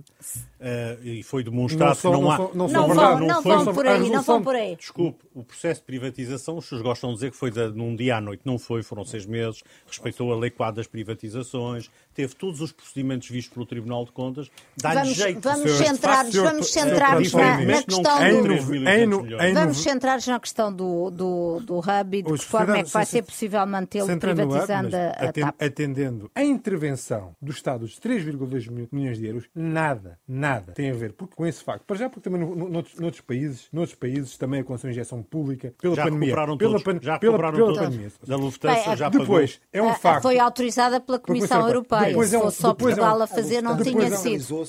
eh, 0.61 0.99
e 1.03 1.23
foi 1.23 1.43
demonstrado 1.43 1.91
Não 1.91 1.95
são- 1.95 2.11
que 2.13 2.17
não, 2.17 2.23
não 2.23 2.31
há. 2.33 2.39
não 2.39 2.49
Não 2.55 2.69
verdade, 2.69 3.19
vão, 3.19 3.27
não 3.29 3.43
foi- 3.43 3.65
vão 3.65 3.75
por 3.75 3.87
aí, 3.87 3.93
não 3.99 4.01
resolução- 4.07 4.35
vão 4.37 4.43
por 4.45 4.55
aí. 4.55 4.77
Desculpe, 4.77 5.25
o 5.35 5.43
processo 5.45 5.81
de 5.81 5.87
privatização, 5.87 6.57
os 6.59 6.67
senhores 6.69 6.87
gostam 6.87 7.11
de 7.11 7.17
dizer 7.17 7.31
que 7.31 7.37
foi 7.37 7.51
de, 7.51 7.69
num 7.71 7.97
dia 7.97 8.17
à 8.17 8.21
noite. 8.21 8.43
Não 8.45 8.59
foi, 8.59 8.83
foram 8.83 9.05
seis 9.05 9.27
meses, 9.27 9.63
respeitou 9.87 10.33
a 10.33 10.37
lei 10.37 10.51
quadra 10.51 10.77
das 10.77 10.87
privatizações, 10.87 11.91
teve 12.15 12.35
todos 12.37 12.61
os 12.61 12.73
procedimentos 12.73 13.29
vistos 13.29 13.53
pelo 13.53 13.67
Tribunal 13.67 14.05
de 14.05 14.13
Contas. 14.13 14.51
Dá-lhe 14.77 15.01
Vamos, 15.01 15.17
jeito. 15.17 15.41
vamos 15.41 15.71
centrar-nos 15.73 16.35
vamos 16.35 16.71
centrar-nos 16.73 17.33
na, 17.33 17.59
na 17.59 17.65
não 17.65 17.83
questão 17.83 18.03
do. 18.03 19.00
3.200 19.07 19.41
em, 19.41 19.51
em 19.51 19.55
Vamos 19.55 19.83
centrar-nos 19.83 20.27
na 20.27 20.41
questão 20.41 20.73
do, 20.73 21.11
do, 21.11 21.61
do 21.61 21.79
hub 21.79 22.17
e 22.19 22.23
de 22.23 22.33
que 22.33 22.45
forma 22.45 22.79
é 22.79 22.83
que 22.85 22.91
vai 22.91 23.05
ser 23.07 23.23
possível 23.23 23.67
mantê-lo 23.67 24.07
hub, 24.11 24.19
privatizando 24.21 24.91
mas 24.91 24.95
a, 24.95 25.53
a 25.63 25.67
atendendo 25.67 26.31
a 26.35 26.43
intervenção 26.45 27.35
do 27.41 27.51
Estado 27.53 27.81
dos 27.81 27.99
3,2 27.99 28.71
mil- 28.71 28.89
milhões 28.93 29.19
de 29.19 29.27
euros, 29.27 29.45
nada, 29.55 30.19
nada 30.27 30.73
tem 30.73 30.91
a 30.91 30.95
ver 30.95 31.13
porque, 31.13 31.35
com 31.35 31.47
esse 31.47 31.63
facto. 31.63 31.85
Para 31.85 31.97
já, 31.97 32.09
porque 32.11 32.29
também 32.29 32.41
no, 32.47 32.55
no, 32.55 32.69
noutros, 32.69 32.99
noutros 32.99 33.21
países, 33.23 33.69
noutros 33.73 33.95
países 33.97 34.37
também 34.37 34.61
aconteceu 34.61 34.89
a 34.89 34.91
injeção 34.93 35.23
pública 35.23 35.75
pela 35.81 35.95
Já 35.95 36.05
pandemia. 36.05 36.27
recuperaram 36.29 36.57
pela, 36.59 36.71
todos. 36.73 36.83
pan- 36.85 36.99
Já 37.03 37.19
pela, 37.19 37.33
recuperaram 37.33 37.57
pela 37.59 37.67
todos. 37.75 37.83
pandemia. 37.89 38.13
Da 38.27 38.37
Lufthansa 38.37 38.89
Bem, 38.89 38.97
já 38.97 39.09
Depois, 39.09 39.61
é 39.73 39.83
um 39.83 39.95
facto. 39.95 40.23
Foi 40.23 40.39
autorizada 40.39 41.01
pela 41.01 41.19
Comissão 41.19 41.49
Comissão 41.49 41.69
Europeia. 41.69 42.07
Depois 42.09 42.29
Se 42.31 42.35
é 42.35 42.39
um- 42.39 42.43
fosse 42.43 42.61
só 42.63 42.69
depois 42.73 42.93
é 42.99 43.01
um- 43.01 43.05
Portugal 43.05 43.23
a 43.23 43.27
fazer, 43.27 43.63
não 43.63 43.77
depois 43.77 43.95
tinha 43.97 44.15
é 44.15 44.17
sido. 44.39 44.65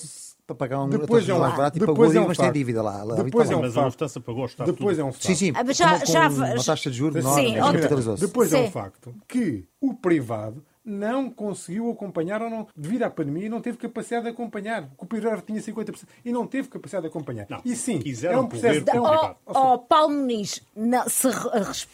Para 0.51 0.67
pagar 0.67 0.83
um 0.83 0.89
Depois 0.89 1.27
é 1.29 1.33
um- 1.33 1.39
mais 1.39 1.55
barato 1.55 1.77
e 1.77 1.79
depois 1.79 1.97
pagou 1.97 2.21
é 2.21 2.25
um 2.25 2.27
mas 2.27 2.37
tem 2.37 2.51
dívida 2.51 2.81
lá. 2.81 3.03
lá 3.03 3.15
Depois 3.15 3.49
é 3.49 3.55
um. 3.55 3.61
Mas 3.61 3.71
a 3.71 3.73
facto. 3.73 3.85
Lufthansa 3.85 4.19
pagou, 4.19 4.45
está 4.45 4.65
tudo. 4.65 4.75
Depois 4.75 4.99
é 4.99 5.03
um 5.03 5.11
facto. 5.11 5.25
Sim, 5.27 5.35
sim. 5.35 5.53
Ah, 5.55 5.63
já- 5.73 6.05
já- 6.05 6.27
uma 6.29 6.63
taxa 6.63 6.91
de 6.91 6.97
juros 6.97 7.15
menor, 7.15 7.35
Sim. 7.35 7.55
Depois 8.19 8.51
é 8.53 8.57
um 8.57 8.71
facto 8.71 9.13
que 9.27 9.65
o 9.79 9.93
privado 9.93 10.63
não 10.83 11.29
conseguiu 11.29 11.89
acompanhar 11.91 12.41
ou 12.41 12.49
não, 12.49 12.67
devido 12.75 13.03
à 13.03 13.09
pandemia, 13.09 13.49
não 13.49 13.61
teve 13.61 13.77
capacidade 13.77 14.23
de 14.25 14.29
acompanhar. 14.31 14.89
O 14.97 15.05
privado 15.05 15.41
tinha 15.41 15.59
50% 15.61 16.03
e 16.25 16.31
não 16.31 16.47
teve 16.47 16.67
capacidade 16.69 17.03
de 17.03 17.09
acompanhar. 17.09 17.45
Não, 17.49 17.61
e 17.63 17.75
sim, 17.75 17.99
quiseram 17.99 18.37
é 18.37 18.41
um 18.41 18.47
processo. 18.47 18.85
É 18.89 18.99
um, 18.99 19.03
Oh, 19.03 19.73
oh, 19.73 19.77
Paulo 19.79 20.13
Muniz, 20.13 20.61
não, 20.75 21.07
se 21.07 21.27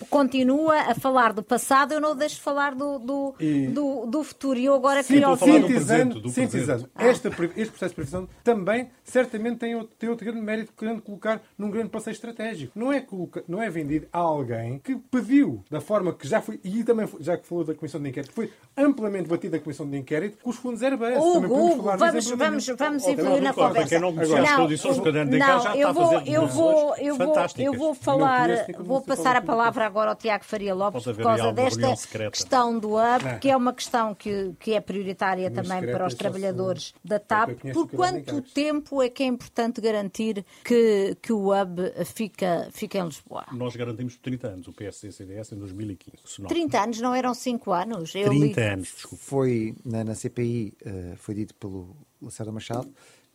continua 0.09 0.75
a 0.91 0.95
falar 0.95 1.33
do 1.33 1.43
passado, 1.43 1.93
eu 1.93 2.01
não 2.01 2.15
deixo 2.15 2.35
de 2.35 2.41
falar 2.41 2.73
do, 2.75 2.99
do, 2.99 3.35
E- 3.39 3.67
do, 3.67 4.05
do 4.05 4.23
futuro. 4.23 4.57
E 4.59 4.65
eu 4.65 4.73
agora 4.73 5.03
Sim, 5.03 5.13
queria 5.15 5.29
ouvir. 5.29 5.45
do 5.45 5.51
sintetizando, 5.67 6.13
presente, 6.13 6.21
do 6.21 6.29
sintetizando, 6.29 6.89
pre- 7.35 7.51
este 7.57 7.69
processo 7.71 7.89
de 7.89 7.95
previsão 7.95 8.29
também 8.43 8.89
certamente 9.03 9.57
tem 9.57 9.75
outro, 9.75 9.95
tem 9.97 10.09
outro 10.09 10.25
grande 10.25 10.41
mérito 10.41 10.73
querendo 10.77 11.01
colocar 11.01 11.41
num 11.57 11.69
grande 11.69 11.89
passeio 11.89 12.13
estratégico. 12.13 12.71
Não 12.77 12.91
é, 12.91 13.01
coloca- 13.01 13.43
não 13.47 13.61
é 13.61 13.69
vendido 13.69 14.07
a 14.11 14.19
alguém 14.19 14.79
que 14.79 14.95
pediu 14.95 15.63
da 15.69 15.81
forma 15.81 16.13
que 16.13 16.27
já 16.27 16.41
foi, 16.41 16.59
e 16.63 16.83
também 16.83 17.07
foi- 17.07 17.21
já 17.21 17.37
que 17.37 17.45
falou 17.45 17.63
da 17.63 17.73
Comissão 17.75 18.01
de 18.01 18.09
Inquérito, 18.09 18.33
foi 18.33 18.51
amplamente 18.77 19.27
batida 19.27 19.57
a 19.57 19.59
Comissão 19.59 19.89
de 19.89 19.97
Inquérito 19.97 20.37
com 20.41 20.49
os 20.51 20.55
fundos 20.57 20.83
Airbus. 20.83 21.07
Também 21.09 21.51
Hugo, 21.51 21.83
vamos, 21.97 22.29
vamos, 22.29 22.67
vamos 22.67 23.07
evoluir 23.07 23.41
na 23.41 23.53
conversa. 23.53 23.89
Quem 23.89 23.99
não 23.99 24.13
conhecia 24.13 24.41
as 24.41 24.55
condições 24.55 24.97
do 24.97 25.03
caderno 25.03 25.31
de 25.31 25.39
já 25.39 25.75
eu 25.75 25.89
está 25.89 25.89
a 25.89 25.91
vou, 25.91 26.11
fazer 26.11 26.31
eu 26.31 26.47
vou, 26.47 26.95
eu 26.97 27.15
vou, 27.15 27.35
eu 27.57 27.73
falar, 27.95 28.49
vou 28.79 29.01
passar 29.01 29.35
a 29.35 29.41
palavra 29.41 29.85
agora 29.85 30.11
ao 30.11 30.15
Tiago 30.15 30.45
Faria 30.45 30.75
Lopes 30.75 31.03
por 31.03 31.15
causa 31.17 31.51
desta 31.51 32.29
questão 32.29 32.77
do 32.77 32.95
hub, 32.95 33.23
Não. 33.23 33.39
que 33.39 33.49
é 33.49 33.57
uma 33.57 33.73
questão 33.73 34.13
que, 34.13 34.53
que 34.59 34.73
é 34.73 34.81
prioritária 34.81 35.49
também 35.49 35.81
para 35.81 36.05
os 36.05 36.13
é 36.13 36.17
trabalhadores 36.17 36.93
da 37.03 37.15
eu 37.15 37.19
TAP. 37.19 37.49
Por 37.73 37.89
quanto 37.89 38.41
tempo 38.41 39.01
é 39.01 39.09
que 39.09 39.23
é 39.23 39.25
importante 39.25 39.81
garantir 39.81 40.45
que, 40.63 41.17
que 41.21 41.33
o 41.33 41.49
hub 41.51 41.81
fica, 42.05 42.67
fica 42.71 42.99
em 42.99 43.05
Lisboa? 43.05 43.45
Nós 43.51 43.75
garantimos 43.75 44.15
por 44.15 44.21
30 44.23 44.47
anos 44.47 44.67
o 44.67 44.73
PSD 44.73 45.07
e 45.07 45.11
CDS 45.11 45.51
em 45.51 45.57
2015. 45.57 46.17
se 46.25 46.41
não. 46.41 46.47
30 46.47 46.79
anos 46.79 47.01
não 47.01 47.15
eram 47.15 47.33
5 47.33 47.71
anos? 47.71 48.13
Eu 48.15 48.29
30 48.29 48.61
li- 48.61 48.66
anos, 48.67 48.87
desculpa. 48.95 49.23
Foi 49.23 49.75
na, 49.85 50.03
na 50.03 50.15
CPI, 50.15 50.73
eh, 50.85 51.13
foi 51.17 51.35
dito 51.35 51.53
pelo 51.55 51.95
Lacerda 52.21 52.51
Machado, 52.51 52.87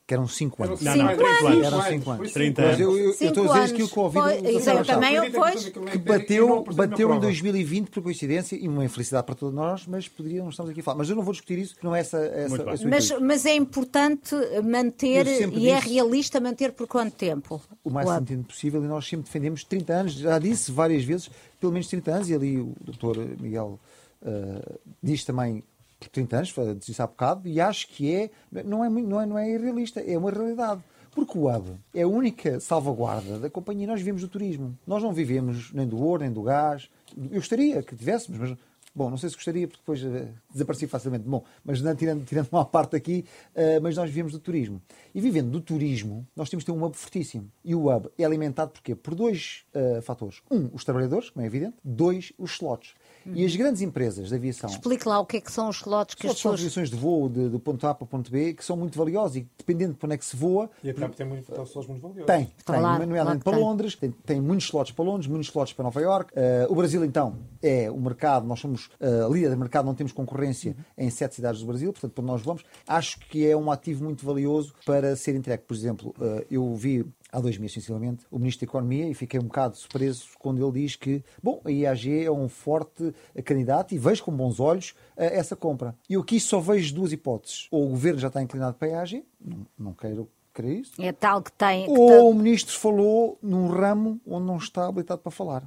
que 0.04 0.14
eram 0.14 0.26
5 0.26 0.64
anos. 0.64 0.80
Não, 0.82 0.96
não, 0.96 1.06
30 1.06 1.24
anos. 1.24 1.44
anos. 1.46 1.64
Eram 1.66 1.82
cinco 1.84 2.10
anos. 2.10 2.32
Foi 2.32 2.42
30 2.42 2.62
Mas 2.62 2.80
eu, 2.80 2.90
eu, 2.98 3.04
eu 3.06 3.12
Cinco 3.12 3.24
estou 3.28 3.44
a 3.44 3.46
dizer 3.46 3.58
anos. 3.60 3.70
aquilo 3.72 3.88
que 3.88 3.96
eu 3.96 4.02
ouvi 4.02 4.18
Foi- 4.18 4.42
do 4.42 4.52
Lacerda 4.52 4.78
Machado. 5.00 5.32
pois, 5.32 5.68
que 5.68 5.78
é 5.78 5.82
que 5.92 5.98
bateu, 5.98 6.64
bateu 6.64 7.06
em 7.06 7.10
prova. 7.12 7.20
2020 7.20 7.88
por 7.88 8.02
coincidência 8.02 8.56
e 8.56 8.66
uma 8.68 8.84
infelicidade 8.84 9.24
para 9.26 9.34
todos 9.36 9.54
nós, 9.54 9.86
mas 9.86 10.08
poderia, 10.08 10.42
não 10.42 10.50
estamos 10.50 10.72
aqui 10.72 10.80
a 10.80 10.82
falar. 10.82 10.98
Mas 10.98 11.08
eu 11.08 11.14
não 11.14 11.22
vou 11.22 11.32
discutir 11.32 11.58
isso, 11.60 11.76
que 11.76 11.84
não 11.84 11.94
é 11.94 12.00
essa, 12.00 12.18
essa 12.18 12.88
Mas, 12.88 13.10
mas 13.20 13.46
é 13.46 13.54
importante 13.54 14.34
manter 14.64 15.24
e 15.56 15.68
é 15.68 15.78
realista 15.78 16.40
manter 16.40 16.72
por 16.72 16.88
quanto 16.88 17.14
tempo? 17.14 17.62
o 17.84 17.90
mais 17.90 18.08
hub? 18.08 18.18
sentido 18.18 18.44
possível 18.44 18.82
e 18.84 18.88
nós 18.88 19.06
sempre 19.06 19.26
defendemos 19.26 19.62
30 19.64 19.92
anos, 19.92 20.12
já 20.14 20.36
disse 20.38 20.72
várias 20.72 21.04
vezes, 21.04 21.30
pelo 21.60 21.72
menos 21.72 21.86
30 21.86 22.10
anos, 22.10 22.28
e 22.28 22.34
ali 22.34 22.58
o 22.58 22.74
doutor 22.84 23.16
Miguel 23.40 23.78
eh, 24.24 24.78
diz 25.02 25.24
também 25.24 25.62
por 25.98 26.08
30 26.08 26.36
anos, 26.36 26.54
disse 26.84 27.00
há 27.00 27.06
bocado, 27.06 27.48
e 27.48 27.60
acho 27.60 27.86
que 27.88 28.12
é 28.12 28.30
não, 28.64 28.84
é, 28.84 28.88
não, 28.88 29.20
é, 29.20 29.26
não 29.26 29.38
é 29.38 29.50
irrealista, 29.50 30.00
é 30.00 30.18
uma 30.18 30.30
realidade. 30.30 30.82
Porque 31.12 31.36
o 31.38 31.46
hub 31.46 31.78
é 31.94 32.02
a 32.02 32.08
única 32.08 32.58
salvaguarda 32.58 33.38
da 33.38 33.50
companhia. 33.50 33.86
Nós 33.86 34.00
vivemos 34.00 34.22
do 34.22 34.28
turismo. 34.28 34.78
Nós 34.86 35.02
não 35.02 35.12
vivemos 35.12 35.70
nem 35.72 35.86
do 35.86 36.02
ouro, 36.02 36.22
nem 36.22 36.32
do 36.32 36.42
gás. 36.42 36.88
Eu 37.14 37.38
gostaria 37.38 37.82
que 37.82 37.94
tivéssemos, 37.94 38.40
mas 38.40 38.58
Bom, 38.94 39.08
não 39.08 39.16
sei 39.16 39.30
se 39.30 39.36
gostaria, 39.36 39.66
porque 39.66 39.80
depois 39.80 40.04
eh, 40.04 40.28
desaparecia 40.52 40.86
facilmente. 40.86 41.24
Bom, 41.26 41.42
mas 41.64 41.80
não, 41.80 41.94
tirando, 41.96 42.26
tirando 42.26 42.48
uma 42.52 42.64
parte 42.64 42.94
aqui, 42.94 43.24
eh, 43.54 43.80
mas 43.80 43.96
nós 43.96 44.10
vivemos 44.10 44.32
do 44.32 44.38
turismo. 44.38 44.82
E 45.14 45.20
vivendo 45.20 45.50
do 45.50 45.62
turismo, 45.62 46.26
nós 46.36 46.50
temos 46.50 46.62
de 46.62 46.70
ter 46.70 46.78
um 46.78 46.84
hub 46.84 46.94
fortíssimo. 46.94 47.50
E 47.64 47.74
o 47.74 47.90
hub 47.90 48.10
é 48.18 48.24
alimentado 48.24 48.70
por 48.70 48.82
quê? 48.82 48.94
Por 48.94 49.14
dois 49.14 49.64
eh, 49.72 50.02
fatores. 50.02 50.42
Um, 50.50 50.68
os 50.74 50.84
trabalhadores, 50.84 51.30
como 51.30 51.42
é 51.42 51.46
evidente. 51.46 51.74
Dois, 51.82 52.34
os 52.36 52.52
slots. 52.52 52.94
E 53.26 53.44
as 53.44 53.54
grandes 53.56 53.82
empresas 53.82 54.28
de 54.28 54.34
aviação. 54.34 54.70
Explique 54.70 55.06
lá 55.08 55.20
o 55.20 55.26
que 55.26 55.36
é 55.36 55.40
que 55.40 55.50
são 55.52 55.68
os 55.68 55.76
slots 55.76 56.14
que 56.14 56.26
as 56.26 56.32
Slots 56.36 56.42
são 56.42 56.50
pessoas. 56.52 56.60
posições 56.60 56.90
de 56.90 56.96
voo 56.96 57.28
de- 57.28 57.48
do 57.48 57.58
ponto 57.60 57.86
A 57.86 57.94
para 57.94 58.04
o 58.04 58.06
ponto 58.06 58.30
B 58.30 58.54
que 58.54 58.64
são 58.64 58.76
muito 58.76 58.96
valiosos 58.98 59.36
e 59.36 59.46
dependendo 59.58 59.92
de 59.92 59.98
para 59.98 60.06
onde 60.08 60.14
é 60.14 60.18
que 60.18 60.24
se 60.24 60.36
voa, 60.36 60.70
E 60.82 60.90
a 60.90 60.94
TAP 60.94 61.14
tem 61.14 61.26
muito, 61.26 61.50
tem 61.52 61.62
slots 61.64 61.88
muito 61.88 62.02
valiosos. 62.02 62.26
tem, 62.26 62.44
tem, 62.46 62.54
Claro, 62.64 62.82
nomeadamente 63.06 63.24
claro 63.24 63.38
para 63.44 63.52
tem. 63.52 63.60
Londres, 63.62 63.94
tem, 63.96 64.10
tem 64.10 64.40
muitos 64.40 64.66
slots 64.66 64.92
para 64.92 65.04
Londres, 65.04 65.26
muitos 65.28 65.48
slots 65.48 65.72
para 65.72 65.82
Nova 65.84 66.00
York. 66.00 66.32
Eh, 66.34 66.66
o 66.68 66.74
Brasil, 66.74 67.04
então, 67.04 67.36
é 67.62 67.90
o 67.90 68.00
mercado, 68.00 68.46
nós 68.46 68.60
somos 68.60 68.90
eh, 69.00 69.28
líder 69.30 69.50
de 69.50 69.56
mercado, 69.56 69.84
não 69.86 69.94
temos 69.94 70.12
concorrência 70.12 70.76
em 70.96 71.10
sete 71.10 71.34
cidades 71.36 71.60
do 71.60 71.66
Brasil, 71.66 71.92
portanto, 71.92 72.12
para 72.12 72.22
onde 72.22 72.32
nós 72.32 72.42
vamos, 72.42 72.64
acho 72.86 73.18
que 73.20 73.46
é 73.46 73.56
um 73.56 73.70
ativo 73.70 74.04
muito 74.04 74.24
valioso 74.26 74.72
para 74.84 75.14
ser 75.16 75.34
entregue. 75.34 75.62
Por 75.66 75.74
exemplo, 75.74 76.14
eh, 76.20 76.46
eu 76.50 76.74
vi 76.74 77.04
há 77.32 77.40
dois 77.40 77.56
meses, 77.56 77.72
sinceramente, 77.72 78.26
o 78.30 78.38
Ministro 78.38 78.66
da 78.66 78.70
Economia 78.70 79.08
e 79.08 79.14
fiquei 79.14 79.40
um 79.40 79.44
bocado 79.44 79.76
surpreso 79.76 80.26
quando 80.38 80.62
ele 80.62 80.82
diz 80.82 80.94
que, 80.94 81.24
bom, 81.42 81.62
a 81.64 81.70
IAG 81.70 82.24
é 82.24 82.30
um 82.30 82.48
forte 82.48 83.14
candidato 83.42 83.94
e 83.94 83.98
vejo 83.98 84.22
com 84.22 84.30
bons 84.30 84.60
olhos 84.60 84.94
eh, 85.16 85.38
essa 85.38 85.56
compra. 85.56 85.96
E 86.08 86.12
eu 86.12 86.20
aqui 86.20 86.38
só 86.38 86.60
vejo 86.60 86.94
duas 86.94 87.10
hipóteses. 87.10 87.68
Ou 87.70 87.86
o 87.86 87.88
Governo 87.88 88.20
já 88.20 88.28
está 88.28 88.42
inclinado 88.42 88.76
para 88.76 88.88
a 88.88 88.90
IAG, 88.90 89.24
não, 89.40 89.66
não 89.78 89.94
quero 89.94 90.28
crer 90.52 90.80
isso, 90.80 90.92
É 91.00 91.12
tal 91.12 91.42
que 91.42 91.52
tem. 91.52 91.86
que 91.86 91.90
ou 91.98 92.30
o 92.30 92.34
ministro 92.34 92.76
falou 92.78 93.38
num 93.42 93.68
ramo 93.68 94.20
onde 94.26 94.46
não 94.46 94.56
está 94.56 94.86
habilitado 94.86 95.20
para 95.20 95.30
falar. 95.32 95.62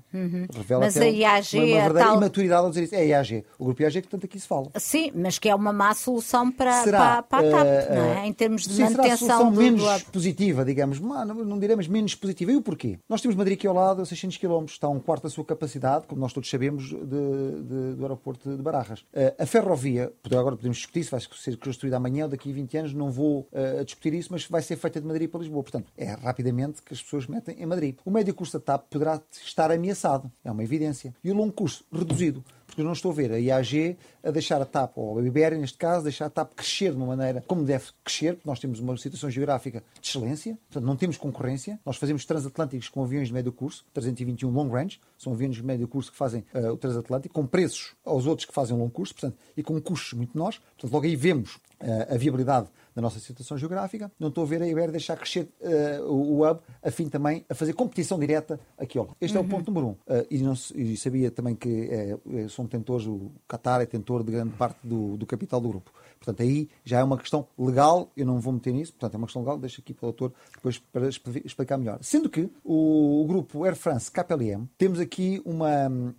Revela 0.53 0.81
Mas 0.85 0.95
até 0.97 1.05
a 1.07 1.09
IAG 1.09 1.55
uma, 1.57 1.63
uma 1.65 1.69
é 1.71 1.81
verdadeira 1.81 2.07
tal- 2.09 2.17
imaturidade 2.17 2.61
ao 2.63 2.69
dizer 2.69 2.83
isso. 2.83 2.95
É 2.95 2.99
a 2.99 3.05
IAG. 3.05 3.45
O 3.57 3.65
grupo 3.65 3.81
IAG 3.81 4.01
que 4.01 4.07
tanto 4.07 4.25
aqui 4.25 4.39
se 4.39 4.47
fala. 4.47 4.69
Sim, 4.77 5.11
mas 5.15 5.39
que 5.39 5.49
é 5.49 5.55
uma 5.55 5.73
má 5.73 5.93
solução 5.93 6.51
para, 6.51 6.83
Será, 6.83 7.23
para, 7.23 7.23
para 7.23 7.47
a 7.47 7.51
TAP, 7.51 7.65
eh, 7.67 7.95
não 7.95 8.03
eh, 8.05 8.19
é? 8.23 8.27
Em 8.27 8.33
termos 8.33 8.63
de 8.63 8.69
sim, 8.69 8.75
será 8.87 8.87
a 8.87 8.91
manutenção 8.91 9.17
solução 9.27 9.51
do, 9.51 9.57
menos 9.61 10.01
do 10.03 10.11
positiva, 10.11 10.65
digamos. 10.65 10.99
Não, 10.99 11.25
não, 11.25 11.59
mas 11.77 11.87
menos 11.87 12.15
positiva. 12.15 12.51
E 12.51 12.55
o 12.55 12.61
porquê? 12.61 12.99
Nós 13.09 13.21
temos 13.21 13.35
Madrid 13.35 13.57
aqui 13.57 13.67
ao 13.67 13.73
lado, 13.73 14.01
a 14.01 14.05
600 14.05 14.37
km, 14.37 14.65
está 14.65 14.87
um 14.89 14.99
quarto 14.99 15.23
da 15.23 15.29
sua 15.29 15.43
capacidade, 15.45 16.07
como 16.07 16.19
nós 16.21 16.33
todos 16.33 16.49
sabemos, 16.49 16.85
de- 16.89 16.95
de- 16.95 17.95
do 17.95 18.01
aeroporto 18.01 18.55
de 18.55 18.61
Barajas. 18.61 19.05
Eh, 19.13 19.33
a 19.39 19.45
ferrovia, 19.45 20.11
agora 20.25 20.55
podemos 20.55 20.77
discutir 20.77 21.03
se 21.03 21.11
vai 21.11 21.19
ser 21.19 21.57
construída 21.57 21.97
amanhã 21.97 22.25
ou 22.25 22.29
daqui 22.29 22.49
a 22.51 22.53
20 22.53 22.77
anos, 22.77 22.93
não 22.93 23.11
vou 23.11 23.47
eh, 23.51 23.83
discutir 23.83 24.13
isso, 24.13 24.29
mas 24.31 24.45
vai 24.45 24.61
ser 24.61 24.74
feita 24.75 24.99
de 25.01 25.07
Madrid 25.07 25.29
para 25.29 25.39
Lisboa. 25.39 25.63
Portanto, 25.63 25.91
é 25.97 26.11
rapidamente 26.11 26.81
que 26.81 26.93
as 26.93 27.01
pessoas 27.01 27.27
metem 27.27 27.61
em 27.61 27.65
Madrid. 27.65 27.97
O 28.05 28.11
médio 28.11 28.33
curso 28.33 28.59
da 28.59 28.63
TAP 28.63 28.85
poderá 28.89 29.21
estar 29.31 29.71
ameaçado, 29.71 30.31
é 30.43 30.51
uma 30.51 30.63
evidência. 30.63 31.13
E 31.23 31.31
o 31.31 31.35
longo 31.35 31.53
curso, 31.53 31.85
reduzido. 31.91 32.43
Porque 32.65 32.81
eu 32.81 32.85
não 32.85 32.93
estou 32.93 33.11
a 33.11 33.13
ver 33.13 33.31
a 33.31 33.39
IAG 33.39 33.97
a 34.23 34.31
deixar 34.31 34.61
a 34.61 34.65
TAP, 34.65 34.97
ou 34.97 35.19
a 35.19 35.21
BBR 35.21 35.57
neste 35.57 35.77
caso, 35.77 36.03
deixar 36.03 36.25
a 36.25 36.29
TAP 36.29 36.53
crescer 36.55 36.91
de 36.91 36.97
uma 36.97 37.05
maneira 37.05 37.43
como 37.47 37.63
deve 37.63 37.85
crescer, 38.03 38.33
porque 38.33 38.49
nós 38.49 38.59
temos 38.59 38.79
uma 38.79 38.97
situação 38.97 39.29
geográfica 39.29 39.83
de 40.01 40.07
excelência, 40.07 40.57
portanto 40.69 40.85
não 40.85 40.95
temos 40.95 41.17
concorrência. 41.17 41.79
Nós 41.85 41.97
fazemos 41.97 42.25
transatlânticos 42.25 42.89
com 42.89 43.03
aviões 43.03 43.27
de 43.27 43.33
médio 43.33 43.51
curso, 43.51 43.85
321 43.93 44.49
long 44.49 44.69
range, 44.69 44.99
são 45.17 45.33
aviões 45.33 45.55
de 45.55 45.63
médio 45.63 45.87
curso 45.87 46.11
que 46.11 46.17
fazem 46.17 46.43
eh, 46.53 46.71
o 46.71 46.77
transatlântico, 46.77 47.33
com 47.33 47.45
preços 47.45 47.93
aos 48.03 48.25
outros 48.25 48.45
que 48.45 48.53
fazem 48.53 48.75
o 48.75 48.79
longo 48.79 48.91
curso, 48.91 49.13
portanto, 49.13 49.37
e 49.55 49.63
com 49.63 49.79
custos 49.81 50.13
muito 50.13 50.35
menores. 50.35 50.57
Portanto, 50.57 50.91
logo 50.91 51.05
aí 51.05 51.15
vemos 51.15 51.59
eh, 51.79 52.07
a 52.09 52.17
viabilidade 52.17 52.67
da 52.95 53.01
nossa 53.01 53.19
situação 53.19 53.57
geográfica. 53.57 54.11
Não 54.19 54.29
estou 54.29 54.43
a 54.43 54.47
ver 54.47 54.61
a 54.61 54.67
Iber 54.67 54.91
deixar 54.91 55.17
crescer 55.17 55.49
eh, 55.61 55.99
o, 56.01 56.45
hub, 56.45 56.59
a 56.81 56.91
fim 56.91 57.09
também 57.09 57.45
a 57.49 57.53
fazer 57.53 57.73
competição 57.73 58.17
direta 58.17 58.59
aqui 58.77 58.97
ao 58.97 59.05
lado. 59.05 59.17
Este 59.21 59.37
é 59.37 59.39
o 59.39 59.45
ponto 59.45 59.71
número 59.71 59.87
um. 59.87 59.95
E, 60.29 60.39
não 60.39 60.53
e 60.73 60.97
sabia 60.97 61.29
também 61.29 61.55
que 61.55 62.17
são 62.55 62.65
detentores, 62.65 63.05
o 63.07 63.31
Qatar 63.47 63.81
é 63.81 63.85
detentor 63.85 64.23
de 64.23 64.31
grande 64.31 64.53
parte 64.55 64.77
do, 64.83 65.17
do 65.17 65.25
capital 65.25 65.59
do 65.61 65.69
grupo. 65.69 65.91
Portanto, 66.17 66.41
aí 66.41 66.67
já 66.83 66.99
é 66.99 67.03
uma 67.03 67.17
questão 67.17 67.45
legal, 67.57 68.09
eu 68.17 68.25
não 68.25 68.39
vou 68.39 68.51
meter 68.53 68.73
nisso, 68.73 68.93
portanto, 68.93 69.13
é 69.13 69.17
uma 69.17 69.27
questão 69.27 69.41
legal, 69.43 69.57
deixo 69.59 69.81
aqui 69.81 69.93
para 69.93 70.07
o 70.07 70.11
doutor 70.11 70.33
depois 70.55 70.79
para 70.79 71.07
expli- 71.07 71.41
explicar 71.45 71.77
melhor. 71.77 71.99
Sendo 72.01 72.29
que 72.29 72.49
o, 72.63 73.21
o 73.21 73.25
grupo 73.27 73.63
Air 73.63 73.75
France 73.75 74.09
KLM, 74.11 74.65
temos 74.77 74.99
aqui 74.99 75.41
uma. 75.45 75.67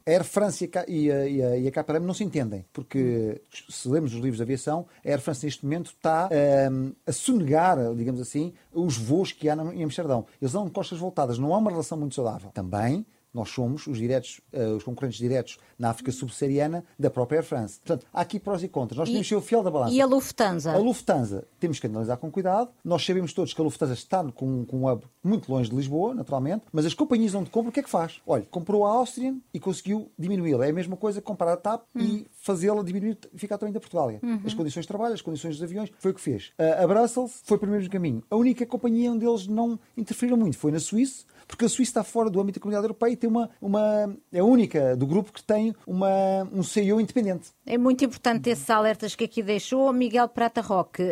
A 0.06 0.10
Air 0.10 0.22
France 0.24 0.70
e 0.86 1.10
a, 1.10 1.26
e 1.26 1.42
a, 1.42 1.56
e 1.58 1.68
a- 1.68 1.72
KLM 1.72 2.06
não 2.06 2.14
se 2.14 2.22
entendem, 2.22 2.64
porque 2.72 3.40
se 3.68 3.88
lemos 3.88 4.12
os 4.12 4.20
livros 4.20 4.36
de 4.36 4.42
aviação, 4.42 4.86
a 5.04 5.08
Air 5.08 5.20
France 5.20 5.44
neste 5.44 5.64
momento 5.64 5.86
está 5.86 6.28
hum, 6.70 6.92
a 7.06 7.12
sonegar, 7.12 7.76
digamos 7.94 8.20
assim, 8.20 8.52
os 8.72 8.96
voos 8.96 9.32
que 9.32 9.48
há 9.48 9.54
em 9.74 9.82
Amsterdão. 9.82 10.26
Eles 10.40 10.52
dão 10.52 10.68
costas 10.68 10.98
voltadas, 10.98 11.38
não 11.38 11.52
há 11.54 11.58
uma 11.58 11.70
relação 11.70 11.98
muito 11.98 12.14
saudável. 12.14 12.50
Também 12.52 13.04
nós 13.36 13.50
somos 13.50 13.86
os, 13.86 13.98
diretos, 13.98 14.40
eh, 14.52 14.66
os 14.68 14.82
concorrentes 14.82 15.18
diretos 15.18 15.58
na 15.78 15.90
África 15.90 16.10
subsaariana 16.10 16.84
da 16.98 17.10
própria 17.10 17.38
Air 17.38 17.44
France. 17.46 17.78
Portanto, 17.84 18.06
há 18.12 18.20
aqui 18.22 18.40
prós 18.40 18.62
e 18.62 18.68
contras. 18.68 18.98
Nós 18.98 19.08
E- 19.08 19.12
temos 19.12 19.26
que 19.26 19.34
ser 19.34 19.36
o 19.36 19.42
fiel 19.42 19.62
da 19.62 19.70
balança. 19.70 19.92
E 19.92 20.00
a 20.00 20.06
Lufthansa? 20.06 20.72
A 20.72 20.78
Lufthansa 20.78 21.44
temos 21.60 21.78
que 21.78 21.86
analisar 21.86 22.16
com 22.16 22.30
cuidado. 22.30 22.70
Nós 22.82 23.04
sabemos 23.04 23.32
todos 23.32 23.52
que 23.52 23.60
a 23.60 23.64
Lufthansa 23.64 23.92
está 23.92 24.24
com, 24.32 24.64
com 24.64 24.78
um 24.78 24.90
hub 24.90 25.04
muito 25.22 25.52
longe 25.52 25.68
de 25.68 25.76
Lisboa, 25.76 26.14
naturalmente, 26.14 26.64
mas 26.72 26.86
as 26.86 26.94
companhias 26.94 27.34
onde 27.34 27.50
compram, 27.50 27.68
o 27.68 27.72
que 27.72 27.80
é 27.80 27.82
que 27.82 27.90
faz? 27.90 28.20
Olha, 28.26 28.46
comprou 28.50 28.86
a 28.86 28.90
Austrian 28.90 29.36
e 29.52 29.60
conseguiu 29.60 30.10
diminuí-la. 30.18 30.66
É 30.66 30.70
a 30.70 30.72
mesma 30.72 30.96
coisa 30.96 31.20
que 31.20 31.26
comprar 31.26 31.52
a 31.52 31.56
TAP 31.56 31.82
e 31.94 32.26
fazê-la 32.40 32.82
diminuir 32.82 33.18
ficar 33.34 33.58
também 33.58 33.72
da 33.72 33.80
Portugália. 33.80 34.18
As 34.44 34.54
condições 34.54 34.82
de 34.82 34.88
trabalho, 34.88 35.12
as 35.14 35.20
condições 35.22 35.56
dos 35.56 35.62
aviões, 35.62 35.90
foi 35.98 36.12
o 36.12 36.14
que 36.14 36.20
fez. 36.20 36.52
A, 36.58 36.84
a 36.84 36.86
Brussels 36.86 37.40
foi 37.44 37.58
para 37.58 37.68
o 37.68 37.72
mesmo 37.72 37.90
caminho. 37.90 38.22
A 38.30 38.36
única 38.36 38.64
companhia 38.64 39.10
onde 39.12 39.26
eles 39.26 39.46
não 39.46 39.78
interferiram 39.96 40.36
muito 40.38 40.56
foi 40.56 40.70
na 40.72 40.80
Suíça, 40.80 41.24
porque 41.46 41.64
a 41.64 41.68
Suíça 41.68 41.90
está 41.90 42.04
fora 42.04 42.28
do 42.28 42.40
âmbito 42.40 42.58
da 42.58 42.62
comunidade 42.62 42.84
europeia 42.84 43.12
e 43.12 43.16
tem 43.16 43.28
uma, 43.28 43.50
uma 43.60 44.16
é 44.32 44.40
a 44.40 44.44
única 44.44 44.96
do 44.96 45.06
grupo 45.06 45.32
que 45.32 45.42
tem 45.42 45.74
uma, 45.86 46.48
um 46.52 46.62
CEO 46.62 47.00
independente. 47.00 47.55
É 47.68 47.76
muito 47.76 48.04
importante 48.04 48.48
esses 48.48 48.70
alertas 48.70 49.16
que 49.16 49.24
aqui 49.24 49.42
deixou. 49.42 49.92
Miguel 49.92 50.28
Prata 50.28 50.60
Roque, 50.60 51.02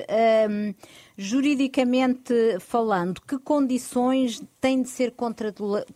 juridicamente 1.19 2.33
falando, 2.61 3.21
que 3.21 3.37
condições 3.39 4.41
têm 4.61 4.81
de 4.81 4.89
ser 4.89 5.13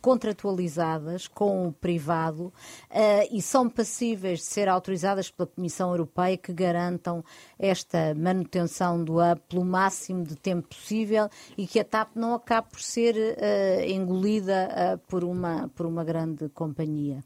contratualizadas 0.01 1.29
com 1.29 1.69
o 1.69 1.73
privado 1.73 2.47
uh, 2.91 3.29
e 3.31 3.41
são 3.41 3.71
passíveis 3.71 4.41
de 4.41 4.47
ser 4.47 4.69
autorizadas 4.69 5.31
pela 5.31 5.47
Comissão 5.47 5.91
Europeia 5.91 6.37
que 6.37 6.53
garantam 6.53 7.25
esta 7.57 8.13
manutenção 8.17 9.03
do 9.03 9.19
hub 9.19 9.41
pelo 9.49 9.65
máximo 9.65 10.25
de 10.25 10.35
tempo 10.35 10.67
possível 10.69 11.29
e 11.57 11.69
que 11.69 11.79
a 11.79 11.85
TAP 11.85 12.17
não 12.17 12.35
acabe 12.35 12.69
por 12.71 12.81
ser 12.81 13.15
uh, 13.15 13.89
engolida 13.89 14.69
uh, 14.69 14.99
por, 15.07 15.23
uma, 15.23 15.69
por 15.69 15.87
uma 15.87 16.03
grande 16.03 16.49
companhia? 16.49 17.23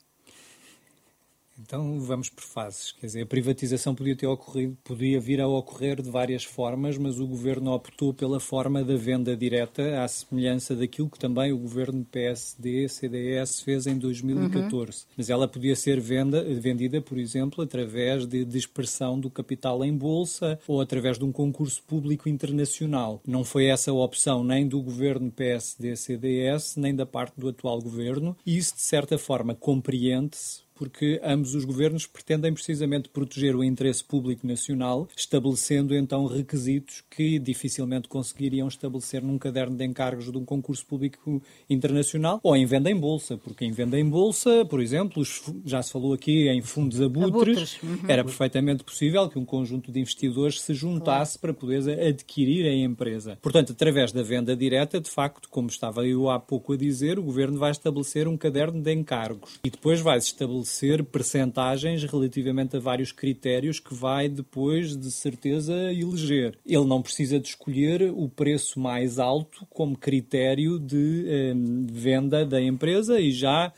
Então 1.63 2.01
vamos 2.01 2.29
por 2.29 2.43
fases. 2.43 2.93
Quer 2.93 3.07
dizer, 3.07 3.23
a 3.23 3.27
privatização 3.27 3.95
podia 3.95 4.17
ter 4.17 4.27
ocorrido, 4.27 4.77
podia 4.83 5.21
vir 5.21 5.41
a 5.41 5.47
ocorrer 5.47 6.03
de 6.03 6.11
várias 6.11 6.45
formas, 6.45 6.99
mas 6.99 7.21
o 7.21 7.27
governo 7.27 7.73
optou 7.73 8.13
pela 8.13 8.41
forma 8.41 8.83
da 8.83 8.97
venda 8.97 9.37
direta, 9.37 10.03
à 10.03 10.09
semelhança 10.09 10.75
daquilo 10.75 11.09
que 11.09 11.19
também 11.19 11.53
o 11.53 11.59
governo 11.59 12.05
PSD, 12.05 12.89
CDS 12.89 13.61
fez 13.61 13.87
em 13.87 13.97
2014. 13.97 14.73
Uhum. 14.73 15.07
Mas 15.17 15.31
ela 15.31 15.47
podia 15.47 15.77
ser 15.77 16.01
venda, 16.01 16.43
vendida, 16.43 17.01
por 17.01 17.19
exemplo, 17.19 17.63
através 17.63 18.27
de 18.27 18.45
dispersão 18.45 19.19
do 19.19 19.31
capital 19.31 19.85
em 19.85 19.97
bolsa 19.97 20.59
ou 20.67 20.81
através 20.81 21.19
de 21.19 21.25
um 21.25 21.33
concurso 21.33 21.83
público 21.85 22.29
internacional. 22.29 23.21
Não 23.27 23.45
foi 23.45 23.67
essa 23.67 23.91
a 23.91 23.95
opção 23.95 24.43
nem 24.43 24.67
do 24.67 24.83
governo 24.83 25.31
PSD, 25.31 25.97
CDS, 25.97 26.77
nem 26.77 26.95
da 26.95 27.07
parte 27.07 27.39
do 27.39 27.49
atual 27.49 27.81
governo, 27.81 28.37
e 28.45 28.57
isso 28.57 28.75
de 28.75 28.83
certa 28.83 29.17
forma 29.17 29.55
compreende-se 29.55 30.62
porque 30.75 31.21
ambos 31.23 31.55
os 31.55 31.65
governos 31.65 32.07
pretendem 32.07 32.53
precisamente 32.53 33.09
proteger 33.09 33.55
o 33.55 33.65
interesse 33.65 34.03
público 34.03 34.47
nacional, 34.47 35.09
estabelecendo 35.17 35.95
então 35.95 36.27
requisitos 36.27 37.03
que 37.11 37.39
dificilmente 37.39 38.09
conseguiriam 38.09 38.69
estabelecer 38.69 39.23
num 39.23 39.39
caderno 39.39 39.77
de 39.77 39.85
encargos 39.85 40.31
de 40.31 40.37
um 40.37 40.45
concurso 40.45 40.85
público 40.87 41.43
internacional 41.69 42.41
ou 42.43 42.57
em 42.57 42.67
venda 42.67 42.91
em 42.91 42.97
bolsa, 42.97 43.37
porque 43.37 43.65
em 43.65 43.73
venda 43.73 43.99
em 43.99 44.09
bolsa, 44.09 44.65
por 44.65 44.81
exemplo, 44.81 45.23
já 45.65 45.83
se 45.83 45.93
falou 45.93 46.13
aqui 46.13 46.49
em 46.49 46.63
fundos 46.63 47.01
abutres, 47.01 47.33
abutres. 47.33 47.83
Uhum. 47.83 47.99
era 48.09 48.25
perfeitamente 48.25 48.85
possível 48.85 49.29
que 49.29 49.39
um 49.39 49.45
conjunto 49.45 49.93
de 49.93 50.01
investidores 50.01 50.61
se 50.61 50.75
juntasse 50.75 51.39
claro. 51.39 51.55
para 51.55 51.61
poder 51.61 52.01
adquirir 52.01 52.67
a 52.67 52.75
empresa. 52.75 53.39
Portanto, 53.41 53.73
através 53.73 54.13
da 54.13 54.23
venda 54.23 54.57
direta, 54.57 55.01
de 55.01 55.11
facto, 55.11 55.49
como 55.49 55.69
estava 55.69 56.07
eu 56.07 56.31
há 56.31 56.39
pouco 56.39 56.73
a 56.73 56.77
dizer, 56.77 57.19
o 57.19 57.23
governo 57.23 57.59
vai 57.59 57.71
estabelecer 57.71 58.27
um 58.27 58.37
caderno 58.37 58.81
de 58.81 58.93
encargos 58.93 59.59
e 59.65 59.71
depois 59.71 60.01
vai 60.01 60.19
estabelecer 60.19 60.62
estabelecer 60.63 61.05
percentagens 61.05 62.03
relativamente 62.05 62.77
a 62.77 62.81
vários 62.81 63.13
critérios 63.13 63.79
que 63.79 63.95
vai 63.95 64.29
depois, 64.29 64.97
de 64.97 65.11
certeza, 65.11 65.75
eleger. 65.93 66.57
Ele 66.65 66.85
não 66.85 67.03
precisa 67.03 67.39
de 67.39 67.49
escolher 67.49 68.13
o 68.15 68.29
preço 68.29 68.81
mais 68.81 69.19
alto 69.19 69.67
como 69.71 69.97
critério 69.97 70.79
de 70.79 71.25
eh, 71.27 71.53
venda 71.91 72.47
da 72.47 72.61
empresa 72.61 73.21
e 73.21 73.31
já 73.31 73.73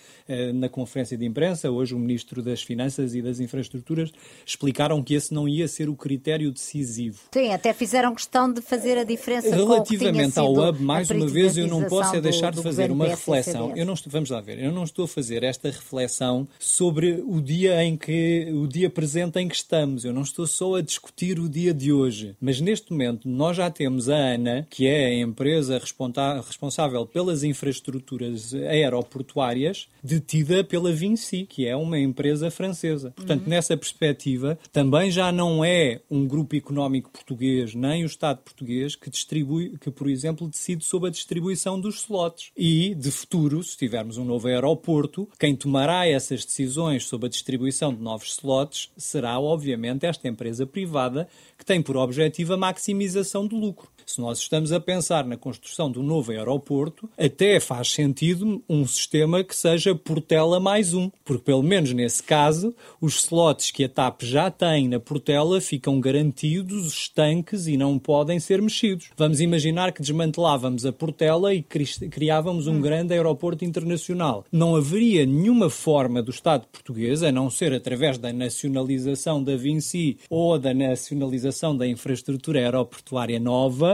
na 0.55 0.69
conferência 0.69 1.17
de 1.17 1.25
imprensa, 1.25 1.71
hoje 1.71 1.95
o 1.95 1.99
Ministro 1.99 2.43
das 2.43 2.63
Finanças 2.63 3.15
e 3.15 3.21
das 3.21 3.41
Infraestruturas 3.41 4.11
explicaram 4.47 5.03
que 5.03 5.15
esse 5.15 5.35
não 5.35 5.49
ia 5.49 5.69
ser 5.69 5.89
o 5.89 5.95
critério 5.95 6.51
decisivo. 6.51 7.21
Sim, 7.33 7.53
até 7.53 7.73
fizeram 7.73 8.15
questão 8.15 8.53
de 8.53 8.61
fazer 8.61 8.97
a 8.99 9.05
diferença 9.05 9.55
Relativamente 9.55 10.39
ao 10.39 10.53
hub, 10.53 10.83
mais 10.83 11.11
uma 11.11 11.27
vez, 11.27 11.57
eu 11.57 11.67
não 11.67 11.85
posso 11.85 12.17
é 12.17 12.21
deixar 12.21 12.51
do, 12.51 12.57
do 12.57 12.63
de 12.63 12.69
fazer 12.69 12.91
uma 12.91 13.07
reflexão. 13.07 13.77
Eu 13.77 13.85
não 13.85 13.95
estou, 13.95 14.11
vamos 14.11 14.31
lá 14.31 14.41
ver, 14.41 14.59
eu 14.59 14.73
não 14.73 14.85
estou 14.85 15.05
a 15.05 15.09
fazer 15.09 15.43
esta 15.43 15.69
reflexão 15.69 16.49
sobre 16.59 17.23
o 17.27 17.41
dia 17.41 17.83
em 17.85 17.97
que 17.97 18.49
o 18.53 18.67
dia 18.67 18.89
presente 18.89 19.39
em 19.39 19.49
que 19.49 19.55
estamos. 19.55 20.05
Eu 20.05 20.13
não 20.13 20.23
estou 20.23 20.47
só 20.47 20.77
a 20.77 20.83
discutir 20.83 21.39
o 21.39 21.49
dia 21.49 21.75
de 21.75 21.93
hoje, 21.93 22.37
mas 22.41 22.61
neste 22.61 22.91
momento 22.91 23.29
nós 23.29 23.57
já 23.57 23.71
temos 23.71 24.09
a 24.09 24.17
ANA, 24.17 24.67
que 24.71 24.87
é 24.87 25.07
a 25.07 25.15
empresa 25.15 25.79
responsável 25.79 27.07
pelas 27.07 27.43
infraestruturas 27.43 28.55
aeroportuárias, 28.55 29.89
detida 30.15 30.65
pela 30.65 30.93
Vinci, 30.93 31.47
que 31.47 31.67
é 31.67 31.77
uma 31.77 31.99
empresa 31.99 32.51
francesa. 32.51 33.13
Portanto, 33.17 33.43
uhum. 33.43 33.49
nessa 33.49 33.77
perspectiva, 33.77 34.59
também 34.73 35.11
já 35.11 35.31
não 35.31 35.65
é 35.65 36.01
um 36.11 36.27
grupo 36.27 36.57
económico 36.57 37.11
português 37.11 37.75
nem 37.75 38.03
o 38.03 38.07
Estado 38.07 38.39
português 38.39 38.97
que 38.97 39.11
distribui, 39.11 39.77
que 39.79 39.91
por 39.91 40.09
exemplo 40.09 40.49
decide 40.49 40.85
sobre 40.85 41.09
a 41.09 41.13
distribuição 41.13 41.81
dos 41.81 41.97
slots. 42.01 42.51
E 42.57 42.95
de 42.95 43.11
futuro, 43.11 43.63
se 43.63 43.77
tivermos 43.77 44.19
um 44.19 44.25
novo 44.25 44.49
aeroporto, 44.49 45.29
quem 45.39 45.55
tomará 45.55 46.07
essas 46.07 46.45
decisões 46.45 47.07
sobre 47.07 47.27
a 47.27 47.31
distribuição 47.31 47.95
de 47.95 48.01
novos 48.01 48.33
slots 48.33 48.91
será, 48.97 49.39
obviamente, 49.39 50.07
esta 50.07 50.29
empresa 50.29 50.67
privada 50.67 51.29
que 51.59 51.65
tem 51.65 51.83
por 51.83 51.97
objetivo 51.97 52.55
a 52.55 52.57
maximização 52.57 53.47
do 53.47 53.57
lucro. 53.57 53.94
Se 54.07 54.21
nós 54.21 54.39
estamos 54.39 54.73
a 54.73 54.81
pensar 54.81 55.25
na 55.25 55.37
construção 55.37 55.91
de 55.91 55.99
um 55.99 56.03
novo 56.03 56.31
aeroporto, 56.31 57.09
até 57.19 57.59
faz 57.61 57.91
sentido 57.91 58.63
um 58.69 58.87
sistema 58.87 59.43
que 59.43 59.57
seja 59.57 59.95
Portela 59.95 60.61
mais 60.61 60.95
um, 60.95 61.11
porque 61.25 61.45
pelo 61.45 61.63
menos 61.63 61.93
nesse 61.93 62.23
caso, 62.23 62.75
os 63.01 63.25
slots 63.25 63.71
que 63.71 63.85
a 63.85 63.89
TAP 63.89 64.23
já 64.23 64.51
tem 64.51 64.89
na 64.89 65.01
Portela 65.01 65.61
ficam 65.61 66.01
garantidos, 66.01 66.93
estanques 66.93 67.67
e 67.67 67.77
não 67.77 67.99
podem 67.99 68.39
ser 68.39 68.61
mexidos. 68.61 69.11
Vamos 69.17 69.41
imaginar 69.41 69.93
que 69.93 70.01
desmantelávamos 70.01 70.85
a 70.85 70.93
Portela 70.93 71.55
e 71.55 71.63
criávamos 71.63 72.67
um 72.67 72.75
hum. 72.75 72.81
grande 72.81 73.15
aeroporto 73.15 73.65
internacional. 73.65 74.45
Não 74.51 74.77
haveria 74.77 75.27
nenhuma 75.27 75.71
forma 75.71 76.23
do 76.23 76.31
Estado 76.31 76.67
português, 76.71 77.23
a 77.23 77.33
não 77.33 77.51
ser 77.51 77.73
através 77.73 78.19
da 78.19 78.33
nacionalização 78.33 79.43
da 79.43 79.57
Vinci 79.57 80.19
ou 80.29 80.59
da 80.59 80.75
nacionalização 80.75 81.77
da 81.77 81.87
infraestrutura 81.87 82.61
aeroportuária 82.61 83.39
nova, 83.41 83.94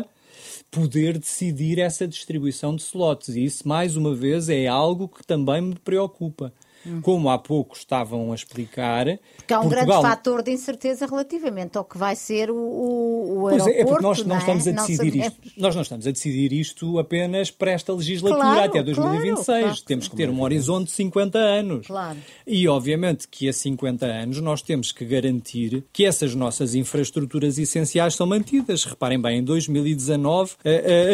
poder 0.71 1.18
decidir 1.18 1.79
essa 1.79 2.07
distribuição 2.07 2.75
de 2.75 2.83
slots. 2.83 3.29
E 3.31 3.45
isso, 3.45 3.66
mais 3.66 3.97
uma 3.97 4.14
vez, 4.14 4.49
é 4.49 4.66
algo 4.66 5.09
que 5.09 5.27
também 5.27 5.61
me 5.61 5.75
preocupa. 5.75 6.53
Como 7.03 7.29
há 7.29 7.39
pouco 7.39 7.77
estavam 7.77 8.33
a 8.33 8.35
explicar. 8.35 9.05
Que 9.47 9.53
há 9.53 9.61
um 9.61 9.68
Portugal... 9.68 10.01
grande 10.01 10.03
fator 10.03 10.43
de 10.43 10.51
incerteza 10.51 11.05
relativamente 11.05 11.77
ao 11.77 11.85
que 11.85 11.99
vai 11.99 12.16
ser 12.16 12.51
o, 12.51 12.57
o, 12.57 13.20
o 13.41 13.49
pois 13.49 13.66
aeroporto. 13.66 13.76
É, 13.76 13.80
é 13.80 13.84
porque 13.84 14.03
nós 14.03 14.18
não, 14.20 14.26
não 14.26 14.38
estamos 14.38 14.66
é? 14.66 14.70
a 14.70 14.72
decidir 14.74 15.16
não 15.16 15.26
isto. 15.26 15.41
Nós 15.57 15.74
não 15.74 15.82
estamos 15.82 16.07
a 16.07 16.11
decidir 16.11 16.53
isto 16.53 16.99
apenas 16.99 17.51
para 17.51 17.72
esta 17.72 17.93
legislatura, 17.93 18.43
claro, 18.43 18.70
até 18.70 18.82
2026. 18.82 19.45
Claro, 19.45 19.62
claro. 19.62 19.82
Temos 19.86 20.09
que 20.09 20.16
ter 20.16 20.30
um 20.30 20.43
horizonte 20.43 20.86
de 20.86 20.93
50 20.93 21.38
anos. 21.38 21.86
Claro. 21.86 22.18
E, 22.47 22.68
obviamente, 22.68 23.28
que 23.28 23.49
a 23.49 23.53
50 23.53 24.07
anos 24.07 24.41
nós 24.41 24.62
temos 24.62 24.93
que 24.93 25.05
garantir 25.05 25.84
que 25.93 26.05
essas 26.05 26.34
nossas 26.34 26.74
infraestruturas 26.74 27.59
essenciais 27.59 28.14
são 28.14 28.26
mantidas. 28.26 28.84
Reparem 28.84 29.20
bem, 29.20 29.38
em 29.38 29.45
2019, 29.45 30.55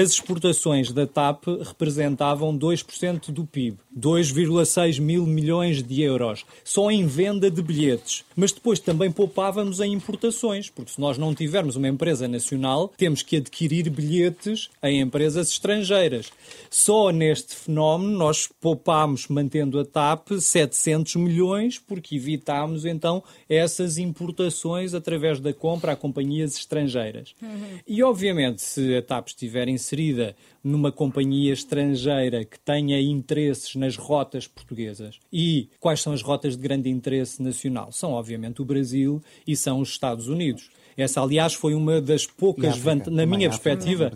as 0.03 0.11
exportações 0.11 0.93
da 0.93 1.07
TAP 1.07 1.45
representavam 1.63 2.57
2% 2.57 3.31
do 3.31 3.45
PIB. 3.45 3.79
2,6 3.99 5.01
mil 5.01 5.27
milhões 5.27 5.83
de 5.83 6.03
euros 6.03 6.45
só 6.65 6.91
em 6.91 7.07
venda 7.07 7.51
de 7.51 7.63
bilhetes. 7.63 8.25
Mas 8.35 8.53
depois 8.53 8.79
também 8.79 9.11
poupávamos 9.11 9.81
em 9.81 9.93
importações, 9.93 10.71
porque 10.71 10.93
se 10.93 11.01
nós 11.01 11.19
não 11.19 11.35
tivermos 11.35 11.77
uma 11.77 11.89
empresa 11.89 12.16
nacional, 12.27 12.93
temos 12.97 13.23
que 13.23 13.37
adquirir 13.37 13.91
bilhetes 13.91 14.71
em 14.83 15.01
empresas 15.01 15.51
estrangeiras. 15.51 16.31
Só 16.71 17.11
neste 17.11 17.55
fenómeno 17.55 18.17
nós 18.17 18.49
poupámos, 18.61 19.29
mantendo 19.29 19.79
a 19.79 19.85
TAP, 19.85 20.33
700 20.41 21.17
milhões, 21.17 21.79
porque 21.79 22.17
evitámos 22.17 22.85
então 22.85 23.23
essas 23.49 23.99
importações 23.99 24.95
através 24.95 25.41
da 25.41 25.53
compra 25.53 25.93
a 25.93 25.97
companhias 25.97 26.57
estrangeiras. 26.57 27.35
Uhum. 27.43 27.79
E 27.87 28.03
obviamente, 28.03 28.63
se 28.63 28.97
a 28.97 29.03
TAP 29.03 29.29
estiver 29.29 29.69
inserida 29.69 30.35
numa 30.67 30.91
companhia 30.91 31.53
estrangeira 31.53 32.45
que 32.45 32.59
tenha 32.59 33.01
interesses 33.01 33.77
nas 33.77 33.97
rotas 33.97 34.49
portuguesas. 34.49 35.21
E 35.33 35.69
quais 35.79 36.03
são 36.03 36.13
as 36.13 36.23
rotas 36.23 36.57
de 36.57 36.63
grande 36.63 36.91
interesse 36.91 37.41
nacional? 37.41 37.93
São, 37.93 38.11
obviamente, 38.11 38.61
o 38.61 38.65
Brasil 38.65 39.23
e 39.47 39.55
são 39.55 39.81
os 39.81 39.91
Estados 39.91 40.27
Unidos. 40.27 40.69
Essa, 40.97 41.21
aliás, 41.21 41.53
foi 41.53 41.75
uma 41.75 42.01
das 42.01 42.27
poucas 42.27 42.79
vantagens, 42.79 43.15
na 43.15 43.27
minha 43.27 43.49
perspectiva. 43.51 44.11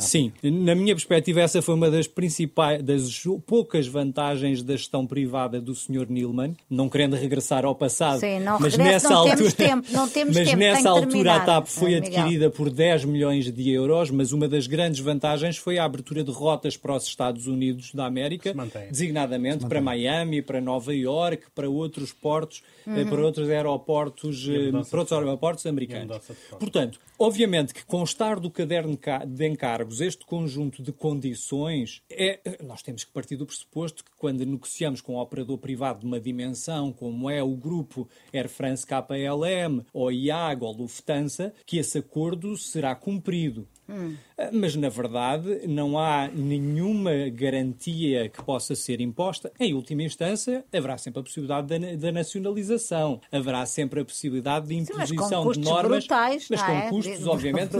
Sim, 0.00 0.32
na 0.42 0.74
minha 0.74 0.94
perspectiva, 0.94 1.40
essa 1.40 1.62
foi 1.62 1.74
uma 1.74 1.90
das 1.90 2.08
principais, 2.08 2.82
das 2.82 3.22
poucas 3.46 3.86
vantagens 3.86 4.62
da 4.62 4.76
gestão 4.76 5.06
privada 5.06 5.60
do 5.60 5.74
Sr. 5.74 6.06
Nilman, 6.08 6.56
não 6.68 6.88
querendo 6.88 7.14
regressar 7.14 7.64
ao 7.64 7.74
passado. 7.74 8.18
Sim, 8.18 8.40
não 8.40 8.58
mas 8.58 8.74
regressa, 8.74 9.08
nessa 9.08 9.10
não 9.10 9.16
altura, 9.18 9.36
temos 9.36 9.54
tempo, 9.54 9.88
não 9.92 10.08
temos 10.10 10.36
mas 10.36 10.48
tempo, 10.48 10.58
nessa 10.58 10.90
altura 10.90 11.34
a 11.34 11.40
TAP 11.40 11.66
foi 11.68 11.94
é, 11.94 11.98
adquirida 11.98 12.50
por 12.50 12.68
10 12.68 13.04
milhões 13.04 13.50
de 13.50 13.70
euros, 13.70 14.10
mas 14.10 14.32
uma 14.32 14.48
das 14.48 14.66
grandes 14.66 15.00
vantagens 15.00 15.56
foi 15.56 15.68
foi 15.68 15.76
a 15.76 15.84
abertura 15.84 16.24
de 16.24 16.30
rotas 16.30 16.78
para 16.78 16.96
os 16.96 17.04
Estados 17.04 17.46
Unidos 17.46 17.92
da 17.92 18.06
América, 18.06 18.54
designadamente 18.88 19.66
para 19.66 19.82
Miami, 19.82 20.40
para 20.40 20.62
Nova 20.62 20.94
York, 20.94 21.44
para 21.54 21.68
outros 21.68 22.10
portos, 22.10 22.62
uhum. 22.86 23.06
para 23.06 23.20
outros 23.20 23.50
aeroportos, 23.50 24.48
para 24.90 24.98
outros 24.98 25.18
aeroportos 25.18 25.66
americanos. 25.66 26.07
Portanto, 26.58 26.98
obviamente 27.18 27.74
que 27.74 27.84
constar 27.84 28.40
do 28.40 28.50
caderno 28.50 28.98
de 29.26 29.46
encargos 29.46 30.00
este 30.00 30.24
conjunto 30.24 30.82
de 30.82 30.92
condições, 30.92 32.02
é, 32.10 32.40
nós 32.62 32.82
temos 32.82 33.04
que 33.04 33.12
partir 33.12 33.36
do 33.36 33.46
pressuposto 33.46 34.04
que 34.04 34.10
quando 34.16 34.44
negociamos 34.44 35.00
com 35.00 35.14
um 35.14 35.18
operador 35.18 35.58
privado 35.58 36.00
de 36.00 36.06
uma 36.06 36.20
dimensão, 36.20 36.92
como 36.92 37.28
é 37.28 37.42
o 37.42 37.54
grupo 37.54 38.08
Air 38.32 38.48
France 38.48 38.86
KLM, 38.86 39.84
ou 39.92 40.10
IAG, 40.10 40.62
ou 40.62 40.72
Lufthansa, 40.72 41.52
que 41.66 41.78
esse 41.78 41.98
acordo 41.98 42.56
será 42.56 42.94
cumprido. 42.94 43.66
Hum. 43.88 44.14
Mas, 44.52 44.76
na 44.76 44.88
verdade, 44.88 45.66
não 45.66 45.98
há 45.98 46.28
nenhuma 46.28 47.28
garantia 47.32 48.28
que 48.28 48.42
possa 48.42 48.74
ser 48.74 49.00
imposta. 49.00 49.50
Em 49.58 49.74
última 49.74 50.02
instância, 50.02 50.64
haverá 50.72 50.98
sempre 50.98 51.20
a 51.20 51.22
possibilidade 51.22 51.66
da, 51.66 51.96
da 51.96 52.12
nacionalização, 52.12 53.20
haverá 53.32 53.64
sempre 53.66 54.00
a 54.00 54.04
possibilidade 54.04 54.68
de 54.68 54.76
imposição 54.76 55.52
Sim, 55.52 55.60
de 55.60 55.66
normas, 55.66 56.06
brutais, 56.06 56.46
mas 56.50 56.62
com 56.62 56.72
é? 56.72 56.88
custos, 56.88 57.18
de, 57.18 57.28
obviamente, 57.28 57.70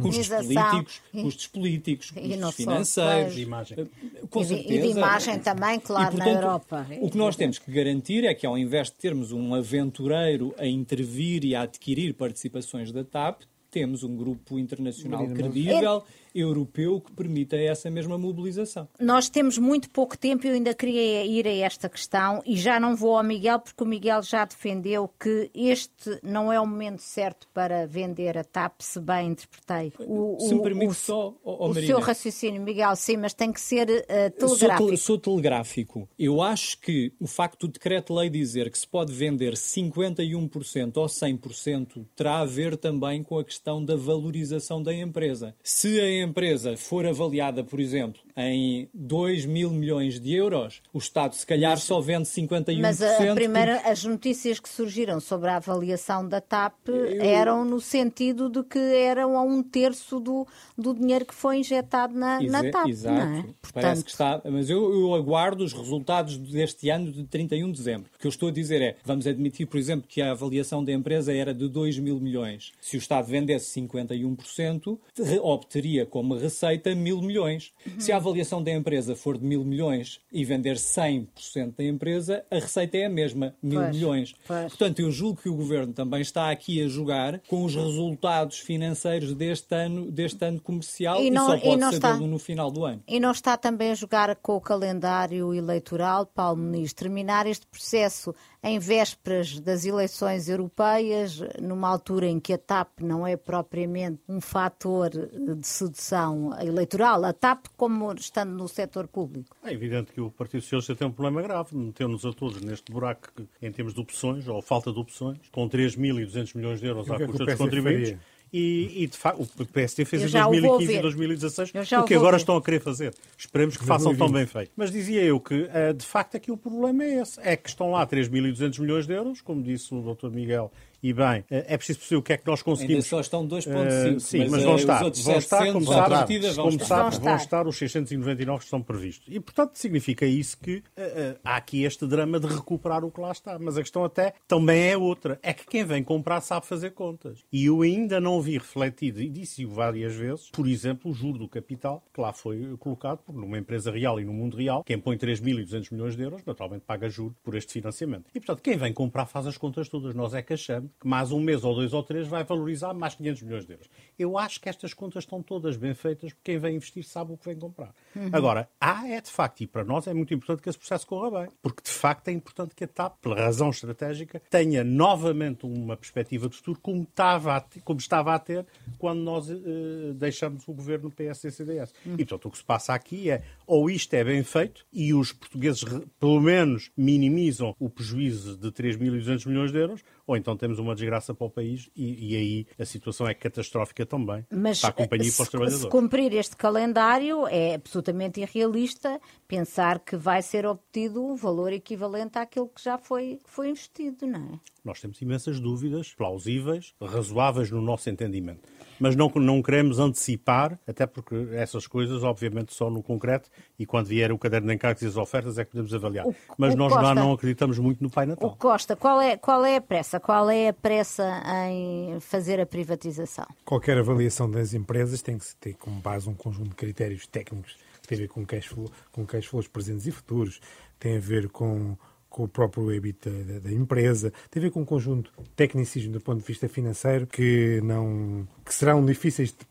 custos 0.00 0.28
políticos, 0.28 1.02
custos 1.12 1.46
políticos, 1.48 2.12
e 2.16 2.28
custos 2.28 2.54
financeiros. 2.54 3.34
De 3.34 3.42
imagem. 3.42 3.78
Eh, 3.78 4.26
com 4.30 4.44
certeza. 4.44 4.74
E 4.74 4.80
de 4.80 4.98
imagem 4.98 5.38
também, 5.40 5.80
claro, 5.80 6.14
e, 6.14 6.16
portanto, 6.16 6.34
na 6.34 6.40
Europa. 6.40 6.86
O 7.00 7.10
que 7.10 7.18
nós 7.18 7.36
temos 7.36 7.58
que 7.58 7.70
garantir 7.70 8.24
é 8.24 8.34
que, 8.34 8.46
ao 8.46 8.56
invés 8.56 8.88
de 8.88 8.94
termos 8.94 9.32
um 9.32 9.54
aventureiro 9.54 10.54
a 10.56 10.66
intervir 10.66 11.44
e 11.44 11.54
a 11.54 11.62
adquirir 11.62 12.14
participações 12.14 12.92
da 12.92 13.04
TAP, 13.04 13.42
temos 13.78 14.02
um 14.02 14.16
grupo 14.16 14.58
internacional 14.58 15.24
credível 15.28 16.02
europeu 16.34 17.00
que 17.00 17.12
permita 17.12 17.56
essa 17.56 17.90
mesma 17.90 18.18
mobilização. 18.18 18.88
Nós 19.00 19.28
temos 19.28 19.58
muito 19.58 19.90
pouco 19.90 20.16
tempo 20.16 20.46
e 20.46 20.50
eu 20.50 20.54
ainda 20.54 20.74
queria 20.74 21.24
ir 21.24 21.46
a 21.46 21.52
esta 21.52 21.88
questão 21.88 22.42
e 22.46 22.56
já 22.56 22.78
não 22.78 22.96
vou 22.96 23.16
ao 23.16 23.24
Miguel 23.24 23.58
porque 23.60 23.82
o 23.82 23.86
Miguel 23.86 24.22
já 24.22 24.44
defendeu 24.44 25.08
que 25.18 25.50
este 25.54 26.18
não 26.22 26.52
é 26.52 26.60
o 26.60 26.66
momento 26.66 27.00
certo 27.00 27.48
para 27.52 27.86
vender 27.86 28.36
a 28.36 28.44
TAP, 28.44 28.80
se 28.80 29.00
bem 29.00 29.28
interpretei. 29.28 29.92
O, 29.98 30.36
se 30.40 30.54
me 30.54 30.62
permite 30.62 30.90
o, 30.90 30.94
só, 30.94 31.34
oh, 31.42 31.68
o 31.68 31.74
seu 31.74 32.00
raciocínio, 32.00 32.62
Miguel, 32.62 32.94
sim, 32.96 33.16
mas 33.16 33.34
tem 33.34 33.52
que 33.52 33.60
ser 33.60 33.88
uh, 33.88 34.30
telegráfico. 34.38 34.88
Sou, 34.88 34.96
sou 34.96 35.18
telegráfico. 35.18 36.08
Eu 36.18 36.42
acho 36.42 36.80
que 36.80 37.12
o 37.20 37.26
facto 37.26 37.66
do 37.66 37.72
decreto-lei 37.72 38.30
dizer 38.30 38.70
que 38.70 38.78
se 38.78 38.86
pode 38.86 39.12
vender 39.12 39.54
51% 39.54 40.96
ou 40.96 41.06
100% 41.06 42.06
terá 42.14 42.40
a 42.40 42.44
ver 42.44 42.76
também 42.76 43.22
com 43.22 43.38
a 43.38 43.44
questão 43.44 43.84
da 43.84 43.96
valorização 43.96 44.82
da 44.82 44.94
empresa. 44.94 45.54
Se 45.62 46.00
a 46.00 46.17
empresa 46.18 46.76
for 46.76 47.06
avaliada, 47.06 47.64
por 47.64 47.80
exemplo, 47.80 48.20
em 48.38 48.88
2 48.94 49.46
mil 49.46 49.70
milhões 49.70 50.20
de 50.20 50.32
euros, 50.32 50.80
o 50.92 50.98
Estado 50.98 51.34
se 51.34 51.44
calhar 51.44 51.76
só 51.76 52.00
vende 52.00 52.28
51%. 52.28 52.80
Mas 52.80 53.02
a, 53.02 53.34
primeira, 53.34 53.80
as 53.80 54.04
notícias 54.04 54.60
que 54.60 54.68
surgiram 54.68 55.18
sobre 55.18 55.50
a 55.50 55.56
avaliação 55.56 56.26
da 56.26 56.40
TAP 56.40 56.88
eu... 56.88 57.20
eram 57.20 57.64
no 57.64 57.80
sentido 57.80 58.48
de 58.48 58.62
que 58.62 58.78
eram 58.78 59.36
a 59.36 59.42
um 59.42 59.60
terço 59.60 60.20
do, 60.20 60.46
do 60.76 60.94
dinheiro 60.94 61.26
que 61.26 61.34
foi 61.34 61.58
injetado 61.58 62.14
na, 62.14 62.40
Exa 62.40 62.62
na 62.62 62.70
TAP. 62.70 62.88
Exato. 62.88 63.20
É? 63.20 63.42
Portanto... 63.60 63.72
Parece 63.72 64.04
que 64.04 64.10
está. 64.10 64.40
Mas 64.44 64.70
eu, 64.70 64.92
eu, 64.92 65.14
aguardo 65.14 65.64
os 65.64 65.72
resultados 65.72 66.36
deste 66.36 66.88
ano 66.90 67.10
de 67.10 67.24
31 67.24 67.72
de 67.72 67.78
dezembro. 67.78 68.10
O 68.14 68.18
que 68.20 68.26
eu 68.26 68.30
estou 68.30 68.50
a 68.50 68.52
dizer 68.52 68.80
é: 68.80 68.96
vamos 69.04 69.26
admitir, 69.26 69.66
por 69.66 69.78
exemplo, 69.78 70.06
que 70.08 70.22
a 70.22 70.30
avaliação 70.30 70.84
da 70.84 70.92
empresa 70.92 71.32
era 71.32 71.52
de 71.52 71.68
2 71.68 71.98
mil 71.98 72.20
milhões. 72.20 72.72
Se 72.80 72.96
o 72.96 72.98
Estado 72.98 73.26
vendesse 73.26 73.80
51%, 73.80 74.98
obteria 75.42 76.06
como 76.06 76.36
receita 76.36 76.94
mil 76.94 77.20
milhões. 77.20 77.72
Uhum. 77.84 78.00
Se 78.00 78.12
a 78.12 78.16
avaliação 78.28 78.62
da 78.62 78.70
empresa 78.70 79.16
for 79.16 79.38
de 79.38 79.44
mil 79.44 79.64
milhões 79.64 80.20
e 80.32 80.44
vender 80.44 80.76
100% 80.76 81.74
da 81.76 81.84
empresa, 81.84 82.44
a 82.50 82.56
receita 82.56 82.96
é 82.96 83.06
a 83.06 83.08
mesma, 83.08 83.54
mil 83.62 83.80
pois, 83.80 83.94
milhões. 83.94 84.34
Pois. 84.46 84.68
Portanto, 84.68 85.00
eu 85.00 85.10
julgo 85.10 85.40
que 85.40 85.48
o 85.48 85.54
Governo 85.54 85.92
também 85.92 86.20
está 86.20 86.50
aqui 86.50 86.82
a 86.82 86.88
jogar 86.88 87.40
com 87.48 87.64
os 87.64 87.74
resultados 87.74 88.58
financeiros 88.58 89.34
deste 89.34 89.74
ano, 89.74 90.10
deste 90.10 90.44
ano 90.44 90.60
comercial 90.60 91.22
e, 91.22 91.30
não, 91.30 91.54
e 91.54 91.58
só 91.58 91.64
pode 91.64 91.96
e 91.96 92.00
sabê-lo 92.00 92.26
no 92.26 92.38
final 92.38 92.70
do 92.70 92.84
ano. 92.84 93.02
E 93.08 93.18
não 93.18 93.30
está 93.30 93.56
também 93.56 93.90
a 93.90 93.94
jogar 93.94 94.34
com 94.36 94.56
o 94.56 94.60
calendário 94.60 95.54
eleitoral, 95.54 96.26
Paulo 96.26 96.60
Muniz, 96.60 96.92
terminar 96.92 97.46
este 97.46 97.66
processo 97.66 98.34
em 98.62 98.78
vésperas 98.78 99.60
das 99.60 99.84
eleições 99.84 100.48
europeias, 100.48 101.40
numa 101.60 101.88
altura 101.88 102.26
em 102.26 102.40
que 102.40 102.52
a 102.52 102.58
TAP 102.58 103.00
não 103.00 103.26
é 103.26 103.36
propriamente 103.36 104.20
um 104.28 104.40
fator 104.40 105.10
de 105.10 105.66
sedução 105.66 106.50
eleitoral, 106.60 107.24
a 107.24 107.32
TAP 107.32 107.66
como 107.76 108.17
estando 108.20 108.52
no 108.52 108.68
setor 108.68 109.06
público. 109.06 109.56
É 109.64 109.72
evidente 109.72 110.12
que 110.12 110.20
o 110.20 110.30
Partido 110.30 110.62
Socialista 110.62 110.94
tem 110.94 111.06
um 111.06 111.12
problema 111.12 111.42
grave, 111.42 111.76
meteu-nos 111.76 112.24
a 112.24 112.32
todos 112.32 112.60
neste 112.60 112.90
buraco 112.90 113.28
em 113.60 113.70
termos 113.70 113.94
de 113.94 114.00
opções, 114.00 114.46
ou 114.48 114.60
falta 114.62 114.92
de 114.92 114.98
opções, 114.98 115.38
com 115.50 115.68
3.200 115.68 116.56
milhões 116.56 116.80
de 116.80 116.86
euros 116.86 117.10
à 117.10 117.16
é 117.16 117.26
custa 117.26 117.44
dos 117.44 117.54
contribuintes. 117.54 118.10
Faria? 118.10 118.38
E, 118.52 119.02
e, 119.02 119.06
de 119.06 119.16
facto, 119.16 119.42
o 119.42 119.66
PSD 119.66 120.04
fez 120.04 120.34
em 120.34 120.42
2015 120.42 120.94
e 120.94 121.02
2016 121.02 121.72
o 122.00 122.04
que 122.04 122.14
agora 122.14 122.32
ver. 122.32 122.36
estão 122.38 122.56
a 122.56 122.62
querer 122.62 122.80
fazer. 122.80 123.14
Esperemos 123.36 123.76
que 123.76 123.84
façam 123.84 124.14
tão 124.16 124.30
bem 124.30 124.46
feito. 124.46 124.72
Mas 124.74 124.90
dizia 124.90 125.22
eu 125.22 125.38
que, 125.38 125.68
eh, 125.70 125.92
de 125.92 126.04
facto, 126.04 126.36
aqui 126.36 126.50
o 126.50 126.56
problema 126.56 127.04
é 127.04 127.20
esse. 127.20 127.38
É 127.40 127.56
que 127.56 127.68
estão 127.68 127.90
lá 127.90 128.06
3.200 128.06 128.80
milhões 128.80 129.06
de 129.06 129.12
euros, 129.12 129.42
como 129.42 129.62
disse 129.62 129.94
o 129.94 130.14
Dr. 130.14 130.30
Miguel 130.30 130.72
e 131.02 131.12
bem, 131.12 131.44
eh, 131.48 131.64
é 131.68 131.76
preciso 131.76 132.00
perceber 132.00 132.18
o 132.18 132.22
que 132.22 132.32
é 132.32 132.36
que 132.36 132.46
nós 132.46 132.60
conseguimos. 132.60 133.04
Ainda 133.04 133.08
só 133.08 133.20
estão 133.20 133.46
2,5. 133.46 134.16
Uh, 134.16 134.20
sim, 134.20 134.38
mas, 134.40 134.50
mas 134.50 134.62
vão, 134.64 134.76
estar, 134.76 134.98
vão 135.02 135.38
estar. 135.38 135.72
Como 135.72 135.86
sabe, 135.86 136.54
vão, 136.54 136.68
estar. 136.70 137.10
vão 137.20 137.36
estar 137.36 137.66
os 137.68 137.78
699 137.78 138.58
que 138.58 138.64
estão 138.64 138.82
previstos. 138.82 139.26
E, 139.32 139.38
portanto, 139.38 139.76
significa 139.76 140.26
isso 140.26 140.58
que 140.58 140.76
uh, 140.76 140.80
uh, 140.80 141.38
há 141.44 141.56
aqui 141.56 141.84
este 141.84 142.04
drama 142.06 142.40
de 142.40 142.48
recuperar 142.48 143.04
o 143.04 143.12
que 143.12 143.20
lá 143.20 143.30
está. 143.30 143.58
Mas 143.58 143.76
a 143.76 143.82
questão 143.82 144.04
até 144.04 144.34
também 144.48 144.90
é 144.90 144.96
outra. 144.96 145.38
É 145.40 145.52
que 145.52 145.66
quem 145.66 145.84
vem 145.84 146.02
comprar 146.02 146.40
sabe 146.40 146.66
fazer 146.66 146.90
contas. 146.90 147.44
E 147.52 147.66
eu 147.66 147.82
ainda 147.82 148.20
não 148.20 148.40
vi 148.40 148.58
refletido, 148.58 149.22
e 149.22 149.28
disse-o 149.28 149.70
várias 149.70 150.14
vezes, 150.14 150.50
por 150.50 150.66
exemplo, 150.66 151.10
o 151.10 151.14
juro 151.14 151.38
do 151.38 151.48
capital, 151.48 152.02
que 152.12 152.20
lá 152.20 152.32
foi 152.32 152.76
colocado 152.78 153.18
por 153.18 153.34
numa 153.34 153.58
empresa 153.58 153.90
real 153.92 154.18
e 154.18 154.24
no 154.24 154.32
mundo 154.32 154.56
real, 154.56 154.82
quem 154.82 154.98
põe 154.98 155.16
3.200 155.16 155.92
milhões 155.92 156.16
de 156.16 156.22
euros, 156.22 156.42
naturalmente 156.44 156.82
paga 156.84 157.08
juro 157.08 157.36
por 157.42 157.54
este 157.54 157.72
financiamento. 157.72 158.24
E, 158.34 158.40
portanto, 158.40 158.62
quem 158.62 158.76
vem 158.76 158.92
comprar 158.92 159.26
faz 159.26 159.46
as 159.46 159.56
contas 159.56 159.88
todas. 159.88 160.14
Nós 160.14 160.34
é 160.34 160.42
que 160.42 160.54
achamos 160.54 160.87
mais 161.04 161.32
um 161.32 161.40
mês 161.40 161.64
ou 161.64 161.74
dois 161.74 161.92
ou 161.92 162.02
três 162.02 162.26
vai 162.26 162.44
valorizar 162.44 162.94
mais 162.94 163.14
500 163.14 163.42
milhões 163.42 163.66
de 163.66 163.72
euros. 163.72 163.88
Eu 164.18 164.36
acho 164.36 164.60
que 164.60 164.68
estas 164.68 164.92
contas 164.92 165.24
estão 165.24 165.42
todas 165.42 165.76
bem 165.76 165.94
feitas 165.94 166.32
porque 166.32 166.52
quem 166.52 166.58
vem 166.58 166.76
investir 166.76 167.04
sabe 167.04 167.32
o 167.32 167.36
que 167.36 167.46
vem 167.46 167.58
comprar. 167.58 167.94
Uhum. 168.14 168.30
Agora, 168.32 168.68
há 168.80 169.08
é 169.08 169.20
de 169.20 169.30
facto, 169.30 169.60
e 169.60 169.66
para 169.66 169.84
nós 169.84 170.06
é 170.06 170.14
muito 170.14 170.34
importante 170.34 170.62
que 170.62 170.68
esse 170.68 170.78
processo 170.78 171.06
corra 171.06 171.42
bem, 171.42 171.50
porque 171.62 171.82
de 171.82 171.90
facto 171.90 172.28
é 172.28 172.32
importante 172.32 172.74
que 172.74 172.84
a 172.84 172.88
TAP, 172.88 173.18
pela 173.20 173.36
razão 173.36 173.70
estratégica, 173.70 174.42
tenha 174.50 174.82
novamente 174.82 175.66
uma 175.66 175.96
perspectiva 175.96 176.48
de 176.48 176.56
futuro 176.56 176.78
como 176.80 177.02
estava 177.02 177.56
a 177.56 177.60
ter, 177.60 177.80
como 177.82 178.00
estava 178.00 178.34
a 178.34 178.38
ter 178.38 178.66
quando 178.98 179.20
nós 179.20 179.48
uh, 179.48 180.14
deixamos 180.14 180.66
o 180.66 180.72
governo 180.72 181.10
PSD-CDS. 181.10 181.92
Uhum. 182.04 182.14
E 182.14 182.24
portanto 182.24 182.46
o 182.46 182.50
que 182.50 182.58
se 182.58 182.64
passa 182.64 182.94
aqui 182.94 183.30
é 183.30 183.42
ou 183.66 183.90
isto 183.90 184.12
é 184.14 184.24
bem 184.24 184.42
feito 184.42 184.84
e 184.92 185.14
os 185.14 185.32
portugueses 185.32 185.84
pelo 186.18 186.40
menos 186.40 186.90
minimizam 186.96 187.74
o 187.78 187.88
prejuízo 187.88 188.56
de 188.56 188.70
3.200 188.70 189.46
milhões 189.46 189.72
de 189.72 189.78
euros, 189.78 190.02
ou 190.26 190.36
então 190.36 190.56
temos 190.56 190.77
uma 190.78 190.94
desgraça 190.94 191.34
para 191.34 191.46
o 191.46 191.50
país 191.50 191.90
e, 191.96 192.32
e 192.32 192.36
aí 192.36 192.66
a 192.78 192.84
situação 192.84 193.28
é 193.28 193.34
catastrófica 193.34 194.06
também 194.06 194.44
Mas, 194.50 194.80
para 194.80 194.90
a 194.90 194.92
companhia 194.92 195.28
e 195.28 195.32
para 195.32 195.42
os 195.42 195.48
trabalhadores. 195.48 195.84
Se 195.84 195.90
cumprir 195.90 196.32
este 196.34 196.56
calendário 196.56 197.46
é 197.48 197.74
absolutamente 197.74 198.40
irrealista 198.40 199.20
pensar 199.48 199.98
que 199.98 200.14
vai 200.14 200.42
ser 200.42 200.66
obtido 200.66 201.24
um 201.24 201.34
valor 201.34 201.72
equivalente 201.72 202.38
àquilo 202.38 202.68
que 202.68 202.84
já 202.84 202.98
foi, 202.98 203.40
foi 203.46 203.70
investido, 203.70 204.26
não 204.26 204.38
é? 204.38 204.60
Nós 204.84 205.00
temos 205.00 205.20
imensas 205.22 205.58
dúvidas, 205.58 206.12
plausíveis, 206.14 206.94
razoáveis 207.00 207.70
no 207.70 207.80
nosso 207.80 208.08
entendimento. 208.10 208.68
Mas 209.00 209.16
não, 209.16 209.28
não 209.36 209.62
queremos 209.62 209.98
antecipar, 209.98 210.78
até 210.86 211.06
porque 211.06 211.48
essas 211.52 211.86
coisas, 211.86 212.22
obviamente, 212.24 212.74
só 212.74 212.90
no 212.90 213.02
concreto 213.02 213.48
e 213.78 213.86
quando 213.86 214.06
vier 214.06 214.32
o 214.32 214.38
caderno 214.38 214.68
de 214.68 214.74
encargos 214.74 215.02
e 215.02 215.06
as 215.06 215.16
ofertas 215.16 215.56
é 215.58 215.64
que 215.64 215.70
podemos 215.70 215.94
avaliar. 215.94 216.26
O, 216.26 216.34
Mas 216.56 216.74
o 216.74 216.76
nós 216.76 216.92
Costa, 216.92 217.14
não 217.14 217.32
acreditamos 217.32 217.78
muito 217.78 218.02
no 218.02 218.10
Pai 218.10 218.26
Natal. 218.26 218.50
O 218.50 218.56
Costa, 218.56 218.96
qual 218.96 219.20
é, 219.20 219.36
qual 219.36 219.64
é 219.64 219.76
a 219.76 219.80
pressa? 219.80 220.18
Qual 220.18 220.50
é 220.50 220.68
a 220.68 220.72
pressa 220.72 221.42
em 221.70 222.18
fazer 222.20 222.60
a 222.60 222.66
privatização? 222.66 223.46
Qualquer 223.64 223.98
avaliação 223.98 224.50
das 224.50 224.74
empresas 224.74 225.22
tem 225.22 225.38
que 225.38 225.54
ter 225.56 225.74
como 225.74 226.00
base 226.00 226.28
um 226.28 226.34
conjunto 226.34 226.70
de 226.70 226.74
critérios 226.74 227.26
técnicos 227.26 227.76
tem 228.08 228.18
a 228.18 228.22
ver 228.22 228.28
com 228.28 228.44
cash, 228.44 228.66
flow, 228.66 228.90
com 229.12 229.24
cash 229.26 229.46
flows 229.46 229.68
presentes 229.68 230.06
e 230.06 230.10
futuros, 230.10 230.60
tem 230.98 231.16
a 231.16 231.20
ver 231.20 231.48
com 231.48 231.96
com 232.28 232.44
o 232.44 232.48
próprio 232.48 232.92
EBIT 232.92 233.28
da, 233.28 233.58
da, 233.60 233.72
empresa, 233.72 234.30
tem 234.50 234.60
a 234.60 234.64
ver 234.64 234.70
com 234.70 234.82
um 234.82 234.84
conjunto 234.84 235.32
de 235.38 235.48
tecnicismo 235.56 236.12
do 236.12 236.20
ponto 236.20 236.40
de 236.40 236.46
vista 236.46 236.68
financeiro 236.68 237.26
que 237.26 237.80
não 237.82 238.46
que 238.64 238.74
serão 238.74 239.04
difíceis 239.04 239.50
de, 239.50 239.66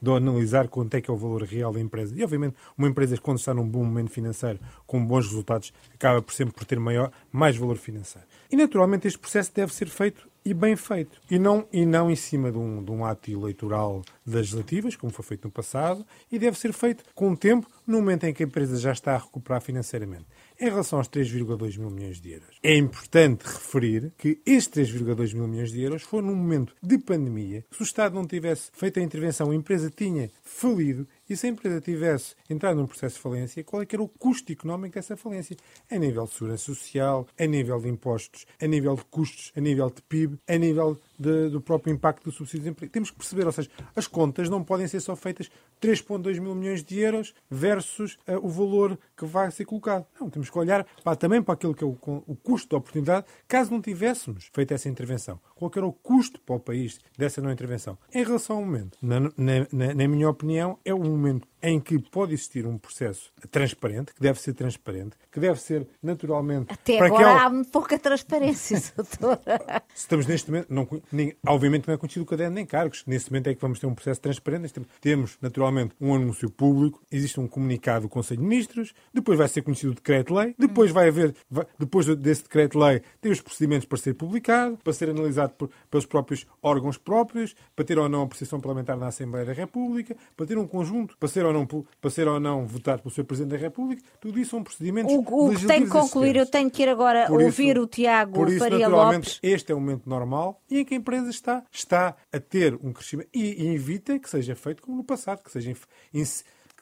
de 0.00 0.10
analisar 0.10 0.68
quanto 0.68 0.94
é 0.94 1.00
que 1.00 1.10
é 1.10 1.14
o 1.14 1.16
valor 1.16 1.44
real 1.44 1.72
da 1.72 1.80
empresa. 1.80 2.12
E, 2.16 2.22
obviamente, 2.24 2.56
uma 2.76 2.88
empresa, 2.88 3.16
quando 3.18 3.38
está 3.38 3.54
num 3.54 3.66
bom 3.66 3.84
momento 3.84 4.10
financeiro, 4.10 4.58
com 4.86 5.04
bons 5.04 5.26
resultados, 5.26 5.72
acaba 5.94 6.20
por 6.20 6.34
sempre 6.34 6.54
por 6.54 6.64
ter 6.64 6.78
maior, 6.78 7.10
mais 7.30 7.56
valor 7.56 7.76
financeiro. 7.76 8.26
E, 8.52 8.56
naturalmente, 8.56 9.08
este 9.08 9.18
processo 9.18 9.50
deve 9.54 9.72
ser 9.72 9.88
feito 9.88 10.30
e 10.44 10.52
bem 10.52 10.76
feito. 10.76 11.18
E 11.30 11.38
não, 11.38 11.66
e 11.72 11.86
não 11.86 12.10
em 12.10 12.16
cima 12.16 12.50
de 12.52 12.58
um, 12.58 12.84
de 12.84 12.90
um 12.90 13.04
ato 13.04 13.30
eleitoral 13.30 14.02
das 14.26 14.34
legislativas, 14.34 14.94
como 14.94 15.12
foi 15.12 15.24
feito 15.24 15.44
no 15.44 15.50
passado, 15.50 16.04
e 16.30 16.38
deve 16.38 16.58
ser 16.58 16.72
feito 16.72 17.02
com 17.14 17.30
o 17.30 17.36
tempo, 17.36 17.66
no 17.86 17.98
momento 17.98 18.24
em 18.24 18.34
que 18.34 18.42
a 18.42 18.46
empresa 18.46 18.78
já 18.78 18.92
está 18.92 19.14
a 19.14 19.18
recuperar 19.18 19.62
financeiramente. 19.62 20.26
Em 20.60 20.66
relação 20.66 20.98
aos 20.98 21.08
3,2 21.08 21.78
mil 21.78 21.90
milhões 21.90 22.20
de 22.20 22.32
euros, 22.32 22.58
é 22.62 22.76
importante 22.76 23.42
referir 23.42 24.12
que 24.16 24.40
estes 24.46 24.92
3,2 24.92 25.34
mil 25.34 25.48
milhões 25.48 25.72
de 25.72 25.82
euros 25.82 26.02
foram 26.02 26.28
num 26.28 26.36
momento 26.36 26.74
de 26.82 26.98
pandemia. 26.98 27.64
Se 27.70 27.80
o 27.80 27.84
Estado 27.84 28.14
não 28.14 28.26
tivesse 28.26 28.70
feito 28.72 29.00
a 29.00 29.02
intervenção, 29.02 29.50
a 29.50 29.54
empresa 29.54 29.90
tinha 29.90 30.30
falido 30.42 31.08
e 31.28 31.36
se 31.36 31.46
a 31.46 31.50
empresa 31.50 31.80
tivesse 31.80 32.34
entrado 32.48 32.76
num 32.76 32.86
processo 32.86 33.16
de 33.16 33.22
falência, 33.22 33.64
qual 33.64 33.82
é 33.82 33.86
que 33.86 33.96
era 33.96 34.02
o 34.02 34.08
custo 34.08 34.52
económico 34.52 34.94
dessa 34.94 35.16
falência? 35.16 35.56
A 35.90 35.96
nível 35.96 36.24
de 36.24 36.32
segurança 36.32 36.64
social, 36.64 37.26
a 37.38 37.46
nível 37.46 37.80
de 37.80 37.88
impostos, 37.88 38.46
a 38.60 38.66
nível 38.66 38.94
de 38.96 39.04
custos, 39.04 39.52
a 39.56 39.60
nível 39.60 39.90
de 39.90 40.02
PIB, 40.02 40.38
a 40.48 40.56
nível 40.56 40.98
de, 41.18 41.48
do 41.48 41.60
próprio 41.60 41.92
impacto 41.92 42.24
do 42.24 42.32
subsídio 42.32 42.64
de 42.64 42.70
emprego. 42.70 42.92
Temos 42.92 43.10
que 43.10 43.16
perceber, 43.16 43.46
ou 43.46 43.52
seja, 43.52 43.70
as 43.94 44.06
contas 44.06 44.48
não 44.48 44.62
podem 44.62 44.88
ser 44.88 45.00
só 45.00 45.14
feitas 45.14 45.50
3,2 45.80 46.40
mil 46.40 46.54
milhões 46.54 46.84
de 46.84 46.98
euros 46.98 47.34
versus 47.50 48.18
uh, 48.28 48.38
o 48.42 48.48
valor 48.48 48.98
que 49.16 49.24
vai 49.24 49.50
ser 49.50 49.64
colocado. 49.64 50.06
Não, 50.20 50.28
temos 50.28 50.50
que 50.50 50.58
olhar 50.58 50.86
para, 51.02 51.16
também 51.16 51.42
para 51.42 51.54
aquilo 51.54 51.74
que 51.74 51.84
é 51.84 51.86
o, 51.86 51.96
o 52.26 52.36
custo 52.36 52.70
da 52.70 52.76
oportunidade, 52.78 53.26
caso 53.48 53.70
não 53.70 53.80
tivéssemos 53.80 54.50
feito 54.52 54.74
essa 54.74 54.88
intervenção. 54.88 55.40
Qual 55.54 55.70
era 55.74 55.86
o 55.86 55.92
custo 55.92 56.40
para 56.40 56.56
o 56.56 56.60
país 56.60 56.98
dessa 57.16 57.40
não 57.40 57.50
intervenção? 57.50 57.96
Em 58.12 58.24
relação 58.24 58.56
ao 58.56 58.62
momento, 58.62 58.98
na, 59.00 59.20
na, 59.20 59.94
na, 59.94 60.08
minha 60.08 60.28
opinião, 60.28 60.78
é 60.84 60.92
momento 61.22 61.48
em 61.62 61.78
que 61.78 61.98
pode 61.98 62.34
existir 62.34 62.66
um 62.66 62.76
processo 62.76 63.32
transparente, 63.50 64.12
que 64.12 64.20
deve 64.20 64.40
ser 64.40 64.52
transparente, 64.52 65.16
que 65.30 65.38
deve 65.38 65.60
ser 65.60 65.86
naturalmente. 66.02 66.72
Até 66.72 66.98
agora 66.98 67.14
aquela... 67.14 67.44
há 67.44 67.50
muito 67.50 67.70
pouca 67.70 67.98
transparência, 67.98 68.82
doutora. 68.96 69.82
Estamos 69.94 70.26
neste 70.26 70.50
momento, 70.50 70.66
não, 70.68 70.88
nem, 71.12 71.34
obviamente 71.46 71.86
não 71.86 71.94
é 71.94 71.96
conhecido 71.96 72.24
o 72.24 72.26
caderno 72.26 72.56
nem 72.56 72.66
cargos. 72.66 73.04
Neste 73.06 73.30
momento 73.30 73.46
é 73.48 73.54
que 73.54 73.60
vamos 73.60 73.78
ter 73.78 73.86
um 73.86 73.94
processo 73.94 74.20
transparente. 74.20 74.72
Temos, 75.00 75.38
naturalmente, 75.40 75.94
um 76.00 76.14
anúncio 76.14 76.50
público, 76.50 77.00
existe 77.10 77.38
um 77.38 77.46
comunicado 77.46 78.02
do 78.02 78.08
Conselho 78.08 78.40
de 78.40 78.46
Ministros, 78.46 78.92
depois 79.14 79.38
vai 79.38 79.48
ser 79.48 79.62
conhecido 79.62 79.92
o 79.92 79.94
decreto-lei, 79.94 80.54
depois 80.58 80.90
vai 80.90 81.08
haver, 81.08 81.34
vai, 81.48 81.66
depois 81.78 82.06
desse 82.16 82.42
decreto-lei, 82.42 83.02
tem 83.20 83.30
os 83.30 83.40
procedimentos 83.40 83.86
para 83.86 83.98
ser 83.98 84.14
publicado, 84.14 84.76
para 84.82 84.92
ser 84.92 85.10
analisado 85.10 85.52
por, 85.52 85.70
pelos 85.88 86.06
próprios 86.06 86.46
órgãos 86.60 86.98
próprios, 86.98 87.54
para 87.76 87.84
ter 87.84 87.98
ou 87.98 88.08
não 88.08 88.22
a 88.22 88.24
apreciação 88.24 88.60
parlamentar 88.60 88.96
na 88.96 89.06
Assembleia 89.06 89.46
da 89.46 89.52
República, 89.52 90.16
para 90.36 90.46
ter 90.46 90.58
um 90.58 90.66
conjunto, 90.66 91.01
para 91.06 91.28
ser 91.28 91.44
ou 91.44 91.52
não, 91.52 91.66
para 91.66 92.10
ser 92.10 92.28
ou 92.28 92.40
não 92.40 92.66
votado 92.66 93.02
pelo 93.02 93.14
Sr. 93.14 93.24
Presidente 93.24 93.50
da 93.52 93.56
República, 93.58 94.02
tudo 94.20 94.38
isso 94.38 94.50
são 94.50 94.62
procedimentos 94.62 95.12
O, 95.12 95.20
o 95.20 95.54
que 95.54 95.66
tem 95.66 95.84
que 95.84 95.90
concluir, 95.90 96.36
eu 96.36 96.46
tenho 96.46 96.70
que 96.70 96.82
ir 96.82 96.88
agora 96.88 97.26
por 97.26 97.42
ouvir 97.42 97.76
isso, 97.76 97.82
o 97.82 97.86
Tiago 97.86 98.32
por 98.32 98.48
isso, 98.48 98.58
Faria 98.58 98.88
Lopes. 98.88 99.38
Este 99.42 99.72
é 99.72 99.74
o 99.74 99.80
momento 99.80 100.08
normal 100.08 100.60
e 100.70 100.80
em 100.80 100.84
que 100.84 100.94
a 100.94 100.96
empresa 100.96 101.30
está, 101.30 101.62
está 101.70 102.16
a 102.32 102.40
ter 102.40 102.74
um 102.82 102.92
crescimento 102.92 103.28
e, 103.34 103.64
e 103.64 103.74
evita 103.74 104.18
que 104.18 104.28
seja 104.28 104.54
feito 104.54 104.82
como 104.82 104.96
no 104.96 105.04
passado, 105.04 105.42
que 105.42 105.50
seja 105.50 105.72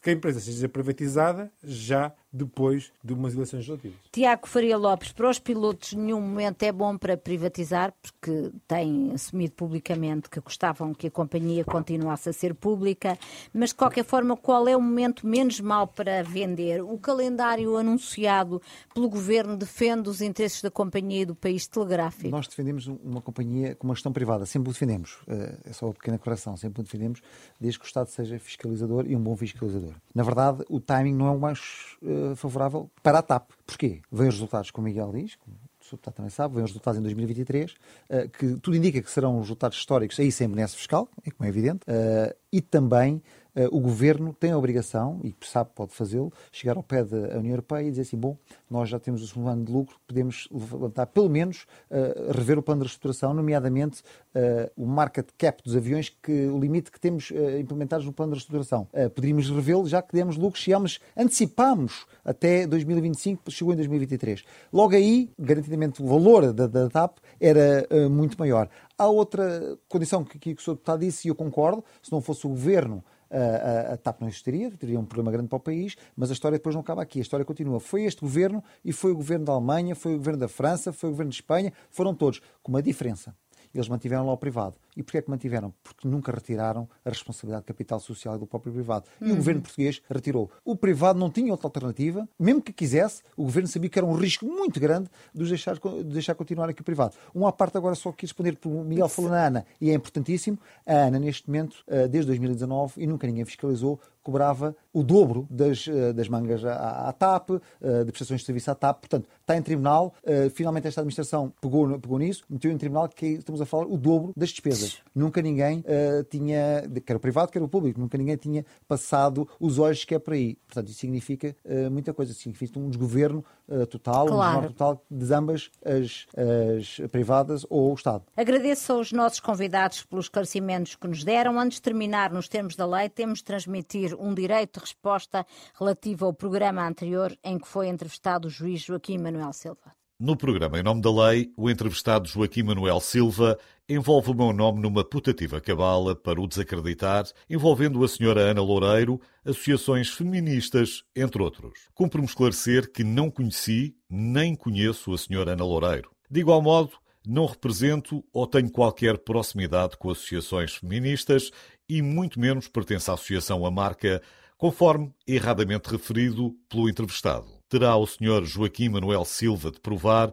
que 0.03 0.11
a 0.11 0.13
empresa 0.13 0.41
seja 0.41 0.69
privatizada 0.69 1.53
já 1.63 2.13
depois 2.33 2.93
de 3.03 3.13
umas 3.13 3.35
eleições 3.35 3.59
legislativas. 3.61 3.99
Tiago 4.13 4.47
Faria 4.47 4.77
Lopes, 4.77 5.13
para 5.13 5.29
os 5.29 5.39
pilotos, 5.39 5.95
nenhum 5.95 6.21
momento 6.21 6.63
é 6.63 6.71
bom 6.71 6.97
para 6.97 7.17
privatizar, 7.17 7.93
porque 8.01 8.53
têm 8.69 9.13
assumido 9.13 9.53
publicamente 9.55 10.31
que 10.31 10.41
gostavam 10.41 10.95
que 10.95 11.09
a 11.09 11.11
companhia 11.11 11.65
continuasse 11.65 12.29
a 12.29 12.33
ser 12.33 12.55
pública, 12.55 13.19
mas 13.53 13.71
de 13.71 13.77
qualquer 13.77 14.05
forma, 14.05 14.37
qual 14.37 14.69
é 14.69 14.77
o 14.77 14.81
momento 14.81 15.27
menos 15.27 15.61
mau 15.61 15.87
para 15.87 16.23
vender? 16.23 16.83
O 16.83 16.99
calendário 16.99 17.77
anunciado 17.77 18.63
pelo 18.95 19.09
governo 19.09 19.57
defende 19.57 20.09
os 20.09 20.21
interesses 20.21 20.63
da 20.63 20.71
companhia 20.71 21.23
e 21.23 21.25
do 21.25 21.35
país 21.35 21.67
telegráfico? 21.67 22.29
Nós 22.29 22.47
defendemos 22.47 22.87
uma 22.87 23.21
companhia 23.21 23.75
com 23.75 23.89
uma 23.89 23.95
gestão 23.95 24.13
privada, 24.13 24.47
sempre 24.47 24.71
o 24.71 24.73
defendemos. 24.73 25.19
Eh, 25.27 25.55
é 25.65 25.73
só 25.73 25.87
uma 25.87 25.95
pequena 25.95 26.19
correção, 26.19 26.57
sempre 26.57 26.81
o 26.81 26.85
defendemos, 26.85 27.21
desde 27.61 27.79
que 27.79 27.85
o 27.85 27.89
Estado 27.89 28.09
seja 28.09 28.39
fiscalizador 28.39 29.05
e 29.07 29.17
um 29.17 29.21
bom 29.21 29.37
fiscalizador. 29.37 29.95
Na 30.15 30.23
verdade, 30.23 30.65
o 30.69 30.81
timing 30.81 31.15
não 31.15 31.27
é 31.27 31.31
o 31.31 31.39
mais 31.39 31.97
favorável 32.37 32.91
para 33.03 33.19
a 33.19 33.23
TAP. 33.23 33.51
Porquê? 33.67 34.01
Vêm 34.11 34.29
os 34.29 34.35
resultados, 34.35 34.71
como 34.71 34.87
o 34.87 34.91
Miguel 34.91 35.13
diz, 35.13 35.37
como 35.37 35.57
o 35.57 35.97
deputado 35.97 36.15
também 36.15 36.31
sabe, 36.31 36.55
vêm 36.55 36.65
os 36.65 36.71
resultados 36.71 36.99
em 36.99 37.03
2023, 37.03 37.75
eh, 38.09 38.29
que 38.29 38.55
tudo 38.61 38.77
indica 38.77 39.03
que 39.03 39.11
serão 39.11 39.37
os 39.37 39.43
resultados 39.43 39.77
históricos, 39.79 40.21
aí 40.21 40.31
sem 40.31 40.49
benesse 40.49 40.77
fiscal, 40.77 41.09
é 41.25 41.31
como 41.31 41.47
é 41.47 41.49
evidente, 41.49 41.81
eh, 41.87 42.37
e 42.53 42.61
também 42.61 43.23
o 43.71 43.81
governo 43.81 44.33
tem 44.33 44.53
a 44.53 44.59
obrigação, 44.59 45.21
e 45.25 45.35
sabe 45.45 45.71
pode 45.75 45.93
fazê-lo, 45.93 46.33
chegar 46.53 46.77
ao 46.77 46.83
pé 46.83 47.05
da 47.05 47.39
União 47.39 47.53
Europeia 47.53 47.87
e 47.87 47.91
dizer 47.91 48.03
assim: 48.03 48.17
bom, 48.17 48.37
nós 48.69 48.89
já 48.89 48.99
temos 48.99 49.23
o 49.23 49.27
segundo 49.27 49.49
ano 49.49 49.65
de 49.65 49.73
lucro, 49.73 49.97
podemos 50.07 50.49
levantar, 50.53 51.07
pelo 51.07 51.29
menos, 51.29 51.67
uh, 51.91 52.33
rever 52.33 52.59
o 52.59 52.63
plano 52.63 52.81
de 52.81 52.87
reestruturação, 52.87 53.35
nomeadamente 53.35 54.03
uh, 54.35 54.71
o 54.77 54.87
market 54.87 55.29
cap 55.37 55.63
dos 55.63 55.77
aviões, 55.77 56.09
que 56.23 56.47
o 56.47 56.59
limite 56.59 56.91
que 56.91 57.01
temos 57.01 57.31
uh, 57.31 57.59
implementados 57.59 58.07
no 58.07 58.13
plano 58.13 58.33
de 58.33 58.39
reestruturação. 58.39 58.87
poderíamos 59.15 59.51
revê-lo 59.51 59.87
já 59.89 60.03
que 60.03 60.13
demos 60.13 60.37
lucros, 60.37 60.63
chegamos, 60.63 61.01
antecipámos 61.17 62.07
até 62.25 62.67
2025, 62.67 63.51
chegou 63.51 63.73
em 63.73 63.77
2023. 63.77 64.45
Logo 64.73 64.95
aí, 64.95 65.31
garantidamente, 65.39 66.03
o 66.03 66.07
valor 66.07 66.53
da, 66.53 66.67
da 66.67 66.89
TAP 66.89 67.19
era 67.41 67.87
muito 68.09 68.39
maior. 68.39 68.69
Há 68.97 69.07
outra 69.07 69.79
condição 69.89 70.25
que, 70.25 70.39
que 70.39 70.53
o 70.53 70.61
Sr. 70.61 70.73
Deputado 70.73 71.01
disse, 71.01 71.27
e 71.27 71.31
eu 71.31 71.35
concordo, 71.35 71.83
se 72.03 72.13
não 72.13 72.21
fosse 72.21 72.47
o 72.47 72.51
governo 72.51 73.03
a, 73.37 73.95
a, 73.95 73.97
TAP 73.97 74.21
não 74.21 74.29
existiria, 74.29 74.71
teria 74.71 74.99
um 74.99 75.05
problema 75.05 75.31
grande 75.31 75.49
para 75.49 75.57
o 75.57 75.61
país, 75.61 75.97
mas 76.17 76.31
a 76.31 76.33
história 76.33 76.59
depois 76.59 76.75
não 76.75 76.83
acaba 76.83 77.03
aqui, 77.03 77.19
a 77.19 77.23
história 77.23 77.45
continua. 77.45 77.79
Foi 77.79 78.05
este 78.05 78.21
governo 78.21 78.63
e 78.85 78.93
foi 78.93 79.13
o 79.13 79.17
governo 79.17 79.45
da 79.45 79.53
Alemanha, 79.53 79.95
foi 79.95 80.15
o 80.15 80.19
governo 80.19 80.41
da 80.41 80.49
França, 80.49 80.93
foi 80.93 81.09
o 81.09 81.13
governo 81.13 81.31
de 81.31 81.37
Espanha, 81.37 81.73
foram 81.91 82.15
todos, 82.15 82.41
com 82.63 82.73
uma 82.73 82.83
diferença. 82.83 83.35
Eles 83.75 83.89
mantiveram 83.89 84.27
lá 84.27 84.33
o 84.33 84.37
privado. 84.37 84.75
E 84.97 85.03
porquê 85.03 85.19
é 85.19 85.23
que 85.23 85.31
mantiveram? 85.31 85.73
Porque 85.83 86.07
nunca 86.07 86.33
retiraram 86.33 86.89
a 87.05 87.09
responsabilidade 87.09 87.63
de 87.63 87.67
capital 87.67 88.01
social 88.01 88.39
do 88.39 88.47
próprio 88.47 88.73
privado. 88.73 89.07
E 89.21 89.25
uhum. 89.25 89.33
o 89.33 89.37
governo 89.37 89.63
português 89.63 90.03
retirou. 90.11 90.51
O 90.65 90.75
privado 90.75 91.19
não 91.19 91.31
tinha 91.31 91.53
outra 91.53 91.69
alternativa, 91.69 92.29
mesmo 92.39 92.61
que 92.61 92.73
quisesse, 92.73 93.23
o 93.37 93.45
governo 93.45 93.69
sabia 93.69 93.89
que 93.89 93.99
era 93.99 94.07
um 94.07 94.15
risco 94.15 94.45
muito 94.45 94.81
grande 94.81 95.09
de 95.35 95.49
deixar, 95.49 95.75
de 95.75 96.05
deixar 96.05 96.35
continuar 96.35 96.69
aqui 96.69 96.81
o 96.81 96.85
privado. 96.85 97.15
Um 97.35 97.47
à 97.47 97.53
parte 97.53 97.77
agora 97.77 97.95
só 97.95 98.13
quis 98.13 98.31
responder, 98.31 98.53
porque 98.53 98.69
o 98.69 98.85
Miguel 98.85 99.09
falou 99.09 99.31
na 99.31 99.47
ANA, 99.47 99.67
e 99.81 99.91
é 99.91 99.95
importantíssimo. 99.95 100.59
A 100.87 101.07
ANA, 101.07 101.19
neste 101.19 101.47
momento, 101.49 101.85
eh, 101.87 102.09
desde 102.09 102.27
2019, 102.27 103.03
e 103.03 103.07
nunca 103.07 103.27
ninguém 103.27 103.45
fiscalizou, 103.45 104.01
cobrava 104.23 104.77
o 104.93 105.03
dobro 105.03 105.47
das, 105.51 105.87
eh, 105.89 106.13
das 106.13 106.29
mangas 106.29 106.65
à, 106.65 107.09
à 107.09 107.13
TAP, 107.13 107.51
eh, 107.51 108.05
de 108.05 108.13
prestações 108.13 108.41
de 108.41 108.47
serviço 108.47 108.71
à 108.71 108.75
TAP. 108.75 109.01
Portanto, 109.01 109.29
está 109.41 109.57
em 109.57 109.63
tribunal. 109.63 110.15
Finalmente, 110.55 110.87
esta 110.87 111.01
administração 111.01 111.53
pegou, 111.61 111.99
pegou 111.99 112.19
nisso, 112.19 112.45
meteu 112.49 112.71
em 112.71 112.79
tribunal 112.79 113.09
que 113.09 113.27
estamos 113.27 113.61
a 113.61 113.67
falar 113.67 113.87
o 113.87 113.97
dobro 113.97 114.33
das 114.37 114.51
despesas. 114.51 114.99
Nunca 115.15 115.43
ninguém 115.43 115.85
tinha, 116.29 116.85
quer 117.05 117.17
o 117.17 117.21
privado, 117.21 117.51
quer 117.51 117.63
o 117.63 117.69
público, 117.69 117.99
nunca 117.99 118.17
ninguém 118.17 118.37
tinha 118.37 118.65
passado 118.87 119.49
os 119.59 119.79
olhos 119.79 120.05
que 120.05 120.15
é 120.15 120.19
por 120.19 120.35
aí. 120.35 120.57
Portanto, 120.67 120.89
isso 120.89 121.01
significa 121.01 121.57
muita 121.91 122.13
coisa. 122.13 122.33
Significa 122.33 122.79
um 122.79 122.89
desgoverno 122.89 123.45
total, 123.89 124.27
claro. 124.27 124.59
um 124.59 124.69
total 124.69 125.05
de 125.11 125.35
ambas 125.35 125.71
as, 125.85 126.27
as 126.37 127.09
privadas 127.09 127.67
ou 127.69 127.91
o 127.91 127.95
Estado. 127.95 128.25
Agradeço 128.37 128.93
aos 128.93 129.13
nossos 129.13 129.41
convidados 129.41 130.05
pelos 130.05 130.27
esclarecimentos 130.27 130.95
que 130.95 131.09
nos 131.09 131.25
deram. 131.25 131.59
Antes 131.59 131.77
de 131.77 131.83
terminar, 131.83 132.33
nos 132.33 132.49
termos 132.49 132.77
da 132.77 132.87
lei, 132.87 133.09
temos 133.09 133.39
de 133.39 133.45
transmitir 133.45 134.10
um 134.19 134.35
direito 134.35 134.75
de 134.75 134.87
resposta 134.87 135.47
relativo 135.79 136.27
ao 136.27 136.33
programa 136.33 136.87
anterior 136.87 137.37
em 137.45 137.59
que 137.59 137.69
foi 137.69 137.89
entrevistado 137.89 138.49
o 138.49 138.51
juiz 138.51 138.81
Joaquim 138.81 139.19
Manuel 139.19 139.53
Silva. 139.53 139.95
No 140.21 140.37
programa 140.37 140.79
Em 140.79 140.83
Nome 140.83 141.01
da 141.01 141.11
Lei, 141.11 141.51
o 141.57 141.71
entrevistado 141.71 142.29
Joaquim 142.29 142.63
Manuel 142.63 143.01
Silva 143.01 143.59
envolve 143.89 144.31
o 144.31 144.35
meu 144.35 144.53
nome 144.53 144.79
numa 144.83 145.03
putativa 145.03 145.63
cabala 145.63 146.15
para 146.15 146.39
o 146.39 146.47
desacreditar, 146.47 147.25
envolvendo 147.49 148.05
a 148.05 148.09
senhora 148.09 148.43
Ana 148.43 148.61
Loureiro, 148.61 149.19
associações 149.43 150.11
feministas, 150.11 151.03
entre 151.17 151.43
outros. 151.43 151.73
Cumpre-me 151.95 152.27
esclarecer 152.27 152.93
que 152.93 153.03
não 153.03 153.31
conheci 153.31 153.97
nem 154.11 154.55
conheço 154.55 155.15
a 155.15 155.17
senhora 155.17 155.53
Ana 155.53 155.65
Loureiro. 155.65 156.11
De 156.31 156.41
igual 156.41 156.61
modo, 156.61 156.93
não 157.27 157.47
represento 157.47 158.23
ou 158.33 158.47
tenho 158.47 158.71
qualquer 158.71 159.19
proximidade 159.19 159.97
com 159.97 160.11
associações 160.11 160.75
feministas 160.75 161.51
e 161.91 162.03
muito 162.03 162.41
menos 162.41 162.69
pertenço 162.69 163.11
à 163.11 163.15
associação 163.15 163.67
A 163.67 163.71
Marca, 163.71 164.23
conforme 164.57 165.13
erradamente 165.27 165.91
referido 165.91 166.55
pelo 166.69 166.89
entrevistado 166.89 167.61
terá 167.71 167.97
o 167.97 168.05
Sr. 168.05 168.45
Joaquim 168.45 168.89
Manuel 168.89 169.25
Silva 169.25 169.71
de 169.71 169.79
provar 169.81 170.33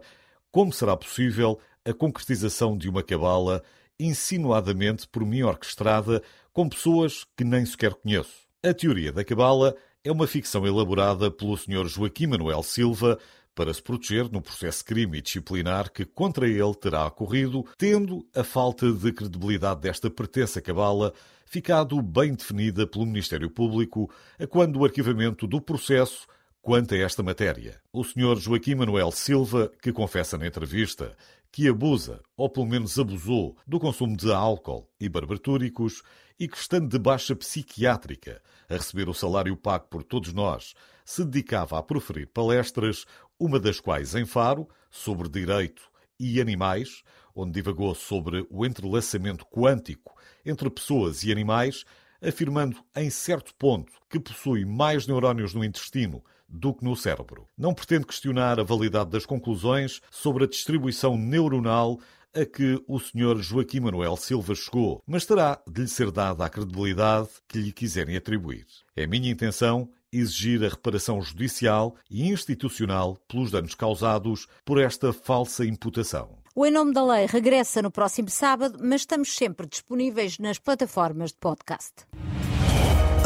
como 0.50 0.72
será 0.72 0.96
possível 0.96 1.58
a 1.84 1.94
concretização 1.94 2.76
de 2.76 2.88
uma 2.88 3.02
cabala 3.02 3.62
insinuadamente 3.98 5.06
por 5.06 5.24
mim 5.24 5.42
orquestrada 5.42 6.20
com 6.52 6.68
pessoas 6.68 7.24
que 7.36 7.44
nem 7.44 7.64
sequer 7.64 7.94
conheço. 7.94 8.48
A 8.62 8.74
teoria 8.74 9.12
da 9.12 9.24
cabala 9.24 9.76
é 10.02 10.10
uma 10.10 10.26
ficção 10.26 10.66
elaborada 10.66 11.30
pelo 11.30 11.56
Sr. 11.56 11.86
Joaquim 11.86 12.26
Manuel 12.26 12.62
Silva 12.64 13.18
para 13.54 13.72
se 13.72 13.82
proteger 13.82 14.30
no 14.30 14.42
processo 14.42 14.84
crime 14.84 15.22
disciplinar 15.22 15.92
que 15.92 16.04
contra 16.04 16.48
ele 16.48 16.74
terá 16.74 17.06
ocorrido, 17.06 17.64
tendo 17.76 18.26
a 18.34 18.42
falta 18.42 18.90
de 18.92 19.12
credibilidade 19.12 19.80
desta 19.80 20.10
pertença 20.10 20.60
cabala 20.60 21.14
ficado 21.48 22.00
bem 22.02 22.34
definida 22.34 22.86
pelo 22.86 23.06
Ministério 23.06 23.50
Público 23.50 24.10
a 24.38 24.46
quando 24.46 24.76
o 24.78 24.84
arquivamento 24.84 25.46
do 25.46 25.60
processo 25.60 26.26
Quanto 26.60 26.92
a 26.92 26.98
esta 26.98 27.22
matéria, 27.22 27.80
o 27.90 28.04
Sr. 28.04 28.36
Joaquim 28.36 28.74
Manuel 28.74 29.10
Silva, 29.10 29.72
que 29.80 29.92
confessa 29.92 30.36
na 30.36 30.46
entrevista 30.46 31.16
que 31.50 31.66
abusa, 31.66 32.20
ou 32.36 32.50
pelo 32.50 32.66
menos 32.66 32.98
abusou, 32.98 33.56
do 33.66 33.80
consumo 33.80 34.14
de 34.14 34.30
álcool 34.30 34.86
e 35.00 35.08
barbitúricos 35.08 36.02
e 36.38 36.46
que, 36.46 36.58
estando 36.58 36.88
de 36.88 36.98
baixa 36.98 37.34
psiquiátrica, 37.34 38.42
a 38.68 38.74
receber 38.74 39.08
o 39.08 39.14
salário 39.14 39.56
pago 39.56 39.86
por 39.88 40.02
todos 40.02 40.32
nós, 40.34 40.74
se 41.06 41.24
dedicava 41.24 41.78
a 41.78 41.82
proferir 41.82 42.26
palestras, 42.26 43.06
uma 43.40 43.58
das 43.58 43.80
quais 43.80 44.14
em 44.14 44.26
Faro, 44.26 44.68
sobre 44.90 45.28
direito 45.28 45.82
e 46.20 46.38
animais, 46.38 47.02
onde 47.38 47.52
divagou 47.52 47.94
sobre 47.94 48.44
o 48.50 48.66
entrelaçamento 48.66 49.46
quântico 49.46 50.14
entre 50.44 50.68
pessoas 50.68 51.22
e 51.22 51.30
animais, 51.30 51.84
afirmando 52.20 52.78
em 52.96 53.08
certo 53.10 53.54
ponto 53.54 53.92
que 54.10 54.18
possui 54.18 54.64
mais 54.64 55.06
neurónios 55.06 55.54
no 55.54 55.64
intestino 55.64 56.22
do 56.48 56.74
que 56.74 56.84
no 56.84 56.96
cérebro. 56.96 57.46
Não 57.56 57.72
pretende 57.72 58.06
questionar 58.06 58.58
a 58.58 58.64
validade 58.64 59.10
das 59.10 59.24
conclusões 59.24 60.00
sobre 60.10 60.44
a 60.44 60.48
distribuição 60.48 61.16
neuronal 61.16 62.00
a 62.34 62.44
que 62.44 62.82
o 62.86 62.98
Sr. 62.98 63.40
Joaquim 63.40 63.80
Manuel 63.80 64.16
Silva 64.16 64.54
chegou, 64.54 65.02
mas 65.06 65.24
terá 65.24 65.60
de 65.66 65.82
lhe 65.82 65.88
ser 65.88 66.10
dada 66.10 66.44
a 66.44 66.50
credibilidade 66.50 67.28
que 67.46 67.58
lhe 67.58 67.72
quiserem 67.72 68.16
atribuir. 68.16 68.66
É 68.96 69.06
minha 69.06 69.30
intenção 69.30 69.88
exigir 70.12 70.64
a 70.64 70.68
reparação 70.68 71.20
judicial 71.22 71.94
e 72.10 72.28
institucional 72.28 73.16
pelos 73.28 73.50
danos 73.50 73.74
causados 73.74 74.46
por 74.64 74.80
esta 74.80 75.12
falsa 75.12 75.64
imputação. 75.64 76.38
O 76.54 76.66
Em 76.66 76.70
Nome 76.70 76.92
da 76.92 77.04
Lei 77.04 77.26
regressa 77.26 77.82
no 77.82 77.90
próximo 77.90 78.28
sábado, 78.30 78.78
mas 78.82 79.02
estamos 79.02 79.34
sempre 79.34 79.66
disponíveis 79.66 80.38
nas 80.38 80.58
plataformas 80.58 81.30
de 81.30 81.38
podcast. 81.38 81.92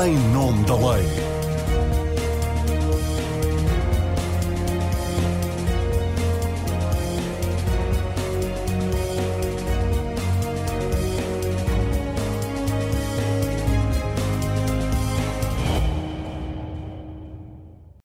Em 0.04 0.16
Nome 0.32 0.64
da 0.64 0.74
Lei. 0.74 1.31